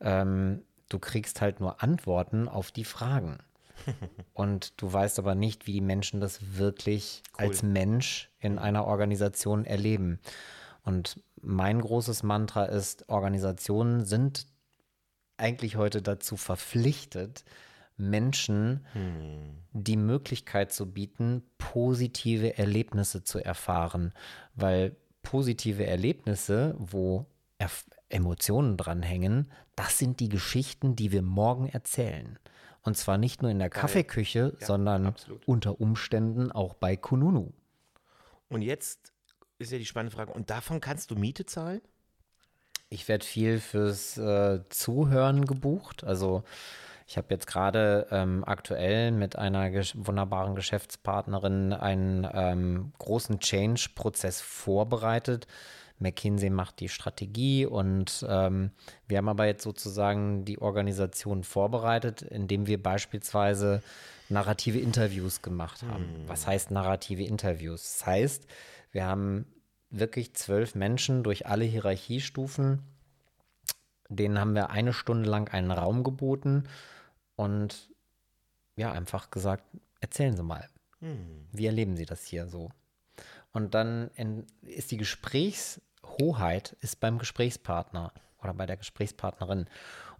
Ähm, 0.00 0.62
du 0.92 0.98
kriegst 0.98 1.40
halt 1.40 1.60
nur 1.60 1.82
Antworten 1.82 2.48
auf 2.48 2.70
die 2.70 2.84
Fragen. 2.84 3.38
Und 4.34 4.80
du 4.80 4.92
weißt 4.92 5.18
aber 5.18 5.34
nicht, 5.34 5.66
wie 5.66 5.72
die 5.72 5.80
Menschen 5.80 6.20
das 6.20 6.56
wirklich 6.56 7.22
als 7.36 7.62
Mensch 7.62 8.30
in 8.38 8.58
einer 8.58 8.86
Organisation 8.86 9.64
erleben. 9.64 10.20
Und 10.84 11.20
mein 11.40 11.80
großes 11.80 12.22
Mantra 12.22 12.66
ist, 12.66 13.08
Organisationen 13.08 14.04
sind 14.04 14.46
eigentlich 15.36 15.76
heute 15.76 16.02
dazu 16.02 16.36
verpflichtet, 16.36 17.44
Menschen 17.96 18.86
die 19.72 19.96
Möglichkeit 19.96 20.72
zu 20.72 20.92
bieten, 20.92 21.42
positive 21.58 22.58
Erlebnisse 22.58 23.24
zu 23.24 23.38
erfahren. 23.38 24.12
Weil 24.54 24.96
positive 25.22 25.86
Erlebnisse, 25.86 26.74
wo 26.78 27.26
Erf 27.58 27.84
Emotionen 28.08 28.76
dranhängen, 28.76 29.50
das 29.82 29.98
sind 29.98 30.20
die 30.20 30.28
Geschichten, 30.28 30.94
die 30.94 31.10
wir 31.10 31.22
morgen 31.22 31.68
erzählen. 31.68 32.38
Und 32.82 32.96
zwar 32.96 33.18
nicht 33.18 33.42
nur 33.42 33.50
in 33.50 33.58
der 33.58 33.68
Kaffeeküche, 33.68 34.56
sondern 34.60 35.06
absolut. 35.06 35.46
unter 35.46 35.80
Umständen 35.80 36.52
auch 36.52 36.74
bei 36.74 36.96
Kununu. 36.96 37.52
Und 38.48 38.62
jetzt 38.62 39.12
ist 39.58 39.72
ja 39.72 39.78
die 39.78 39.86
spannende 39.86 40.14
Frage, 40.14 40.32
und 40.32 40.50
davon 40.50 40.80
kannst 40.80 41.10
du 41.10 41.16
Miete 41.16 41.46
zahlen? 41.46 41.80
Ich 42.90 43.08
werde 43.08 43.24
viel 43.24 43.58
fürs 43.58 44.18
äh, 44.18 44.60
Zuhören 44.68 45.46
gebucht. 45.46 46.04
Also 46.04 46.44
ich 47.08 47.16
habe 47.16 47.28
jetzt 47.30 47.46
gerade 47.46 48.06
ähm, 48.10 48.44
aktuell 48.46 49.10
mit 49.10 49.36
einer 49.36 49.70
gesch 49.70 49.94
wunderbaren 49.96 50.54
Geschäftspartnerin 50.54 51.72
einen 51.72 52.28
ähm, 52.32 52.92
großen 52.98 53.40
Change-Prozess 53.40 54.40
vorbereitet. 54.40 55.46
McKinsey 56.02 56.50
macht 56.50 56.80
die 56.80 56.88
Strategie 56.88 57.64
und 57.66 58.26
ähm, 58.28 58.70
wir 59.08 59.18
haben 59.18 59.28
aber 59.28 59.46
jetzt 59.46 59.62
sozusagen 59.62 60.44
die 60.44 60.60
Organisation 60.60 61.44
vorbereitet, 61.44 62.22
indem 62.22 62.66
wir 62.66 62.82
beispielsweise 62.82 63.82
narrative 64.28 64.78
Interviews 64.78 65.42
gemacht 65.42 65.82
haben. 65.82 66.04
Was 66.26 66.46
heißt 66.46 66.70
narrative 66.70 67.22
Interviews? 67.22 67.98
Das 67.98 68.06
heißt, 68.06 68.46
wir 68.90 69.06
haben 69.06 69.46
wirklich 69.90 70.34
zwölf 70.34 70.74
Menschen 70.74 71.22
durch 71.22 71.46
alle 71.46 71.64
Hierarchiestufen. 71.64 72.82
Denen 74.08 74.38
haben 74.38 74.54
wir 74.54 74.70
eine 74.70 74.92
Stunde 74.92 75.28
lang 75.28 75.48
einen 75.48 75.70
Raum 75.70 76.02
geboten 76.04 76.64
und 77.36 77.90
ja, 78.76 78.92
einfach 78.92 79.30
gesagt, 79.30 79.64
erzählen 80.00 80.36
Sie 80.36 80.42
mal. 80.42 80.68
Wie 81.52 81.66
erleben 81.66 81.96
Sie 81.96 82.06
das 82.06 82.24
hier 82.24 82.46
so? 82.46 82.70
Und 83.52 83.74
dann 83.74 84.10
ist 84.62 84.90
die 84.90 84.96
Gesprächshoheit 86.16 86.76
ist 86.80 87.00
beim 87.00 87.18
Gesprächspartner 87.18 88.12
oder 88.42 88.54
bei 88.54 88.66
der 88.66 88.76
Gesprächspartnerin. 88.76 89.66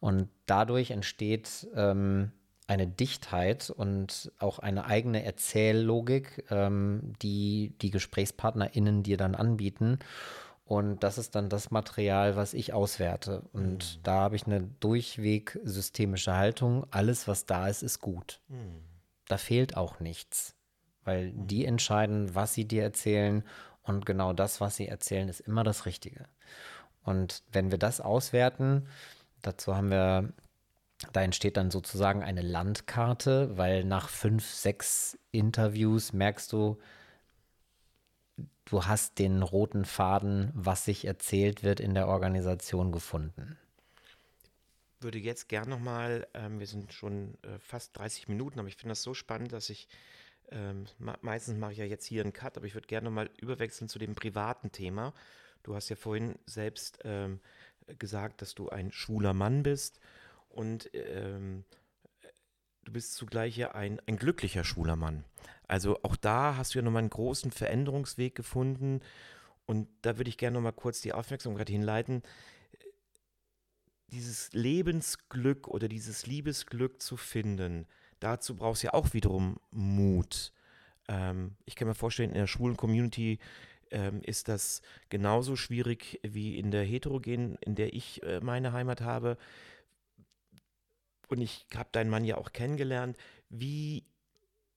Und 0.00 0.28
dadurch 0.46 0.90
entsteht 0.90 1.68
ähm, 1.74 2.32
eine 2.66 2.86
Dichtheit 2.86 3.70
und 3.70 4.32
auch 4.38 4.58
eine 4.58 4.86
eigene 4.86 5.24
Erzähllogik, 5.24 6.44
ähm, 6.50 7.12
die 7.22 7.74
die 7.80 7.90
GesprächspartnerInnen 7.90 9.02
dir 9.02 9.16
dann 9.16 9.34
anbieten. 9.34 9.98
Und 10.64 11.02
das 11.02 11.18
ist 11.18 11.34
dann 11.34 11.48
das 11.48 11.70
Material, 11.70 12.36
was 12.36 12.54
ich 12.54 12.72
auswerte. 12.72 13.42
Und 13.52 14.06
da 14.06 14.20
habe 14.20 14.36
ich 14.36 14.46
eine 14.46 14.62
durchweg 14.80 15.58
systemische 15.64 16.34
Haltung. 16.34 16.86
Alles, 16.90 17.28
was 17.28 17.46
da 17.46 17.68
ist, 17.68 17.82
ist 17.82 18.00
gut. 18.00 18.40
Da 19.28 19.36
fehlt 19.36 19.76
auch 19.76 20.00
nichts, 20.00 20.54
weil 21.04 21.32
die 21.32 21.66
entscheiden, 21.66 22.34
was 22.34 22.54
sie 22.54 22.66
dir 22.66 22.82
erzählen. 22.82 23.44
Und 23.82 24.06
genau 24.06 24.32
das, 24.32 24.60
was 24.60 24.76
sie 24.76 24.88
erzählen, 24.88 25.28
ist 25.28 25.40
immer 25.40 25.64
das 25.64 25.86
Richtige. 25.86 26.26
Und 27.04 27.42
wenn 27.50 27.70
wir 27.70 27.78
das 27.78 28.00
auswerten, 28.00 28.88
dazu 29.42 29.74
haben 29.74 29.90
wir, 29.90 30.32
da 31.12 31.22
entsteht 31.22 31.56
dann 31.56 31.70
sozusagen 31.70 32.22
eine 32.22 32.42
Landkarte, 32.42 33.56
weil 33.56 33.84
nach 33.84 34.08
fünf, 34.08 34.46
sechs 34.46 35.18
Interviews 35.32 36.12
merkst 36.12 36.52
du, 36.52 36.78
du 38.66 38.86
hast 38.86 39.18
den 39.18 39.42
roten 39.42 39.84
Faden, 39.84 40.50
was 40.54 40.84
sich 40.84 41.04
erzählt 41.04 41.62
wird 41.62 41.80
in 41.80 41.94
der 41.94 42.08
Organisation 42.08 42.92
gefunden. 42.92 43.58
würde 45.00 45.18
jetzt 45.18 45.48
gern 45.48 45.68
nochmal, 45.68 46.28
ähm, 46.34 46.60
wir 46.60 46.66
sind 46.68 46.92
schon 46.92 47.34
äh, 47.42 47.58
fast 47.58 47.98
30 47.98 48.28
Minuten, 48.28 48.60
aber 48.60 48.68
ich 48.68 48.76
finde 48.76 48.92
das 48.92 49.02
so 49.02 49.14
spannend, 49.14 49.52
dass 49.52 49.68
ich, 49.68 49.88
ähm, 50.52 50.86
me 50.98 51.16
meistens 51.22 51.58
mache 51.58 51.72
ich 51.72 51.78
ja 51.78 51.84
jetzt 51.84 52.06
hier 52.06 52.22
einen 52.22 52.32
Cut, 52.32 52.56
aber 52.56 52.66
ich 52.66 52.74
würde 52.74 52.86
gerne 52.86 53.06
nochmal 53.06 53.30
überwechseln 53.38 53.88
zu 53.88 53.98
dem 53.98 54.14
privaten 54.14 54.70
Thema. 54.72 55.12
Du 55.62 55.74
hast 55.74 55.88
ja 55.88 55.96
vorhin 55.96 56.38
selbst 56.46 56.98
ähm, 57.04 57.40
gesagt, 57.98 58.42
dass 58.42 58.54
du 58.54 58.68
ein 58.68 58.92
schwuler 58.92 59.32
Mann 59.32 59.62
bist 59.62 60.00
und 60.48 60.90
ähm, 60.94 61.64
du 62.84 62.92
bist 62.92 63.14
zugleich 63.14 63.56
ja 63.56 63.72
ein, 63.72 64.00
ein 64.06 64.16
glücklicher 64.16 64.64
schwuler 64.64 64.96
Mann. 64.96 65.24
Also 65.66 65.98
auch 66.02 66.16
da 66.16 66.56
hast 66.56 66.74
du 66.74 66.78
ja 66.78 66.82
nochmal 66.84 67.00
einen 67.00 67.10
großen 67.10 67.50
Veränderungsweg 67.50 68.34
gefunden 68.34 69.00
und 69.66 69.88
da 70.02 70.18
würde 70.18 70.28
ich 70.28 70.38
gerne 70.38 70.54
nochmal 70.54 70.72
kurz 70.72 71.00
die 71.00 71.12
Aufmerksamkeit 71.12 71.68
hinleiten 71.68 72.22
dieses 74.12 74.52
Lebensglück 74.52 75.68
oder 75.68 75.88
dieses 75.88 76.26
Liebesglück 76.26 77.00
zu 77.00 77.16
finden, 77.16 77.86
dazu 78.22 78.56
brauchst 78.56 78.82
du 78.82 78.88
ja 78.88 78.94
auch 78.94 79.12
wiederum 79.12 79.56
Mut. 79.70 80.52
Ähm, 81.08 81.56
ich 81.64 81.74
kann 81.74 81.88
mir 81.88 81.94
vorstellen, 81.94 82.30
in 82.30 82.38
der 82.38 82.46
schwulen 82.46 82.76
Community 82.76 83.38
ähm, 83.90 84.22
ist 84.22 84.48
das 84.48 84.82
genauso 85.08 85.56
schwierig 85.56 86.20
wie 86.22 86.58
in 86.58 86.70
der 86.70 86.84
heterogenen, 86.84 87.56
in 87.60 87.74
der 87.74 87.92
ich 87.94 88.22
äh, 88.22 88.40
meine 88.40 88.72
Heimat 88.72 89.00
habe. 89.00 89.36
Und 91.28 91.40
ich 91.40 91.66
habe 91.74 91.88
deinen 91.92 92.10
Mann 92.10 92.24
ja 92.24 92.36
auch 92.36 92.52
kennengelernt. 92.52 93.16
Wie, 93.48 94.04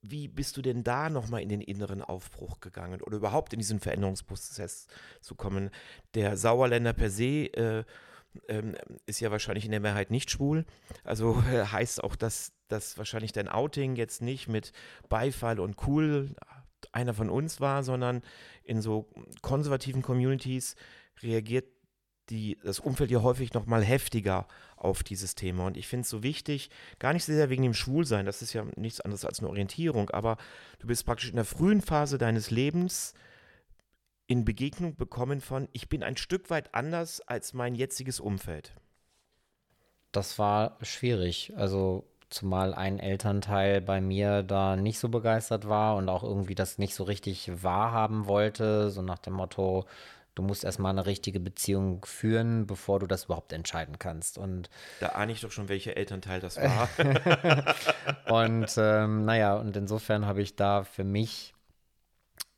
wie 0.02 0.28
bist 0.28 0.58
du 0.58 0.62
denn 0.62 0.84
da 0.84 1.10
nochmal 1.10 1.42
in 1.42 1.50
den 1.50 1.62
inneren 1.62 2.02
Aufbruch 2.02 2.60
gegangen 2.60 3.02
oder 3.02 3.18
überhaupt 3.18 3.54
in 3.54 3.60
diesen 3.60 3.80
Veränderungsprozess 3.80 4.88
zu 5.22 5.36
kommen? 5.36 5.70
Der 6.14 6.38
Sauerländer 6.38 6.94
per 6.94 7.10
se 7.10 7.54
äh, 7.54 7.84
ähm, 8.48 8.76
ist 9.06 9.20
ja 9.20 9.32
wahrscheinlich 9.32 9.66
in 9.66 9.72
der 9.72 9.80
Mehrheit 9.80 10.12
nicht 10.12 10.32
schwul. 10.32 10.66
Also 11.04 11.44
äh, 11.52 11.66
heißt 11.72 12.04
auch, 12.04 12.16
dass, 12.16 12.54
dass 12.68 12.98
wahrscheinlich 12.98 13.32
dein 13.32 13.48
Outing 13.48 13.96
jetzt 13.96 14.22
nicht 14.22 14.48
mit 14.48 14.72
Beifall 15.10 15.60
und 15.60 15.88
cool 15.88 16.36
einer 16.92 17.14
von 17.14 17.30
uns 17.30 17.60
war, 17.60 17.84
sondern 17.84 18.22
in 18.64 18.82
so 18.82 19.10
konservativen 19.42 20.02
Communities 20.02 20.76
reagiert 21.22 21.66
die, 22.30 22.58
das 22.64 22.80
Umfeld 22.80 23.12
ja 23.12 23.22
häufig 23.22 23.54
noch 23.54 23.66
mal 23.66 23.84
heftiger 23.84 24.48
auf 24.78 25.04
dieses 25.04 25.36
Thema. 25.36 25.68
Und 25.68 25.78
ich 25.78 25.88
finde 25.88 26.02
es 26.02 26.10
so 26.10 26.24
wichtig, 26.24 26.70
gar 27.00 27.14
nicht 27.14 27.26
so 27.26 27.34
sehr 27.34 27.50
wegen 27.50 27.64
dem 27.64 27.74
Schwulsein, 27.74 28.26
das 28.26 28.42
ist 28.42 28.54
ja 28.54 28.66
nichts 28.76 29.02
anderes 29.02 29.26
als 29.26 29.40
eine 29.40 29.50
Orientierung, 29.50 30.10
aber 30.10 30.38
du 30.80 30.88
bist 30.88 31.06
praktisch 31.06 31.30
in 31.30 31.36
der 31.36 31.46
frühen 31.46 31.82
Phase 31.82 32.18
deines 32.18 32.50
Lebens 32.52 33.14
in 34.28 34.46
Begegnung 34.46 34.96
bekommen 34.96 35.42
von, 35.42 35.70
ich 35.72 35.90
bin 35.90 36.04
ein 36.04 36.18
Stück 36.18 36.50
weit 36.50 36.74
anders 36.74 37.22
als 37.22 37.54
mein 37.54 37.76
jetziges 37.76 38.20
Umfeld. 38.20 38.74
Das 40.12 40.40
war 40.40 40.78
schwierig. 40.82 41.54
Also 41.56 42.08
zumal 42.30 42.74
ein 42.74 43.00
Elternteil 43.00 43.82
bei 43.82 44.02
mir 44.02 44.44
da 44.44 44.76
nicht 44.76 45.00
so 45.00 45.10
begeistert 45.10 45.68
war 45.68 45.96
und 45.96 46.10
auch 46.10 46.24
irgendwie 46.24 46.56
das 46.56 46.78
nicht 46.78 46.96
so 46.96 47.04
richtig 47.04 47.52
wahrhaben 47.64 48.26
wollte, 48.26 48.90
so 48.90 49.02
nach 49.02 49.20
dem 49.20 49.34
Motto, 49.34 49.86
du 50.34 50.42
musst 50.42 50.64
erstmal 50.64 50.92
eine 50.92 51.06
richtige 51.06 51.40
Beziehung 51.40 52.04
führen, 52.06 52.68
bevor 52.68 53.00
du 53.00 53.08
das 53.08 53.26
überhaupt 53.26 53.54
entscheiden 53.54 54.00
kannst. 54.00 54.38
Und 54.38 54.70
da 55.00 55.10
ahne 55.10 55.32
ich 55.32 55.42
doch 55.42 55.52
schon, 55.52 55.70
welcher 55.70 55.98
Elternteil 55.98 56.40
das 56.40 56.58
war. 56.58 56.90
und 58.44 58.74
ähm, 58.78 59.26
naja, 59.26 59.56
und 59.56 59.78
insofern 59.78 60.26
habe 60.26 60.42
ich 60.42 60.56
da 60.56 60.84
für 60.84 61.04
mich 61.04 61.54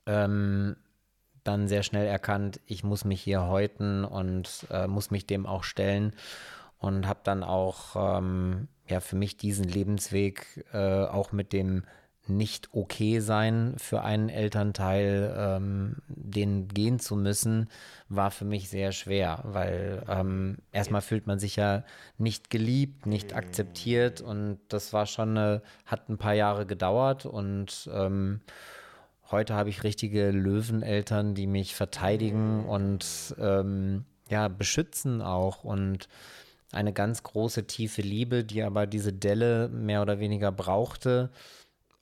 ähm, 0.06 0.76
dann 1.48 1.68
sehr 1.68 1.84
schnell 1.84 2.06
erkannt, 2.06 2.60
ich 2.66 2.84
muss 2.84 3.06
mich 3.06 3.22
hier 3.22 3.48
häuten 3.48 4.04
und 4.04 4.68
äh, 4.70 4.88
muss 4.88 5.12
mich 5.12 5.26
dem 5.26 5.46
auch 5.46 5.64
stellen 5.64 6.14
und 6.80 7.08
habe 7.08 7.20
dann 7.24 7.44
auch 7.44 8.18
ähm, 8.20 8.68
ja 8.88 9.00
für 9.00 9.16
mich 9.16 9.38
diesen 9.38 9.66
Lebensweg 9.66 10.66
äh, 10.74 11.06
auch 11.06 11.32
mit 11.32 11.54
dem 11.54 11.84
nicht 12.30 12.70
okay 12.74 13.20
sein 13.20 13.74
für 13.78 14.02
einen 14.02 14.30
Elternteil, 14.30 15.34
ähm, 15.38 15.96
den 16.08 16.68
gehen 16.68 17.00
zu 17.00 17.16
müssen, 17.16 17.70
war 18.10 18.32
für 18.32 18.46
mich 18.46 18.70
sehr 18.70 18.92
schwer, 18.92 19.40
weil 19.44 20.04
ähm, 20.10 20.58
erstmal 20.72 21.02
fühlt 21.02 21.28
man 21.28 21.40
sich 21.40 21.56
ja 21.56 21.84
nicht 22.18 22.50
geliebt, 22.50 23.06
nicht 23.06 23.34
akzeptiert 23.34 24.22
und 24.22 24.60
das 24.70 24.94
war 24.94 25.06
schon 25.06 25.38
eine, 25.38 25.62
hat 25.86 26.10
ein 26.10 26.18
paar 26.18 26.34
Jahre 26.34 26.66
gedauert 26.66 27.26
und 27.26 27.90
ähm, 27.94 28.42
heute 29.32 29.56
habe 29.56 29.70
ich 29.70 29.84
richtige 29.84 30.32
Löweneltern, 30.32 31.36
die 31.36 31.48
mich 31.48 31.76
verteidigen 31.76 32.66
und 32.66 33.36
ähm, 33.40 34.06
ja, 34.30 34.48
beschützen 34.48 35.22
auch 35.22 35.64
und 35.64 36.08
eine 36.72 36.94
ganz 36.94 37.24
große, 37.24 37.66
tiefe 37.66 38.02
Liebe, 38.02 38.44
die 38.44 38.64
aber 38.64 38.88
diese 38.88 39.14
Delle 39.14 39.70
mehr 39.70 40.02
oder 40.02 40.20
weniger 40.20 40.52
brauchte. 40.52 41.32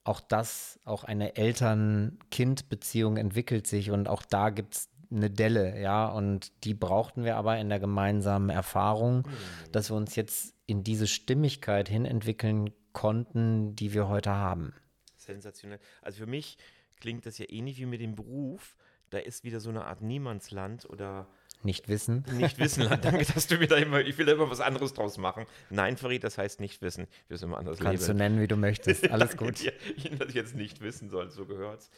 Auch 0.04 0.20
das, 0.20 0.80
auch 0.86 1.04
eine 1.04 1.36
Eltern-Kind-Beziehung 1.36 3.18
entwickelt 3.18 3.68
sich 3.68 3.92
und 3.92 4.08
auch 4.08 4.24
da 4.24 4.50
gibt 4.50 4.76
es 4.76 4.90
eine 5.12 5.30
Delle, 5.30 5.80
ja, 5.80 6.08
und 6.08 6.52
die 6.64 6.74
brauchten 6.74 7.24
wir 7.24 7.38
aber 7.38 7.58
in 7.58 7.70
der 7.70 7.80
gemeinsamen 7.80 8.50
Erfahrung, 8.50 9.28
dass 9.72 9.92
wir 9.92 9.96
uns 9.96 10.16
jetzt 10.16 10.54
in 10.66 10.84
diese 10.84 11.08
Stimmigkeit 11.08 11.88
hin 11.88 12.06
entwickeln 12.06 12.72
konnten, 12.92 13.76
die 13.76 13.94
wir 13.94 14.08
heute 14.08 14.32
haben. 14.32 14.74
Sensationell. 15.16 15.80
Also 16.02 16.20
für 16.20 16.30
mich 16.30 16.58
klingt 17.06 17.28
das 17.28 17.38
ja 17.38 17.46
ähnlich 17.50 17.78
wie 17.78 17.86
mit 17.86 18.02
dem 18.02 18.15
Beruf. 18.15 18.76
Da 19.12 19.20
ist 19.20 19.44
wieder 19.44 19.60
so 19.60 19.70
eine 19.70 19.86
Art 19.86 20.02
Niemandsland 20.02 20.89
oder 20.89 21.28
nicht 21.62 21.88
wissen. 21.88 22.26
Nicht 22.34 22.58
wissen, 22.58 22.89
danke, 23.02 23.24
dass 23.24 23.46
du 23.46 23.58
mir 23.58 23.68
da 23.68 23.76
immer, 23.76 24.02
ich 24.02 24.18
will 24.18 24.26
da 24.26 24.32
immer 24.32 24.50
was 24.50 24.60
anderes 24.60 24.96
draus 24.96 25.20
machen. 25.20 25.46
Nein, 25.70 25.98
Farid, 25.98 26.24
das 26.24 26.39
heißt 26.39 26.60
nicht 26.60 26.82
wissen. 26.82 27.06
Wir 27.28 27.38
sind 27.38 27.50
immer 27.50 27.60
anders 27.60 27.78
Kannst 27.78 28.08
leben. 28.08 28.18
du 28.18 28.24
nennen, 28.24 28.41
wie 28.41 28.48
du 28.48 28.56
möchtest. 28.56 29.08
Alles 29.12 29.38
gut. 29.38 29.62
Dir, 29.62 29.74
dass 30.18 30.30
ich 30.30 30.34
jetzt 30.34 30.56
nicht 30.56 30.82
wissen 30.82 31.12
soll, 31.12 31.30
so 31.30 31.46
gehört's. 31.46 31.91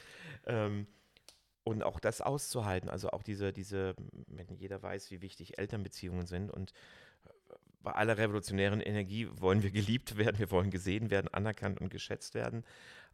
Ähm, 0.46 0.88
und 1.64 1.84
auch 1.84 2.02
das 2.02 2.20
auszuhalten, 2.20 2.90
also 2.90 3.12
auch 3.12 3.24
diese, 3.24 3.54
diese, 3.54 3.96
wenn 4.28 4.54
jeder 4.58 4.84
weiß, 4.84 5.10
wie 5.12 5.22
wichtig 5.22 5.58
Elternbeziehungen 5.58 6.28
sind 6.28 6.52
und 6.52 6.74
bei 7.82 7.94
aller 7.94 8.18
revolutionären 8.18 8.82
Energie 8.82 9.30
wollen 9.32 9.64
wir 9.64 9.72
geliebt 9.72 10.18
werden, 10.18 10.40
wir 10.40 10.52
wollen 10.52 10.70
gesehen 10.70 11.10
werden, 11.10 11.34
anerkannt 11.34 11.80
und 11.80 11.90
geschätzt 11.90 12.36
werden 12.36 12.66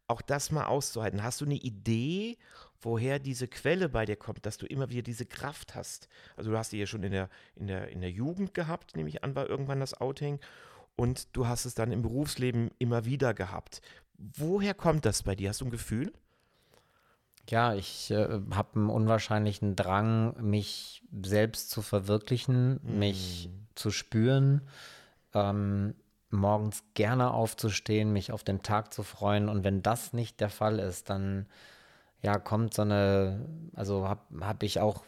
auch 0.06 0.22
das 0.22 0.50
mal 0.50 0.66
auszuhalten. 0.66 1.22
Hast 1.22 1.40
du 1.40 1.44
eine 1.44 1.54
Idee, 1.54 2.36
woher 2.80 3.18
diese 3.18 3.48
Quelle 3.48 3.88
bei 3.88 4.04
dir 4.04 4.16
kommt, 4.16 4.44
dass 4.46 4.58
du 4.58 4.66
immer 4.66 4.90
wieder 4.90 5.02
diese 5.02 5.26
Kraft 5.26 5.74
hast? 5.74 6.08
Also 6.36 6.50
du 6.50 6.58
hast 6.58 6.72
die 6.72 6.78
ja 6.78 6.86
schon 6.86 7.02
in 7.02 7.12
der, 7.12 7.30
in 7.56 7.66
der, 7.66 7.88
in 7.88 8.00
der 8.00 8.10
Jugend 8.10 8.54
gehabt, 8.54 8.96
nehme 8.96 9.08
ich 9.08 9.24
an, 9.24 9.34
war 9.34 9.48
irgendwann 9.48 9.80
das 9.80 10.00
Outing. 10.00 10.40
Und 10.96 11.36
du 11.36 11.46
hast 11.46 11.64
es 11.64 11.74
dann 11.74 11.92
im 11.92 12.02
Berufsleben 12.02 12.70
immer 12.78 13.04
wieder 13.04 13.34
gehabt. 13.34 13.80
Woher 14.16 14.74
kommt 14.74 15.04
das 15.04 15.22
bei 15.22 15.34
dir? 15.34 15.48
Hast 15.48 15.60
du 15.60 15.64
ein 15.64 15.70
Gefühl? 15.70 16.12
Ja, 17.48 17.74
ich 17.74 18.10
äh, 18.10 18.40
habe 18.52 18.76
einen 18.76 18.90
unwahrscheinlichen 18.90 19.76
Drang, 19.76 20.34
mich 20.42 21.02
selbst 21.22 21.70
zu 21.70 21.82
verwirklichen, 21.82 22.80
mm. 22.82 22.98
mich 22.98 23.50
zu 23.74 23.90
spüren. 23.90 24.62
Ähm, 25.34 25.94
morgens 26.34 26.84
gerne 26.94 27.32
aufzustehen, 27.32 28.12
mich 28.12 28.32
auf 28.32 28.44
den 28.44 28.62
Tag 28.62 28.92
zu 28.92 29.02
freuen. 29.02 29.48
Und 29.48 29.64
wenn 29.64 29.82
das 29.82 30.12
nicht 30.12 30.40
der 30.40 30.50
Fall 30.50 30.78
ist, 30.78 31.10
dann 31.10 31.46
ja, 32.24 32.38
kommt 32.38 32.72
so 32.72 32.80
eine, 32.80 33.46
also 33.74 34.08
habe 34.08 34.22
hab 34.40 34.62
ich 34.62 34.80
auch 34.80 35.04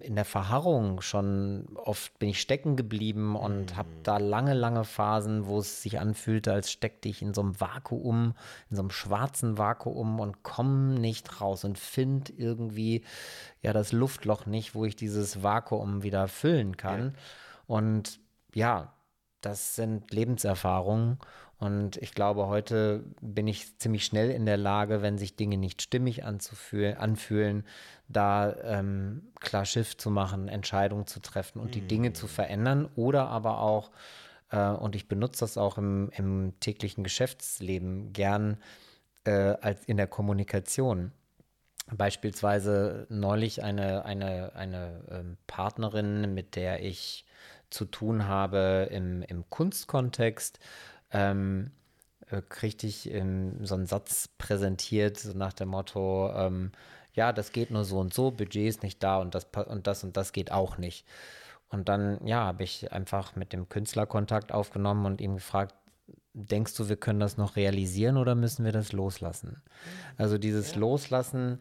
in 0.00 0.14
der 0.14 0.24
Verharrung 0.24 1.02
schon 1.02 1.66
oft 1.74 2.18
bin 2.18 2.30
ich 2.30 2.40
stecken 2.40 2.74
geblieben 2.74 3.36
und 3.36 3.72
mhm. 3.72 3.76
habe 3.76 3.90
da 4.02 4.16
lange, 4.16 4.54
lange 4.54 4.84
Phasen, 4.84 5.44
wo 5.44 5.58
es 5.58 5.82
sich 5.82 6.00
anfühlte, 6.00 6.54
als 6.54 6.70
steckte 6.70 7.10
ich 7.10 7.20
in 7.20 7.34
so 7.34 7.42
einem 7.42 7.60
Vakuum, 7.60 8.32
in 8.70 8.76
so 8.76 8.82
einem 8.82 8.90
schwarzen 8.90 9.58
Vakuum 9.58 10.20
und 10.20 10.42
komme 10.42 10.98
nicht 10.98 11.42
raus 11.42 11.64
und 11.64 11.78
finde 11.78 12.32
irgendwie 12.32 13.04
ja 13.60 13.74
das 13.74 13.92
Luftloch 13.92 14.46
nicht, 14.46 14.74
wo 14.74 14.86
ich 14.86 14.96
dieses 14.96 15.42
Vakuum 15.42 16.02
wieder 16.02 16.28
füllen 16.28 16.78
kann. 16.78 17.12
Ja. 17.12 17.12
Und 17.66 18.20
ja, 18.54 18.93
das 19.44 19.76
sind 19.76 20.10
Lebenserfahrungen. 20.12 21.18
Und 21.58 21.96
ich 21.98 22.14
glaube, 22.14 22.46
heute 22.48 23.04
bin 23.20 23.46
ich 23.46 23.78
ziemlich 23.78 24.04
schnell 24.04 24.30
in 24.30 24.44
der 24.44 24.56
Lage, 24.56 25.02
wenn 25.02 25.18
sich 25.18 25.36
Dinge 25.36 25.56
nicht 25.56 25.82
stimmig 25.82 26.24
anfühlen, 26.24 27.64
da 28.08 28.54
ähm, 28.62 29.22
klar 29.40 29.64
Schiff 29.64 29.96
zu 29.96 30.10
machen, 30.10 30.48
Entscheidungen 30.48 31.06
zu 31.06 31.20
treffen 31.20 31.60
und 31.60 31.68
mhm. 31.68 31.72
die 31.72 31.80
Dinge 31.86 32.12
zu 32.12 32.26
verändern 32.26 32.88
oder 32.96 33.28
aber 33.28 33.60
auch, 33.60 33.90
äh, 34.50 34.68
und 34.68 34.96
ich 34.96 35.08
benutze 35.08 35.40
das 35.40 35.56
auch 35.56 35.78
im, 35.78 36.10
im 36.16 36.54
täglichen 36.60 37.04
Geschäftsleben 37.04 38.12
gern 38.12 38.58
äh, 39.24 39.54
als 39.60 39.84
in 39.84 39.96
der 39.96 40.08
Kommunikation. 40.08 41.12
Beispielsweise 41.92 43.06
neulich 43.10 43.62
eine, 43.62 44.04
eine, 44.04 44.54
eine 44.54 45.04
ähm, 45.10 45.36
Partnerin, 45.46 46.34
mit 46.34 46.56
der 46.56 46.82
ich 46.82 47.26
zu 47.74 47.84
tun 47.84 48.26
habe 48.26 48.88
im, 48.90 49.22
im 49.22 49.50
Kunstkontext, 49.50 50.60
ähm, 51.10 51.72
äh, 52.30 52.40
kriegte 52.48 52.86
ich 52.86 53.10
in, 53.10 53.64
so 53.66 53.74
einen 53.74 53.86
Satz 53.86 54.28
präsentiert, 54.38 55.18
so 55.18 55.36
nach 55.36 55.52
dem 55.52 55.68
Motto, 55.68 56.32
ähm, 56.34 56.70
ja, 57.14 57.32
das 57.32 57.52
geht 57.52 57.70
nur 57.70 57.84
so 57.84 57.98
und 57.98 58.14
so, 58.14 58.30
Budget 58.30 58.68
ist 58.68 58.82
nicht 58.82 59.02
da 59.02 59.18
und 59.18 59.34
das 59.34 59.46
und 59.66 59.86
das 59.86 60.04
und 60.04 60.16
das 60.16 60.32
geht 60.32 60.52
auch 60.52 60.78
nicht. 60.78 61.04
Und 61.68 61.88
dann, 61.88 62.24
ja, 62.24 62.44
habe 62.44 62.62
ich 62.62 62.92
einfach 62.92 63.34
mit 63.34 63.52
dem 63.52 63.68
Künstler 63.68 64.06
Kontakt 64.06 64.52
aufgenommen 64.52 65.06
und 65.06 65.20
ihm 65.20 65.34
gefragt, 65.34 65.74
denkst 66.32 66.76
du, 66.76 66.88
wir 66.88 66.96
können 66.96 67.20
das 67.20 67.36
noch 67.36 67.56
realisieren 67.56 68.16
oder 68.16 68.36
müssen 68.36 68.64
wir 68.64 68.72
das 68.72 68.92
loslassen? 68.92 69.62
Also 70.16 70.38
dieses 70.38 70.72
ja. 70.72 70.78
Loslassen 70.78 71.60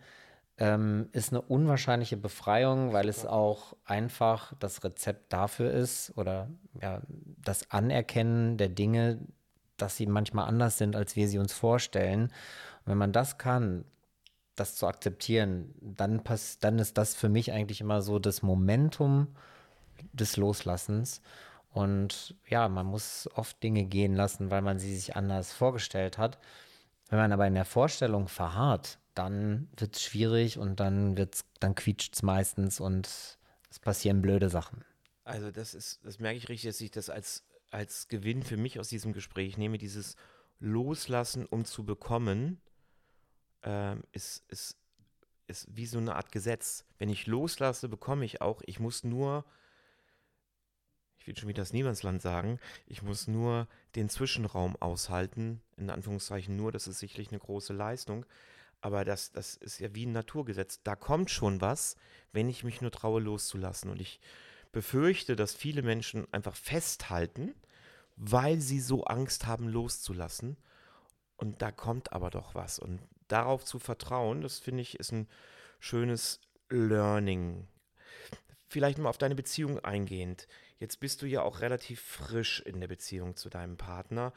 ähm, 0.58 1.10
ist 1.12 1.32
eine 1.32 1.42
unwahrscheinliche 1.42 2.18
Befreiung, 2.18 2.94
weil 2.94 3.10
es 3.10 3.26
auch 3.26 3.76
einfach 3.86 4.54
das 4.60 4.84
Rezept 4.84 5.34
dafür 5.34 5.72
ist 5.72 6.14
oder 6.16 6.50
ja, 6.80 7.02
das 7.42 7.72
Anerkennen 7.72 8.58
der 8.58 8.70
Dinge, 8.70 9.20
dass 9.78 9.98
sie 9.98 10.06
manchmal 10.06 10.48
anders 10.48 10.78
sind, 10.78 10.96
als 10.96 11.16
wir 11.16 11.28
sie 11.28 11.40
uns 11.40 11.54
vorstellen. 11.54 12.24
Und 12.24 12.86
wenn 12.86 12.98
man 12.98 13.12
das 13.12 13.38
kann, 13.38 13.86
das 14.56 14.76
zu 14.76 14.88
akzeptieren, 14.88 15.74
dann, 15.82 16.24
pass 16.24 16.60
dann 16.60 16.78
ist 16.78 16.98
das 16.98 17.16
für 17.16 17.30
mich 17.30 17.52
eigentlich 17.52 17.82
immer 17.82 18.02
so 18.04 18.20
das 18.20 18.44
Momentum 18.44 19.28
des 20.14 20.38
Loslassens. 20.38 21.22
Und 21.72 22.36
ja, 22.48 22.70
man 22.70 22.86
muss 22.86 23.28
oft 23.34 23.62
Dinge 23.64 23.86
gehen 23.86 24.14
lassen, 24.14 24.52
weil 24.52 24.62
man 24.62 24.78
sie 24.78 24.96
sich 24.96 25.16
anders 25.16 25.52
vorgestellt 25.52 26.20
hat. 26.20 26.38
Wenn 27.10 27.18
man 27.18 27.32
aber 27.32 27.48
in 27.48 27.56
der 27.56 27.66
Vorstellung 27.66 28.28
verharrt, 28.28 29.00
dann 29.14 29.70
wird 29.78 29.96
es 29.96 30.04
schwierig 30.04 30.58
und 30.58 30.80
dann 30.80 31.18
wird's, 31.18 31.46
dann 31.60 31.76
quietscht 31.76 32.16
es 32.16 32.24
meistens 32.24 32.80
und 32.80 33.08
es 33.70 33.80
passieren 33.80 34.22
blöde 34.22 34.50
Sachen. 34.50 34.84
Also 35.24 35.52
das 35.52 35.74
ist, 35.74 36.00
das 36.04 36.20
merke 36.20 36.38
ich 36.38 36.50
richtig, 36.50 36.70
dass 36.70 36.82
ich 36.82 36.92
das 36.92 37.10
als, 37.10 37.44
als 37.72 38.08
Gewinn 38.08 38.44
für 38.44 38.58
mich 38.58 38.80
aus 38.80 38.90
diesem 38.90 39.14
Gespräch 39.14 39.58
nehme, 39.58 39.78
dieses 39.78 40.16
Loslassen, 40.60 41.46
um 41.46 41.66
zu 41.66 41.86
bekommen, 41.86 42.62
ähm, 43.64 44.04
ist, 44.12 44.44
ist, 44.50 44.78
ist 45.48 45.68
wie 45.70 45.86
so 45.86 45.98
eine 45.98 46.16
Art 46.16 46.32
Gesetz. 46.32 46.86
Wenn 46.98 47.10
ich 47.10 47.28
loslasse, 47.28 47.90
bekomme 47.90 48.26
ich 48.26 48.42
auch. 48.42 48.62
Ich 48.66 48.80
muss 48.80 49.04
nur, 49.04 49.46
ich 51.18 51.28
will 51.28 51.38
schon 51.38 51.50
wieder 51.50 51.62
das 51.62 51.74
Niemandsland 51.74 52.22
sagen, 52.22 52.60
ich 52.86 53.02
muss 53.02 53.28
nur 53.28 53.68
den 53.96 54.10
Zwischenraum 54.10 54.76
aushalten, 54.78 55.62
in 55.78 55.90
Anführungszeichen 55.90 56.56
nur, 56.56 56.72
das 56.72 56.88
ist 56.88 57.00
sicherlich 57.00 57.30
eine 57.30 57.40
große 57.40 57.74
Leistung, 57.74 58.26
aber 58.84 59.06
das, 59.06 59.32
das 59.32 59.56
ist 59.56 59.80
ja 59.80 59.96
wie 59.96 60.06
ein 60.06 60.12
Naturgesetz. 60.12 60.84
Da 60.84 60.98
kommt 60.98 61.32
schon 61.32 61.62
was, 61.62 61.96
wenn 62.34 62.50
ich 62.50 62.66
mich 62.66 62.82
nur 62.82 62.92
traue, 62.92 63.22
loszulassen. 63.22 63.90
Und 63.90 64.02
ich 64.02 64.20
befürchte, 64.74 65.38
dass 65.38 65.56
viele 65.56 65.82
Menschen 65.82 66.28
einfach 66.34 66.58
festhalten, 66.58 67.56
weil 68.18 68.60
sie 68.60 68.82
so 68.82 69.06
Angst 69.06 69.48
haben, 69.48 69.70
loszulassen. 69.70 70.58
Und 71.38 71.62
da 71.62 71.72
kommt 71.72 72.12
aber 72.12 72.30
doch 72.30 72.56
was. 72.56 72.78
Und 72.78 73.00
darauf 73.30 73.64
zu 73.64 73.80
vertrauen, 73.80 74.42
das 74.42 74.60
finde 74.60 74.82
ich, 74.82 75.00
ist 75.00 75.14
ein 75.14 75.30
schönes 75.80 76.42
Learning. 76.70 77.66
Vielleicht 78.68 78.98
mal 78.98 79.08
auf 79.08 79.18
deine 79.18 79.36
Beziehung 79.36 79.80
eingehend. 79.80 80.46
Jetzt 80.80 81.00
bist 81.00 81.22
du 81.22 81.26
ja 81.26 81.42
auch 81.42 81.62
relativ 81.62 82.02
frisch 82.02 82.60
in 82.60 82.82
der 82.82 82.90
Beziehung 82.90 83.38
zu 83.38 83.50
deinem 83.50 83.78
Partner. 83.78 84.34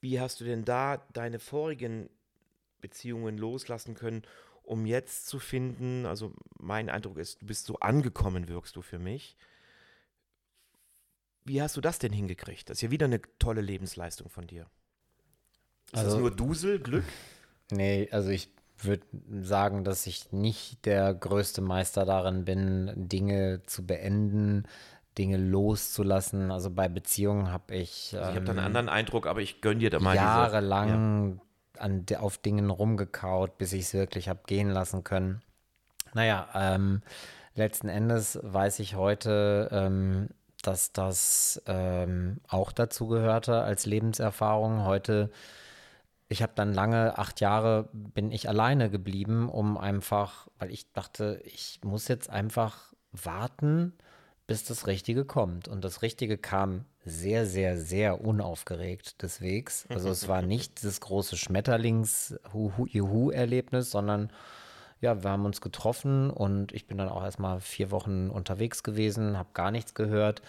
Wie 0.00 0.20
hast 0.20 0.40
du 0.40 0.44
denn 0.44 0.64
da 0.64 0.98
deine 1.12 1.40
vorigen 1.40 2.08
Beziehungen 2.84 3.38
loslassen 3.38 3.94
können, 3.94 4.22
um 4.62 4.84
jetzt 4.84 5.26
zu 5.26 5.38
finden, 5.38 6.04
also 6.04 6.34
mein 6.58 6.90
Eindruck 6.90 7.16
ist, 7.16 7.40
du 7.40 7.46
bist 7.46 7.64
so 7.64 7.78
angekommen, 7.80 8.46
wirkst 8.48 8.76
du 8.76 8.82
für 8.82 8.98
mich. 8.98 9.36
Wie 11.46 11.62
hast 11.62 11.78
du 11.78 11.80
das 11.80 11.98
denn 11.98 12.12
hingekriegt? 12.12 12.68
Das 12.68 12.78
ist 12.78 12.82
ja 12.82 12.90
wieder 12.90 13.06
eine 13.06 13.22
tolle 13.38 13.62
Lebensleistung 13.62 14.28
von 14.28 14.46
dir. 14.46 14.66
Ist 15.92 15.98
also, 15.98 16.10
das 16.10 16.20
nur 16.20 16.30
Dusel, 16.30 16.78
Glück? 16.78 17.04
Nee, 17.70 18.08
also 18.10 18.28
ich 18.28 18.50
würde 18.78 19.06
sagen, 19.40 19.82
dass 19.84 20.06
ich 20.06 20.30
nicht 20.32 20.84
der 20.84 21.14
größte 21.14 21.62
Meister 21.62 22.04
darin 22.04 22.44
bin, 22.44 22.92
Dinge 22.96 23.62
zu 23.64 23.86
beenden, 23.86 24.64
Dinge 25.16 25.38
loszulassen. 25.38 26.50
Also 26.50 26.70
bei 26.70 26.88
Beziehungen 26.88 27.50
habe 27.50 27.74
ich. 27.74 28.14
Also 28.16 28.30
ich 28.30 28.36
habe 28.36 28.44
da 28.44 28.52
einen 28.52 28.58
ähm, 28.58 28.66
anderen 28.66 28.88
Eindruck, 28.90 29.26
aber 29.26 29.40
ich 29.40 29.60
gönne 29.60 29.80
dir 29.80 29.90
da 29.90 30.00
mal 30.00 30.16
jahrelang. 30.16 31.40
An, 31.78 32.06
auf 32.18 32.38
Dingen 32.38 32.70
rumgekaut, 32.70 33.58
bis 33.58 33.72
ich 33.72 33.82
es 33.82 33.94
wirklich 33.94 34.28
habe 34.28 34.40
gehen 34.46 34.70
lassen 34.70 35.04
können. 35.04 35.42
Naja, 36.12 36.48
ähm, 36.54 37.02
letzten 37.54 37.88
Endes 37.88 38.38
weiß 38.42 38.78
ich 38.78 38.94
heute, 38.94 39.68
ähm, 39.72 40.28
dass 40.62 40.92
das 40.92 41.62
ähm, 41.66 42.40
auch 42.48 42.72
dazu 42.72 43.08
gehörte 43.08 43.62
als 43.62 43.86
Lebenserfahrung. 43.86 44.84
Heute 44.84 45.30
ich 46.28 46.42
habe 46.42 46.52
dann 46.54 46.72
lange, 46.72 47.18
acht 47.18 47.40
Jahre, 47.40 47.88
bin 47.92 48.32
ich 48.32 48.48
alleine 48.48 48.90
geblieben, 48.90 49.48
um 49.48 49.76
einfach, 49.76 50.48
weil 50.58 50.70
ich 50.70 50.92
dachte, 50.92 51.40
ich 51.44 51.80
muss 51.84 52.08
jetzt 52.08 52.30
einfach 52.30 52.94
warten, 53.12 53.92
bis 54.46 54.64
das 54.64 54.86
Richtige 54.86 55.24
kommt. 55.24 55.66
Und 55.68 55.84
das 55.84 56.02
Richtige 56.02 56.38
kam 56.38 56.84
sehr, 57.04 57.46
sehr, 57.46 57.78
sehr 57.78 58.20
unaufgeregt 58.20 59.22
des 59.22 59.40
Wegs. 59.40 59.86
Also 59.88 60.10
es 60.10 60.28
war 60.28 60.42
nicht 60.42 60.84
das 60.88 61.00
große 61.00 61.36
Schmetterlings-Juhu-Erlebnis, 61.36 63.90
sondern 63.90 64.30
ja, 65.00 65.20
wir 65.22 65.30
haben 65.30 65.44
uns 65.44 65.60
getroffen 65.60 66.30
und 66.30 66.72
ich 66.72 66.86
bin 66.86 66.98
dann 66.98 67.08
auch 67.08 67.22
erstmal 67.22 67.60
vier 67.60 67.90
Wochen 67.90 68.30
unterwegs 68.30 68.82
gewesen, 68.82 69.36
habe 69.36 69.50
gar 69.52 69.70
nichts 69.70 69.94
gehört. 69.94 70.40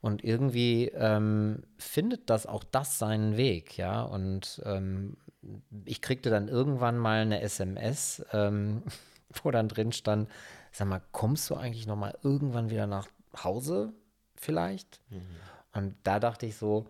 Und 0.00 0.22
irgendwie 0.22 0.92
ähm, 0.94 1.64
findet 1.78 2.30
das 2.30 2.46
auch 2.46 2.62
das 2.62 2.98
seinen 2.98 3.36
Weg, 3.36 3.76
ja. 3.76 4.02
Und 4.02 4.62
ähm, 4.64 5.16
ich 5.84 6.00
kriegte 6.02 6.30
dann 6.30 6.46
irgendwann 6.48 6.98
mal 6.98 7.22
eine 7.22 7.40
SMS, 7.40 8.24
ähm, 8.32 8.84
wo 9.42 9.50
dann 9.50 9.66
drin 9.68 9.90
stand, 9.92 10.28
sag 10.70 10.86
mal, 10.86 11.02
kommst 11.10 11.50
du 11.50 11.56
eigentlich 11.56 11.88
noch 11.88 11.96
mal 11.96 12.16
irgendwann 12.22 12.70
wieder 12.70 12.86
nach 12.86 13.08
Hause 13.44 13.92
vielleicht? 14.34 15.00
Mhm. 15.10 15.22
Und 15.72 15.94
da 16.04 16.20
dachte 16.20 16.46
ich 16.46 16.56
so, 16.56 16.86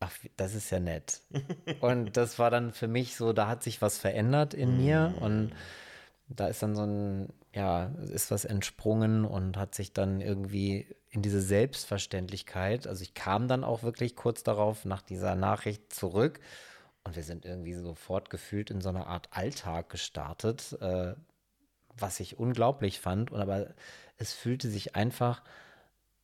ach, 0.00 0.12
das 0.36 0.54
ist 0.54 0.70
ja 0.70 0.80
nett. 0.80 1.22
und 1.80 2.16
das 2.16 2.38
war 2.38 2.50
dann 2.50 2.72
für 2.72 2.88
mich 2.88 3.16
so, 3.16 3.32
da 3.32 3.48
hat 3.48 3.62
sich 3.62 3.82
was 3.82 3.98
verändert 3.98 4.54
in 4.54 4.72
mhm. 4.72 4.84
mir 4.84 5.14
und 5.20 5.52
da 6.28 6.46
ist 6.46 6.62
dann 6.62 6.76
so 6.76 6.84
ein, 6.84 7.32
ja, 7.52 7.86
ist 8.12 8.30
was 8.30 8.44
entsprungen 8.44 9.24
und 9.24 9.56
hat 9.56 9.74
sich 9.74 9.92
dann 9.92 10.20
irgendwie 10.20 10.86
in 11.10 11.22
diese 11.22 11.40
Selbstverständlichkeit, 11.40 12.86
also 12.86 13.02
ich 13.02 13.14
kam 13.14 13.48
dann 13.48 13.64
auch 13.64 13.82
wirklich 13.82 14.14
kurz 14.14 14.44
darauf 14.44 14.84
nach 14.84 15.02
dieser 15.02 15.34
Nachricht 15.34 15.92
zurück 15.92 16.38
und 17.04 17.16
wir 17.16 17.22
sind 17.22 17.44
irgendwie 17.44 17.74
sofort 17.74 18.30
gefühlt 18.30 18.70
in 18.70 18.80
so 18.80 18.90
einer 18.90 19.06
Art 19.06 19.28
Alltag 19.32 19.88
gestartet, 19.90 20.76
äh, 20.80 21.14
was 21.96 22.20
ich 22.20 22.38
unglaublich 22.38 23.00
fand. 23.00 23.30
Und 23.30 23.40
aber 23.40 23.74
es 24.20 24.32
fühlte 24.34 24.68
sich 24.68 24.94
einfach, 24.94 25.42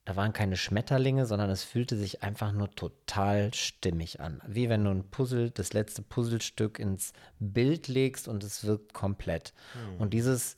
da 0.05 0.14
waren 0.14 0.32
keine 0.32 0.57
Schmetterlinge, 0.57 1.26
sondern 1.26 1.51
es 1.51 1.64
fühlte 1.64 1.97
sich 1.97 2.22
einfach 2.22 2.53
nur 2.53 2.70
total 2.70 3.53
stimmig 3.55 4.20
an. 4.20 4.40
Wie 4.47 4.68
wenn 4.68 4.84
du 4.84 4.90
ein 4.90 5.11
Puzzle, 5.11 5.51
das 5.51 5.72
letzte 5.72 6.03
Puzzlestück 6.03 6.78
ins 6.78 7.12
Bild 7.40 7.88
legst 7.88 8.28
und 8.28 8.44
es 8.44 8.64
wirkt 8.64 8.92
komplett. 8.92 9.53
Hm. 9.72 9.97
Und 10.01 10.14
dieses, 10.14 10.57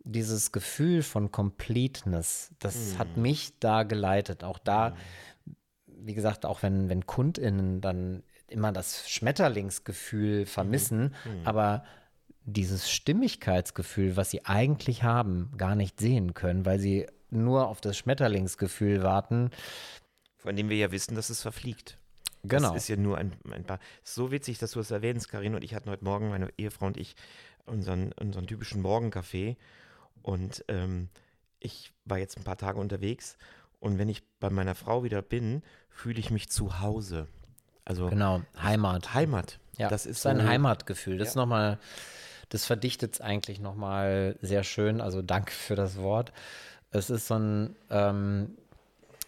dieses 0.00 0.52
Gefühl 0.52 1.02
von 1.02 1.30
Completeness, 1.30 2.50
das 2.58 2.74
hm. 2.74 2.98
hat 2.98 3.16
mich 3.16 3.58
da 3.60 3.84
geleitet. 3.84 4.44
Auch 4.44 4.58
da, 4.58 4.90
hm. 5.44 5.56
wie 5.86 6.14
gesagt, 6.14 6.44
auch 6.44 6.62
wenn, 6.62 6.88
wenn 6.90 7.06
KundInnen 7.06 7.80
dann 7.80 8.24
immer 8.48 8.72
das 8.72 9.08
Schmetterlingsgefühl 9.08 10.46
vermissen, 10.46 11.14
mhm. 11.24 11.40
mhm. 11.40 11.46
aber 11.46 11.84
dieses 12.46 12.90
Stimmigkeitsgefühl, 12.90 14.16
was 14.16 14.30
sie 14.30 14.44
eigentlich 14.44 15.02
haben, 15.02 15.52
gar 15.58 15.74
nicht 15.74 16.00
sehen 16.00 16.32
können, 16.32 16.64
weil 16.64 16.78
sie 16.78 17.06
nur 17.30 17.68
auf 17.68 17.80
das 17.80 17.98
Schmetterlingsgefühl 17.98 19.02
warten. 19.02 19.50
Von 20.38 20.56
dem 20.56 20.68
wir 20.68 20.76
ja 20.76 20.92
wissen, 20.92 21.16
dass 21.16 21.28
es 21.28 21.42
verfliegt. 21.42 21.98
Genau. 22.44 22.72
Das 22.72 22.84
ist 22.84 22.88
ja 22.88 22.96
nur 22.96 23.18
ein, 23.18 23.32
ein 23.50 23.64
paar. 23.64 23.80
So 24.04 24.30
witzig, 24.30 24.58
dass 24.58 24.70
du 24.72 24.80
es 24.80 24.92
erwähnst, 24.92 25.28
Karin 25.28 25.56
und 25.56 25.64
ich 25.64 25.74
hatten 25.74 25.90
heute 25.90 26.04
Morgen, 26.04 26.30
meine 26.30 26.48
Ehefrau 26.56 26.86
und 26.86 26.96
ich, 26.96 27.16
unseren, 27.66 28.12
unseren 28.12 28.46
typischen 28.46 28.80
Morgenkaffee. 28.80 29.56
Und 30.22 30.64
ähm, 30.68 31.08
ich 31.58 31.92
war 32.04 32.18
jetzt 32.18 32.36
ein 32.36 32.44
paar 32.44 32.56
Tage 32.56 32.78
unterwegs. 32.78 33.36
Und 33.80 33.98
wenn 33.98 34.08
ich 34.08 34.22
bei 34.38 34.50
meiner 34.50 34.76
Frau 34.76 35.02
wieder 35.02 35.22
bin, 35.22 35.62
fühle 35.90 36.20
ich 36.20 36.30
mich 36.30 36.48
zu 36.48 36.80
Hause. 36.80 37.26
Also 37.84 38.08
genau, 38.08 38.42
Heimat. 38.60 39.14
Heimat. 39.14 39.58
Ja, 39.78 39.88
das 39.88 40.06
ist 40.06 40.22
sein 40.22 40.38
so, 40.38 40.44
Heimatgefühl. 40.44 41.18
Das 41.18 41.26
ja. 41.26 41.30
ist 41.30 41.36
nochmal, 41.36 41.78
das 42.48 42.64
verdichtet 42.64 43.14
es 43.14 43.20
eigentlich 43.20 43.60
nochmal 43.60 44.36
sehr 44.40 44.64
schön. 44.64 45.00
Also 45.00 45.22
danke 45.22 45.52
für 45.52 45.74
das 45.74 45.98
Wort. 45.98 46.32
Es 46.90 47.10
ist 47.10 47.26
so 47.26 47.34
ein 47.34 47.76
ähm, 47.90 48.56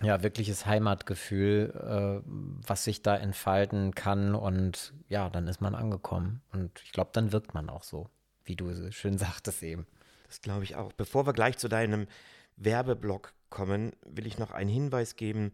ja, 0.00 0.22
wirkliches 0.22 0.66
Heimatgefühl, 0.66 1.72
äh, 1.74 2.28
was 2.66 2.84
sich 2.84 3.02
da 3.02 3.16
entfalten 3.16 3.94
kann 3.94 4.34
und 4.34 4.92
ja, 5.08 5.28
dann 5.28 5.48
ist 5.48 5.60
man 5.60 5.74
angekommen. 5.74 6.40
Und 6.52 6.80
ich 6.84 6.92
glaube, 6.92 7.10
dann 7.12 7.32
wirkt 7.32 7.54
man 7.54 7.68
auch 7.68 7.82
so, 7.82 8.08
wie 8.44 8.56
du 8.56 8.92
schön 8.92 9.18
sagtest 9.18 9.62
eben. 9.62 9.86
Das 10.28 10.40
glaube 10.40 10.64
ich 10.64 10.76
auch. 10.76 10.92
Bevor 10.92 11.26
wir 11.26 11.32
gleich 11.32 11.58
zu 11.58 11.68
deinem 11.68 12.06
Werbeblock 12.56 13.32
kommen, 13.50 13.92
will 14.04 14.26
ich 14.26 14.38
noch 14.38 14.50
einen 14.50 14.70
Hinweis 14.70 15.16
geben 15.16 15.52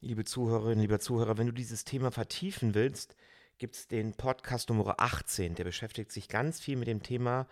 liebe 0.00 0.24
Zuhörerinnen, 0.24 0.80
lieber 0.80 1.00
Zuhörer, 1.00 1.38
wenn 1.38 1.46
du 1.46 1.52
dieses 1.52 1.84
Thema 1.84 2.10
vertiefen 2.10 2.74
willst, 2.74 3.16
gibt 3.58 3.76
es 3.76 3.88
den 3.88 4.12
Podcast 4.12 4.68
Nummer 4.68 4.96
18, 4.98 5.54
der 5.54 5.64
beschäftigt 5.64 6.12
sich 6.12 6.28
ganz 6.28 6.60
viel 6.60 6.76
mit 6.76 6.88
dem 6.88 7.02
Thema 7.02 7.46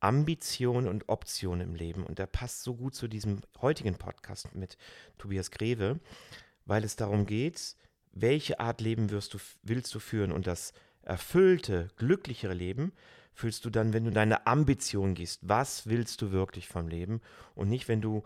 Ambition 0.00 0.86
und 0.86 1.08
Option 1.08 1.60
im 1.60 1.74
Leben. 1.74 2.04
Und 2.04 2.18
der 2.18 2.26
passt 2.26 2.62
so 2.62 2.74
gut 2.74 2.94
zu 2.94 3.08
diesem 3.08 3.40
heutigen 3.60 3.96
Podcast 3.96 4.54
mit 4.54 4.76
Tobias 5.16 5.50
Greve, 5.50 6.00
weil 6.66 6.84
es 6.84 6.96
darum 6.96 7.24
geht, 7.24 7.76
welche 8.12 8.60
Art 8.60 8.80
Leben 8.80 9.10
wirst 9.10 9.34
du, 9.34 9.38
willst 9.62 9.94
du 9.94 10.00
führen 10.00 10.32
und 10.32 10.46
das 10.46 10.72
erfüllte, 11.02 11.88
glücklichere 11.96 12.54
Leben 12.54 12.92
fühlst 13.32 13.64
du 13.64 13.70
dann, 13.70 13.92
wenn 13.92 14.04
du 14.04 14.10
deine 14.10 14.46
Ambition 14.46 15.14
gehst. 15.14 15.40
Was 15.48 15.86
willst 15.86 16.20
du 16.20 16.32
wirklich 16.32 16.68
vom 16.68 16.88
Leben 16.88 17.20
und 17.54 17.68
nicht, 17.68 17.88
wenn 17.88 18.00
du 18.00 18.22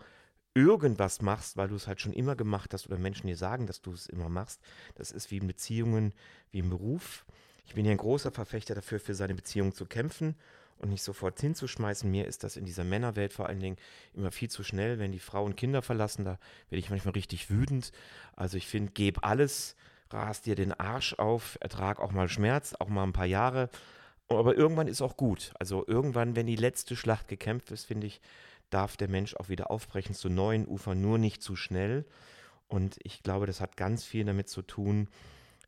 irgendwas 0.53 1.21
machst, 1.21 1.57
weil 1.57 1.67
du 1.67 1.75
es 1.75 1.87
halt 1.87 2.01
schon 2.01 2.13
immer 2.13 2.35
gemacht 2.35 2.73
hast 2.73 2.85
oder 2.87 2.97
Menschen 2.97 3.27
dir 3.27 3.37
sagen, 3.37 3.67
dass 3.67 3.81
du 3.81 3.91
es 3.91 4.07
immer 4.07 4.29
machst. 4.29 4.61
Das 4.95 5.11
ist 5.11 5.31
wie 5.31 5.37
in 5.37 5.47
Beziehungen, 5.47 6.13
wie 6.51 6.59
im 6.59 6.69
Beruf. 6.69 7.25
Ich 7.65 7.75
bin 7.75 7.85
ja 7.85 7.91
ein 7.91 7.97
großer 7.97 8.31
Verfechter 8.31 8.75
dafür, 8.75 8.99
für 8.99 9.15
seine 9.15 9.35
Beziehung 9.35 9.73
zu 9.73 9.85
kämpfen 9.85 10.35
und 10.77 10.89
nicht 10.89 11.03
sofort 11.03 11.39
hinzuschmeißen. 11.39 12.09
Mir 12.09 12.27
ist 12.27 12.43
das 12.43 12.57
in 12.57 12.65
dieser 12.65 12.83
Männerwelt 12.83 13.33
vor 13.33 13.47
allen 13.47 13.59
Dingen 13.59 13.77
immer 14.13 14.31
viel 14.31 14.49
zu 14.49 14.63
schnell, 14.63 14.99
wenn 14.99 15.11
die 15.11 15.19
Frauen 15.19 15.55
Kinder 15.55 15.81
verlassen. 15.81 16.25
Da 16.25 16.37
werde 16.69 16.79
ich 16.79 16.89
manchmal 16.89 17.13
richtig 17.13 17.49
wütend. 17.49 17.91
Also 18.35 18.57
ich 18.57 18.67
finde, 18.67 18.91
geb 18.91 19.25
alles, 19.25 19.75
rast 20.09 20.45
dir 20.45 20.55
den 20.55 20.73
Arsch 20.73 21.13
auf, 21.15 21.57
ertrag 21.61 21.99
auch 21.99 22.11
mal 22.11 22.29
Schmerz, 22.29 22.75
auch 22.79 22.89
mal 22.89 23.03
ein 23.03 23.13
paar 23.13 23.25
Jahre. 23.25 23.69
Aber 24.27 24.55
irgendwann 24.55 24.87
ist 24.87 25.01
auch 25.01 25.17
gut. 25.17 25.53
Also 25.59 25.85
irgendwann, 25.87 26.35
wenn 26.35 26.47
die 26.47 26.55
letzte 26.55 26.95
Schlacht 26.95 27.27
gekämpft 27.27 27.71
ist, 27.71 27.85
finde 27.85 28.07
ich, 28.07 28.21
darf 28.73 28.97
der 28.97 29.07
Mensch 29.07 29.35
auch 29.35 29.49
wieder 29.49 29.71
aufbrechen 29.71 30.15
zu 30.15 30.29
neuen 30.29 30.67
Ufern, 30.67 31.01
nur 31.01 31.17
nicht 31.17 31.41
zu 31.41 31.55
schnell. 31.55 32.05
Und 32.67 32.97
ich 33.03 33.23
glaube, 33.23 33.45
das 33.45 33.61
hat 33.61 33.77
ganz 33.77 34.03
viel 34.03 34.25
damit 34.25 34.49
zu 34.49 34.61
tun, 34.61 35.09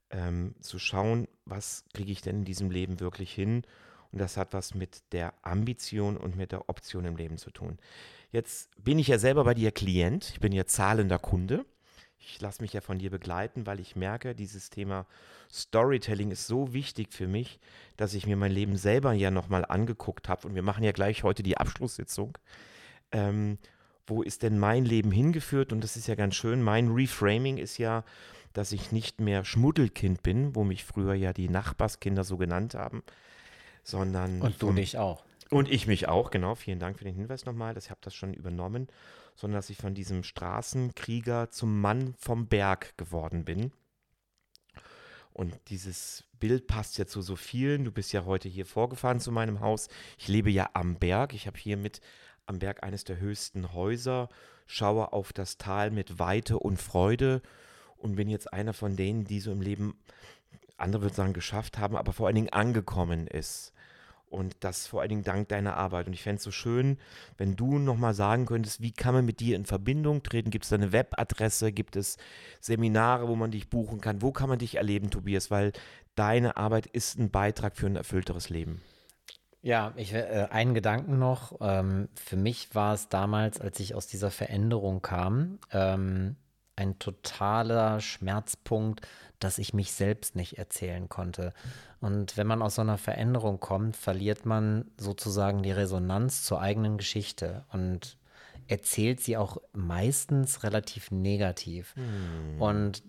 ähm, 0.09 0.55
zu 0.59 0.79
schauen, 0.79 1.27
was 1.45 1.85
kriege 1.93 2.11
ich 2.11 2.21
denn 2.21 2.37
in 2.37 2.45
diesem 2.45 2.71
Leben 2.71 2.99
wirklich 2.99 3.33
hin. 3.33 3.63
Und 4.11 4.19
das 4.19 4.37
hat 4.37 4.53
was 4.53 4.73
mit 4.73 5.03
der 5.11 5.33
Ambition 5.43 6.17
und 6.17 6.35
mit 6.35 6.51
der 6.51 6.69
Option 6.69 7.05
im 7.05 7.17
Leben 7.17 7.37
zu 7.37 7.51
tun. 7.51 7.77
Jetzt 8.31 8.69
bin 8.83 8.97
ich 8.97 9.07
ja 9.07 9.19
selber 9.19 9.43
bei 9.43 9.53
dir 9.53 9.71
Klient, 9.71 10.29
ich 10.33 10.39
bin 10.39 10.51
ja 10.51 10.65
zahlender 10.65 11.19
Kunde. 11.19 11.65
Ich 12.17 12.41
lasse 12.41 12.61
mich 12.63 12.73
ja 12.73 12.81
von 12.81 12.97
dir 12.97 13.11
begleiten, 13.11 13.67
weil 13.67 13.79
ich 13.79 13.95
merke, 13.95 14.33
dieses 14.33 14.71
Thema 14.71 15.05
Storytelling 15.51 16.31
ist 16.31 16.47
so 16.47 16.73
wichtig 16.73 17.13
für 17.13 17.27
mich, 17.27 17.59
dass 17.97 18.15
ich 18.15 18.25
mir 18.25 18.35
mein 18.35 18.51
Leben 18.51 18.77
selber 18.77 19.13
ja 19.13 19.29
nochmal 19.29 19.63
angeguckt 19.63 20.27
habe. 20.27 20.47
Und 20.47 20.55
wir 20.55 20.63
machen 20.63 20.83
ja 20.83 20.91
gleich 20.91 21.23
heute 21.23 21.43
die 21.43 21.57
Abschlusssitzung. 21.57 22.35
Ähm, 23.15 23.57
wo 24.07 24.21
ist 24.21 24.43
denn 24.43 24.59
mein 24.59 24.85
Leben 24.85 25.11
hingeführt? 25.11 25.71
Und 25.73 25.81
das 25.83 25.95
ist 25.97 26.07
ja 26.07 26.15
ganz 26.15 26.35
schön. 26.35 26.61
Mein 26.61 26.89
Reframing 26.89 27.57
ist 27.57 27.77
ja, 27.77 28.03
dass 28.53 28.71
ich 28.71 28.91
nicht 28.91 29.19
mehr 29.19 29.43
Schmuddelkind 29.43 30.21
bin, 30.21 30.55
wo 30.55 30.63
mich 30.63 30.83
früher 30.85 31.13
ja 31.13 31.33
die 31.33 31.49
Nachbarskinder 31.49 32.23
so 32.23 32.37
genannt 32.37 32.75
haben, 32.75 33.03
sondern. 33.83 34.41
Und 34.41 34.61
du 34.61 34.71
dich 34.71 34.97
auch. 34.97 35.23
Und 35.49 35.69
ich 35.71 35.87
mich 35.87 36.07
auch, 36.07 36.31
genau. 36.31 36.55
Vielen 36.55 36.79
Dank 36.79 36.97
für 36.97 37.03
den 37.05 37.15
Hinweis 37.15 37.45
nochmal. 37.45 37.73
Das- 37.73 37.85
Ich 37.85 37.89
habe 37.91 37.99
das 38.03 38.15
schon 38.15 38.33
übernommen, 38.33 38.87
sondern 39.35 39.57
dass 39.57 39.69
ich 39.69 39.77
von 39.77 39.93
diesem 39.93 40.23
Straßenkrieger 40.23 41.49
zum 41.51 41.81
Mann 41.81 42.13
vom 42.17 42.47
Berg 42.47 42.97
geworden 42.97 43.45
bin. 43.45 43.71
Und 45.33 45.53
dieses 45.67 46.23
Bild 46.39 46.67
passt 46.67 46.97
ja 46.97 47.05
zu 47.05 47.21
so 47.21 47.35
vielen. 47.35 47.83
Du 47.83 47.91
bist 47.91 48.13
ja 48.13 48.23
heute 48.25 48.47
hier 48.47 48.65
vorgefahren 48.65 49.19
zu 49.19 49.31
meinem 49.31 49.59
Haus. 49.59 49.89
Ich 50.17 50.27
lebe 50.29 50.49
ja 50.49 50.69
am 50.73 50.95
Berg. 50.95 51.33
Ich 51.33 51.45
habe 51.47 51.57
hier 51.57 51.75
mit 51.75 51.99
am 52.45 52.59
Berg 52.59 52.83
eines 52.83 53.03
der 53.03 53.19
höchsten 53.19 53.73
Häuser, 53.73 54.29
schaue 54.67 55.13
auf 55.13 55.33
das 55.33 55.57
Tal 55.57 55.91
mit 55.91 56.19
Weite 56.19 56.59
und 56.59 56.81
Freude 56.81 57.41
und 57.97 58.15
bin 58.15 58.29
jetzt 58.29 58.51
einer 58.53 58.73
von 58.73 58.95
denen, 58.95 59.25
die 59.25 59.39
so 59.39 59.51
im 59.51 59.61
Leben, 59.61 59.99
andere 60.77 61.03
würden 61.03 61.13
sagen, 61.13 61.33
geschafft 61.33 61.77
haben, 61.77 61.95
aber 61.95 62.13
vor 62.13 62.27
allen 62.27 62.35
Dingen 62.35 62.49
angekommen 62.53 63.27
ist. 63.27 63.73
Und 64.27 64.55
das 64.61 64.87
vor 64.87 65.01
allen 65.01 65.09
Dingen 65.09 65.23
dank 65.23 65.47
deiner 65.49 65.77
Arbeit. 65.77 66.07
Und 66.07 66.13
ich 66.13 66.23
fände 66.23 66.37
es 66.37 66.43
so 66.43 66.51
schön, 66.51 66.97
wenn 67.37 67.55
du 67.55 67.77
nochmal 67.77 68.13
sagen 68.13 68.45
könntest, 68.45 68.81
wie 68.81 68.91
kann 68.91 69.13
man 69.13 69.23
mit 69.23 69.39
dir 69.39 69.55
in 69.55 69.65
Verbindung 69.65 70.23
treten? 70.23 70.49
Gibt 70.49 70.65
es 70.65 70.69
da 70.69 70.75
eine 70.75 70.91
Webadresse? 70.91 71.71
Gibt 71.71 71.95
es 71.95 72.17
Seminare, 72.59 73.29
wo 73.29 73.35
man 73.35 73.51
dich 73.51 73.69
buchen 73.69 74.01
kann? 74.01 74.21
Wo 74.21 74.31
kann 74.31 74.49
man 74.49 74.59
dich 74.59 74.75
erleben, 74.75 75.09
Tobias? 75.09 75.51
Weil 75.51 75.71
deine 76.15 76.57
Arbeit 76.57 76.87
ist 76.87 77.17
ein 77.17 77.29
Beitrag 77.29 77.77
für 77.77 77.85
ein 77.85 77.95
erfüllteres 77.95 78.49
Leben. 78.49 78.81
Ja, 79.65 79.93
ich, 79.95 80.13
äh, 80.13 80.47
einen 80.51 80.75
Gedanken 80.75 81.17
noch. 81.17 81.57
Ähm, 81.59 82.07
für 82.13 82.35
mich 82.35 82.75
war 82.75 82.93
es 82.93 83.09
damals, 83.09 83.59
als 83.59 83.79
ich 83.79 83.95
aus 83.95 84.05
dieser 84.05 84.29
Veränderung 84.29 85.01
kam, 85.01 85.57
ähm, 85.71 86.35
ein 86.75 86.99
totaler 86.99 87.99
Schmerzpunkt, 87.99 89.01
dass 89.39 89.57
ich 89.57 89.73
mich 89.73 89.91
selbst 89.91 90.35
nicht 90.35 90.59
erzählen 90.59 91.09
konnte. 91.09 91.51
Und 91.99 92.37
wenn 92.37 92.45
man 92.45 92.61
aus 92.61 92.75
so 92.75 92.83
einer 92.83 92.99
Veränderung 92.99 93.59
kommt, 93.59 93.95
verliert 93.95 94.45
man 94.45 94.85
sozusagen 94.99 95.63
die 95.63 95.71
Resonanz 95.71 96.43
zur 96.43 96.61
eigenen 96.61 96.99
Geschichte 96.99 97.65
und 97.71 98.19
erzählt 98.67 99.19
sie 99.19 99.35
auch 99.35 99.57
meistens 99.73 100.61
relativ 100.61 101.09
negativ. 101.09 101.95
Und 102.59 103.01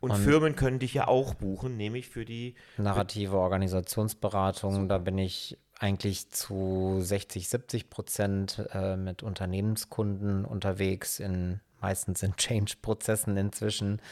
Und, 0.00 0.14
Firmen 0.16 0.54
können 0.54 0.78
dich 0.80 0.92
ja 0.92 1.08
auch 1.08 1.32
buchen, 1.32 1.78
nämlich 1.78 2.10
für 2.10 2.26
die 2.26 2.56
Narrative 2.76 3.38
Organisationsberatung, 3.38 4.86
da 4.88 4.98
bin 4.98 5.16
ich 5.16 5.56
eigentlich 5.78 6.28
zu 6.30 6.98
60, 7.00 7.48
70 7.48 7.88
Prozent 7.88 8.62
äh, 8.72 8.96
mit 8.98 9.22
Unternehmenskunden 9.22 10.44
unterwegs, 10.44 11.20
in 11.20 11.60
meistens 11.80 12.22
in 12.22 12.36
Change-Prozessen 12.36 13.38
inzwischen 13.38 14.02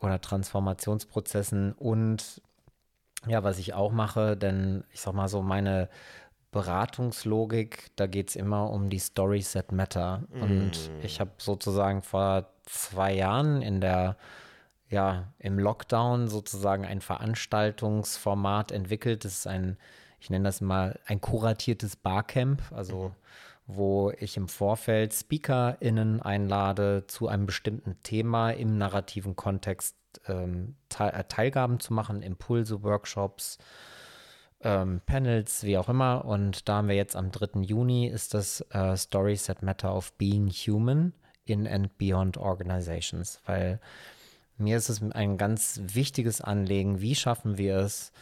oder 0.00 0.20
Transformationsprozessen. 0.20 1.72
Und 1.72 2.42
ja, 3.26 3.42
was 3.44 3.58
ich 3.58 3.74
auch 3.74 3.92
mache, 3.92 4.36
denn 4.36 4.84
ich 4.92 5.00
sag 5.00 5.14
mal 5.14 5.28
so, 5.28 5.42
meine 5.42 5.88
Beratungslogik, 6.52 7.90
da 7.96 8.06
geht 8.06 8.30
es 8.30 8.36
immer 8.36 8.70
um 8.70 8.88
die 8.88 9.00
Stories 9.00 9.52
that 9.52 9.72
matter. 9.72 10.22
Und 10.40 10.90
ich 11.02 11.20
habe 11.20 11.32
sozusagen 11.38 12.02
vor 12.02 12.46
zwei 12.64 13.12
Jahren 13.12 13.62
in 13.62 13.80
der 13.80 14.16
ja, 14.88 15.32
im 15.38 15.58
Lockdown 15.58 16.28
sozusagen 16.28 16.84
ein 16.84 17.00
Veranstaltungsformat 17.00 18.70
entwickelt. 18.70 19.24
Das 19.24 19.32
ist 19.32 19.46
ein, 19.46 19.76
ich 20.20 20.30
nenne 20.30 20.44
das 20.44 20.60
mal 20.60 20.98
ein 21.06 21.20
kuratiertes 21.20 21.96
Barcamp, 21.96 22.62
also 22.72 23.12
wo 23.66 24.12
ich 24.18 24.36
im 24.36 24.48
Vorfeld 24.48 25.12
SpeakerInnen 25.12 26.22
einlade, 26.22 27.04
zu 27.08 27.28
einem 27.28 27.46
bestimmten 27.46 28.00
Thema 28.02 28.50
im 28.50 28.78
narrativen 28.78 29.34
Kontext 29.34 29.96
ähm, 30.28 30.76
Teil, 30.88 31.10
äh, 31.10 31.24
Teilgaben 31.24 31.80
zu 31.80 31.92
machen, 31.92 32.22
Impulse, 32.22 32.82
Workshops, 32.82 33.58
ähm, 34.60 35.00
Panels, 35.04 35.64
wie 35.64 35.78
auch 35.78 35.88
immer. 35.88 36.24
Und 36.24 36.68
da 36.68 36.76
haben 36.76 36.88
wir 36.88 36.96
jetzt 36.96 37.16
am 37.16 37.30
3. 37.30 37.60
Juni 37.60 38.06
ist 38.06 38.34
das 38.34 38.60
äh, 38.70 38.96
Stories 38.96 39.44
that 39.46 39.62
Matter 39.62 39.94
of 39.94 40.12
Being 40.14 40.48
Human 40.48 41.12
in 41.44 41.66
and 41.66 41.96
Beyond 41.98 42.36
Organizations, 42.38 43.40
weil 43.46 43.80
mir 44.58 44.76
ist 44.76 44.88
es 44.88 45.02
ein 45.02 45.36
ganz 45.36 45.80
wichtiges 45.82 46.40
Anliegen, 46.40 47.00
wie 47.00 47.14
schaffen 47.14 47.58
wir 47.58 47.76
es, 47.76 48.12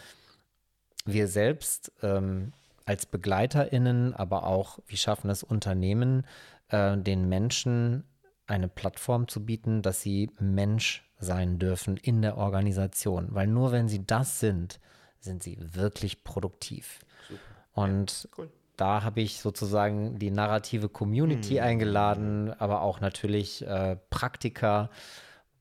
wir 1.06 1.28
selbst 1.28 1.92
ähm, 2.02 2.52
als 2.84 3.06
BegleiterInnen, 3.06 4.14
aber 4.14 4.46
auch, 4.46 4.78
wie 4.86 4.96
schaffen 4.96 5.30
es 5.30 5.42
Unternehmen, 5.42 6.26
äh, 6.68 6.96
den 6.98 7.28
Menschen 7.28 8.04
eine 8.46 8.68
Plattform 8.68 9.28
zu 9.28 9.44
bieten, 9.44 9.82
dass 9.82 10.02
sie 10.02 10.30
Mensch 10.38 11.08
sein 11.18 11.58
dürfen 11.58 11.96
in 11.96 12.22
der 12.22 12.36
Organisation. 12.36 13.28
Weil 13.30 13.46
nur 13.46 13.72
wenn 13.72 13.88
sie 13.88 14.04
das 14.04 14.40
sind, 14.40 14.80
sind 15.18 15.42
sie 15.42 15.56
wirklich 15.58 16.24
produktiv. 16.24 17.00
Und 17.72 18.28
Cool. 18.36 18.50
da 18.76 19.02
habe 19.02 19.20
ich 19.22 19.40
sozusagen 19.40 20.18
die 20.18 20.30
narrative 20.30 20.88
Community 20.88 21.60
eingeladen, 21.60 22.52
aber 22.52 22.82
auch 22.82 23.00
natürlich 23.00 23.66
äh, 23.66 23.96
Praktiker, 24.10 24.90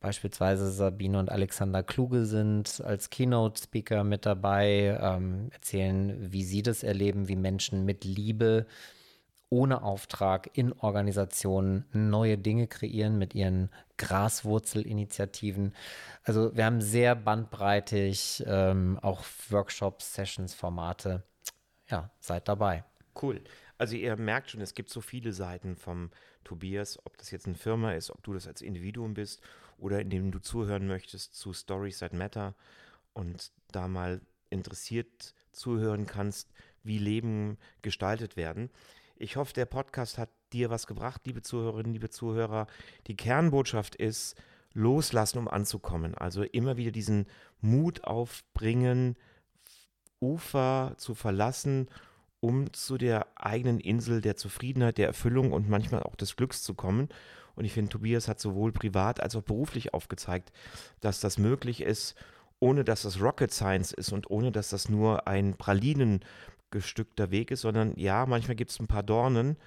beispielsweise 0.04 0.70
Sabine 0.70 1.18
und 1.18 1.32
Alexander 1.32 1.82
Kluge 1.82 2.26
sind 2.26 2.82
als 2.82 3.10
Keynote-Speaker 3.10 4.04
mit 4.04 4.26
dabei, 4.26 5.00
ähm, 5.02 5.48
erzählen, 5.54 6.18
wie 6.20 6.44
sie 6.44 6.62
das 6.62 6.84
erleben, 6.84 7.30
wie 7.30 7.38
Menschen 7.38 7.86
mit 7.86 8.04
Liebe 8.04 8.68
ohne 9.48 9.82
Auftrag 9.82 10.50
in 10.58 10.74
Organisationen 10.74 11.86
neue 11.94 12.38
Dinge 12.38 12.68
kreieren 12.68 13.18
mit 13.18 13.34
ihren 13.34 13.70
Graswurzelinitiativen. 13.98 15.74
Also 16.24 16.54
wir 16.54 16.66
haben 16.66 16.82
sehr 16.82 17.16
bandbreitig 17.16 18.44
ähm, 18.46 19.00
auch 19.02 19.24
Workshops, 19.52 20.16
Sessions, 20.16 20.54
Formate. 20.54 21.24
Ja, 21.88 22.12
seid 22.20 22.50
dabei. 22.50 22.84
Cool. 23.22 23.42
Also 23.78 23.96
ihr 23.96 24.18
merkt 24.18 24.52
schon, 24.52 24.60
es 24.60 24.74
gibt 24.74 24.90
so 24.90 25.00
viele 25.00 25.32
Seiten 25.32 25.78
vom 25.78 26.12
Tobias, 26.44 27.00
ob 27.06 27.16
das 27.18 27.32
jetzt 27.32 27.46
eine 27.46 27.56
Firma 27.56 27.94
ist, 27.94 28.12
ob 28.12 28.22
du 28.24 28.34
das 28.34 28.48
als 28.48 28.62
Individuum 28.62 29.14
bist 29.14 29.42
oder 29.84 30.00
indem 30.00 30.32
du 30.32 30.40
zuhören 30.40 30.88
möchtest 30.88 31.36
zu 31.36 31.52
Stories 31.54 32.00
That 32.00 32.14
Matter 32.14 32.56
und 33.14 33.52
da 33.72 33.88
mal 33.88 34.22
interessiert 34.50 35.36
zuhören 35.52 36.08
kannst, 36.08 36.50
wie 36.84 36.98
Leben 36.98 37.58
gestaltet 37.82 38.38
werden. 38.38 38.70
Ich 39.18 39.36
hoffe, 39.36 39.54
der 39.54 39.66
Podcast 39.66 40.18
hat 40.18 40.30
dir 40.54 40.70
was 40.70 40.88
gebracht, 40.88 41.22
liebe 41.26 41.42
Zuhörerinnen, 41.42 41.92
liebe 41.92 42.10
Zuhörer. 42.10 42.68
Die 43.08 43.18
Kernbotschaft 43.18 43.96
ist, 43.96 44.36
loslassen, 44.74 45.38
um 45.38 45.48
anzukommen. 45.48 46.16
Also 46.16 46.44
immer 46.44 46.78
wieder 46.78 46.92
diesen 46.92 47.28
Mut 47.60 48.06
aufbringen, 48.06 49.18
Ufer 50.20 50.96
zu 50.98 51.14
verlassen 51.14 51.90
um 52.44 52.74
zu 52.74 52.98
der 52.98 53.28
eigenen 53.36 53.80
Insel 53.80 54.20
der 54.20 54.36
Zufriedenheit, 54.36 54.98
der 54.98 55.08
Erfüllung 55.08 55.54
und 55.54 55.70
manchmal 55.70 56.04
auch 56.04 56.18
des 56.18 56.36
Glücks 56.36 56.62
zu 56.62 56.74
kommen. 56.74 57.08
Und 57.56 57.66
ich 57.66 57.74
finde, 57.74 57.90
Tobias 57.90 58.28
hat 58.28 58.40
sowohl 58.40 58.72
privat 58.72 59.22
als 59.22 59.36
auch 59.36 59.44
beruflich 59.44 59.94
aufgezeigt, 59.94 60.52
dass 61.02 61.20
das 61.20 61.38
möglich 61.38 61.82
ist, 61.82 62.16
ohne 62.60 62.84
dass 62.84 63.04
das 63.04 63.22
Rocket 63.22 63.52
Science 63.52 63.92
ist 63.92 64.12
und 64.12 64.30
ohne 64.30 64.52
dass 64.52 64.70
das 64.70 64.90
nur 64.90 65.28
ein 65.28 65.56
pralinengestückter 65.56 67.30
Weg 67.32 67.52
ist, 67.52 67.62
sondern 67.62 67.94
ja, 67.98 68.26
manchmal 68.26 68.56
gibt 68.56 68.72
es 68.72 68.80
ein 68.80 68.88
paar 68.88 69.04
Dornen, 69.04 69.58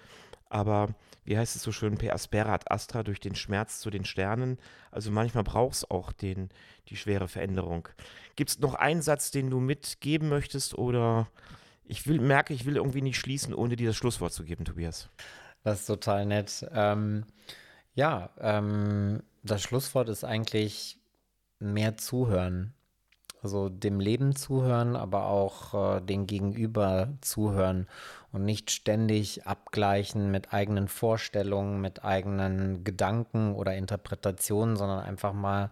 aber 0.48 0.94
wie 1.24 1.36
heißt 1.36 1.56
es 1.56 1.62
so 1.62 1.72
schön, 1.72 1.98
per 1.98 2.14
aspera 2.14 2.54
ad 2.54 2.64
astra, 2.70 3.02
durch 3.02 3.20
den 3.20 3.34
Schmerz 3.34 3.80
zu 3.80 3.90
den 3.90 4.04
Sternen. 4.04 4.58
Also 4.92 5.10
manchmal 5.10 5.42
braucht 5.42 5.74
es 5.74 5.90
auch 5.90 6.12
den, 6.12 6.50
die 6.88 6.96
schwere 6.96 7.26
Veränderung. 7.26 7.88
Gibt 8.36 8.50
es 8.50 8.58
noch 8.60 8.74
einen 8.74 9.02
Satz, 9.02 9.32
den 9.32 9.50
du 9.50 9.58
mitgeben 9.58 10.28
möchtest 10.28 10.78
oder 10.78 11.28
ich 11.84 12.06
will, 12.06 12.20
merke, 12.20 12.54
ich 12.54 12.64
will 12.64 12.76
irgendwie 12.76 13.02
nicht 13.02 13.18
schließen, 13.18 13.54
ohne 13.54 13.76
dir 13.76 13.88
das 13.88 13.96
Schlusswort 13.96 14.32
zu 14.32 14.44
geben, 14.44 14.64
Tobias. 14.64 15.08
Das 15.64 15.80
ist 15.80 15.86
total 15.86 16.26
nett. 16.26 16.66
Ähm, 16.72 17.24
ja, 17.96 18.30
ähm, 18.40 19.22
das 19.42 19.62
Schlusswort 19.62 20.08
ist 20.08 20.22
eigentlich 20.22 20.98
mehr 21.58 21.96
zuhören. 21.96 22.74
Also 23.42 23.68
dem 23.68 24.00
Leben 24.00 24.34
zuhören, 24.36 24.96
aber 24.96 25.26
auch 25.26 25.96
äh, 25.96 26.00
den 26.00 26.26
Gegenüber 26.26 27.08
zuhören 27.20 27.86
und 28.32 28.44
nicht 28.44 28.70
ständig 28.70 29.46
abgleichen 29.46 30.30
mit 30.30 30.52
eigenen 30.52 30.88
Vorstellungen, 30.88 31.80
mit 31.80 32.04
eigenen 32.04 32.84
Gedanken 32.84 33.54
oder 33.54 33.74
Interpretationen, 33.76 34.76
sondern 34.76 35.00
einfach 35.00 35.32
mal 35.32 35.70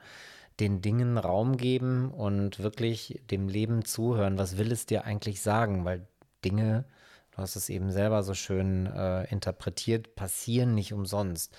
den 0.60 0.80
Dingen 0.82 1.18
Raum 1.18 1.56
geben 1.56 2.10
und 2.10 2.60
wirklich 2.60 3.20
dem 3.30 3.48
Leben 3.48 3.84
zuhören. 3.84 4.38
Was 4.38 4.56
will 4.56 4.72
es 4.72 4.86
dir 4.86 5.04
eigentlich 5.04 5.42
sagen? 5.42 5.84
Weil 5.84 6.06
Dinge, 6.44 6.84
du 7.32 7.38
hast 7.38 7.56
es 7.56 7.68
eben 7.68 7.90
selber 7.90 8.22
so 8.22 8.34
schön 8.34 8.86
äh, 8.86 9.24
interpretiert, 9.24 10.14
passieren 10.14 10.74
nicht 10.74 10.92
umsonst. 10.92 11.54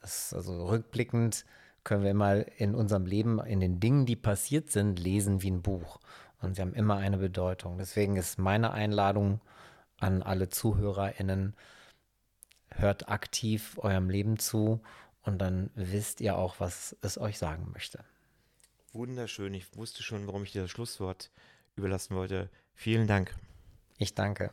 Also 0.00 0.66
rückblickend 0.66 1.44
können 1.84 2.04
wir 2.04 2.14
mal 2.14 2.46
in 2.56 2.74
unserem 2.74 3.06
Leben, 3.06 3.40
in 3.40 3.60
den 3.60 3.80
Dingen, 3.80 4.06
die 4.06 4.16
passiert 4.16 4.70
sind, 4.70 4.98
lesen 4.98 5.42
wie 5.42 5.50
ein 5.50 5.62
Buch. 5.62 5.98
Und 6.40 6.56
sie 6.56 6.62
haben 6.62 6.74
immer 6.74 6.96
eine 6.96 7.18
Bedeutung. 7.18 7.78
Deswegen 7.78 8.16
ist 8.16 8.38
meine 8.38 8.72
Einladung 8.72 9.40
an 9.98 10.22
alle 10.22 10.48
ZuhörerInnen, 10.48 11.54
hört 12.70 13.08
aktiv 13.08 13.78
eurem 13.78 14.08
Leben 14.08 14.38
zu 14.38 14.80
und 15.22 15.38
dann 15.38 15.70
wisst 15.74 16.20
ihr 16.20 16.36
auch, 16.36 16.60
was 16.60 16.96
es 17.02 17.18
euch 17.18 17.38
sagen 17.38 17.70
möchte. 17.72 18.04
Wunderschön. 18.92 19.54
Ich 19.54 19.76
wusste 19.76 20.02
schon, 20.02 20.26
warum 20.26 20.42
ich 20.42 20.52
dir 20.52 20.62
das 20.62 20.70
Schlusswort 20.70 21.30
überlassen 21.76 22.16
wollte. 22.16 22.48
Vielen 22.74 23.06
Dank. 23.06 23.34
Ich 23.98 24.14
danke. 24.14 24.52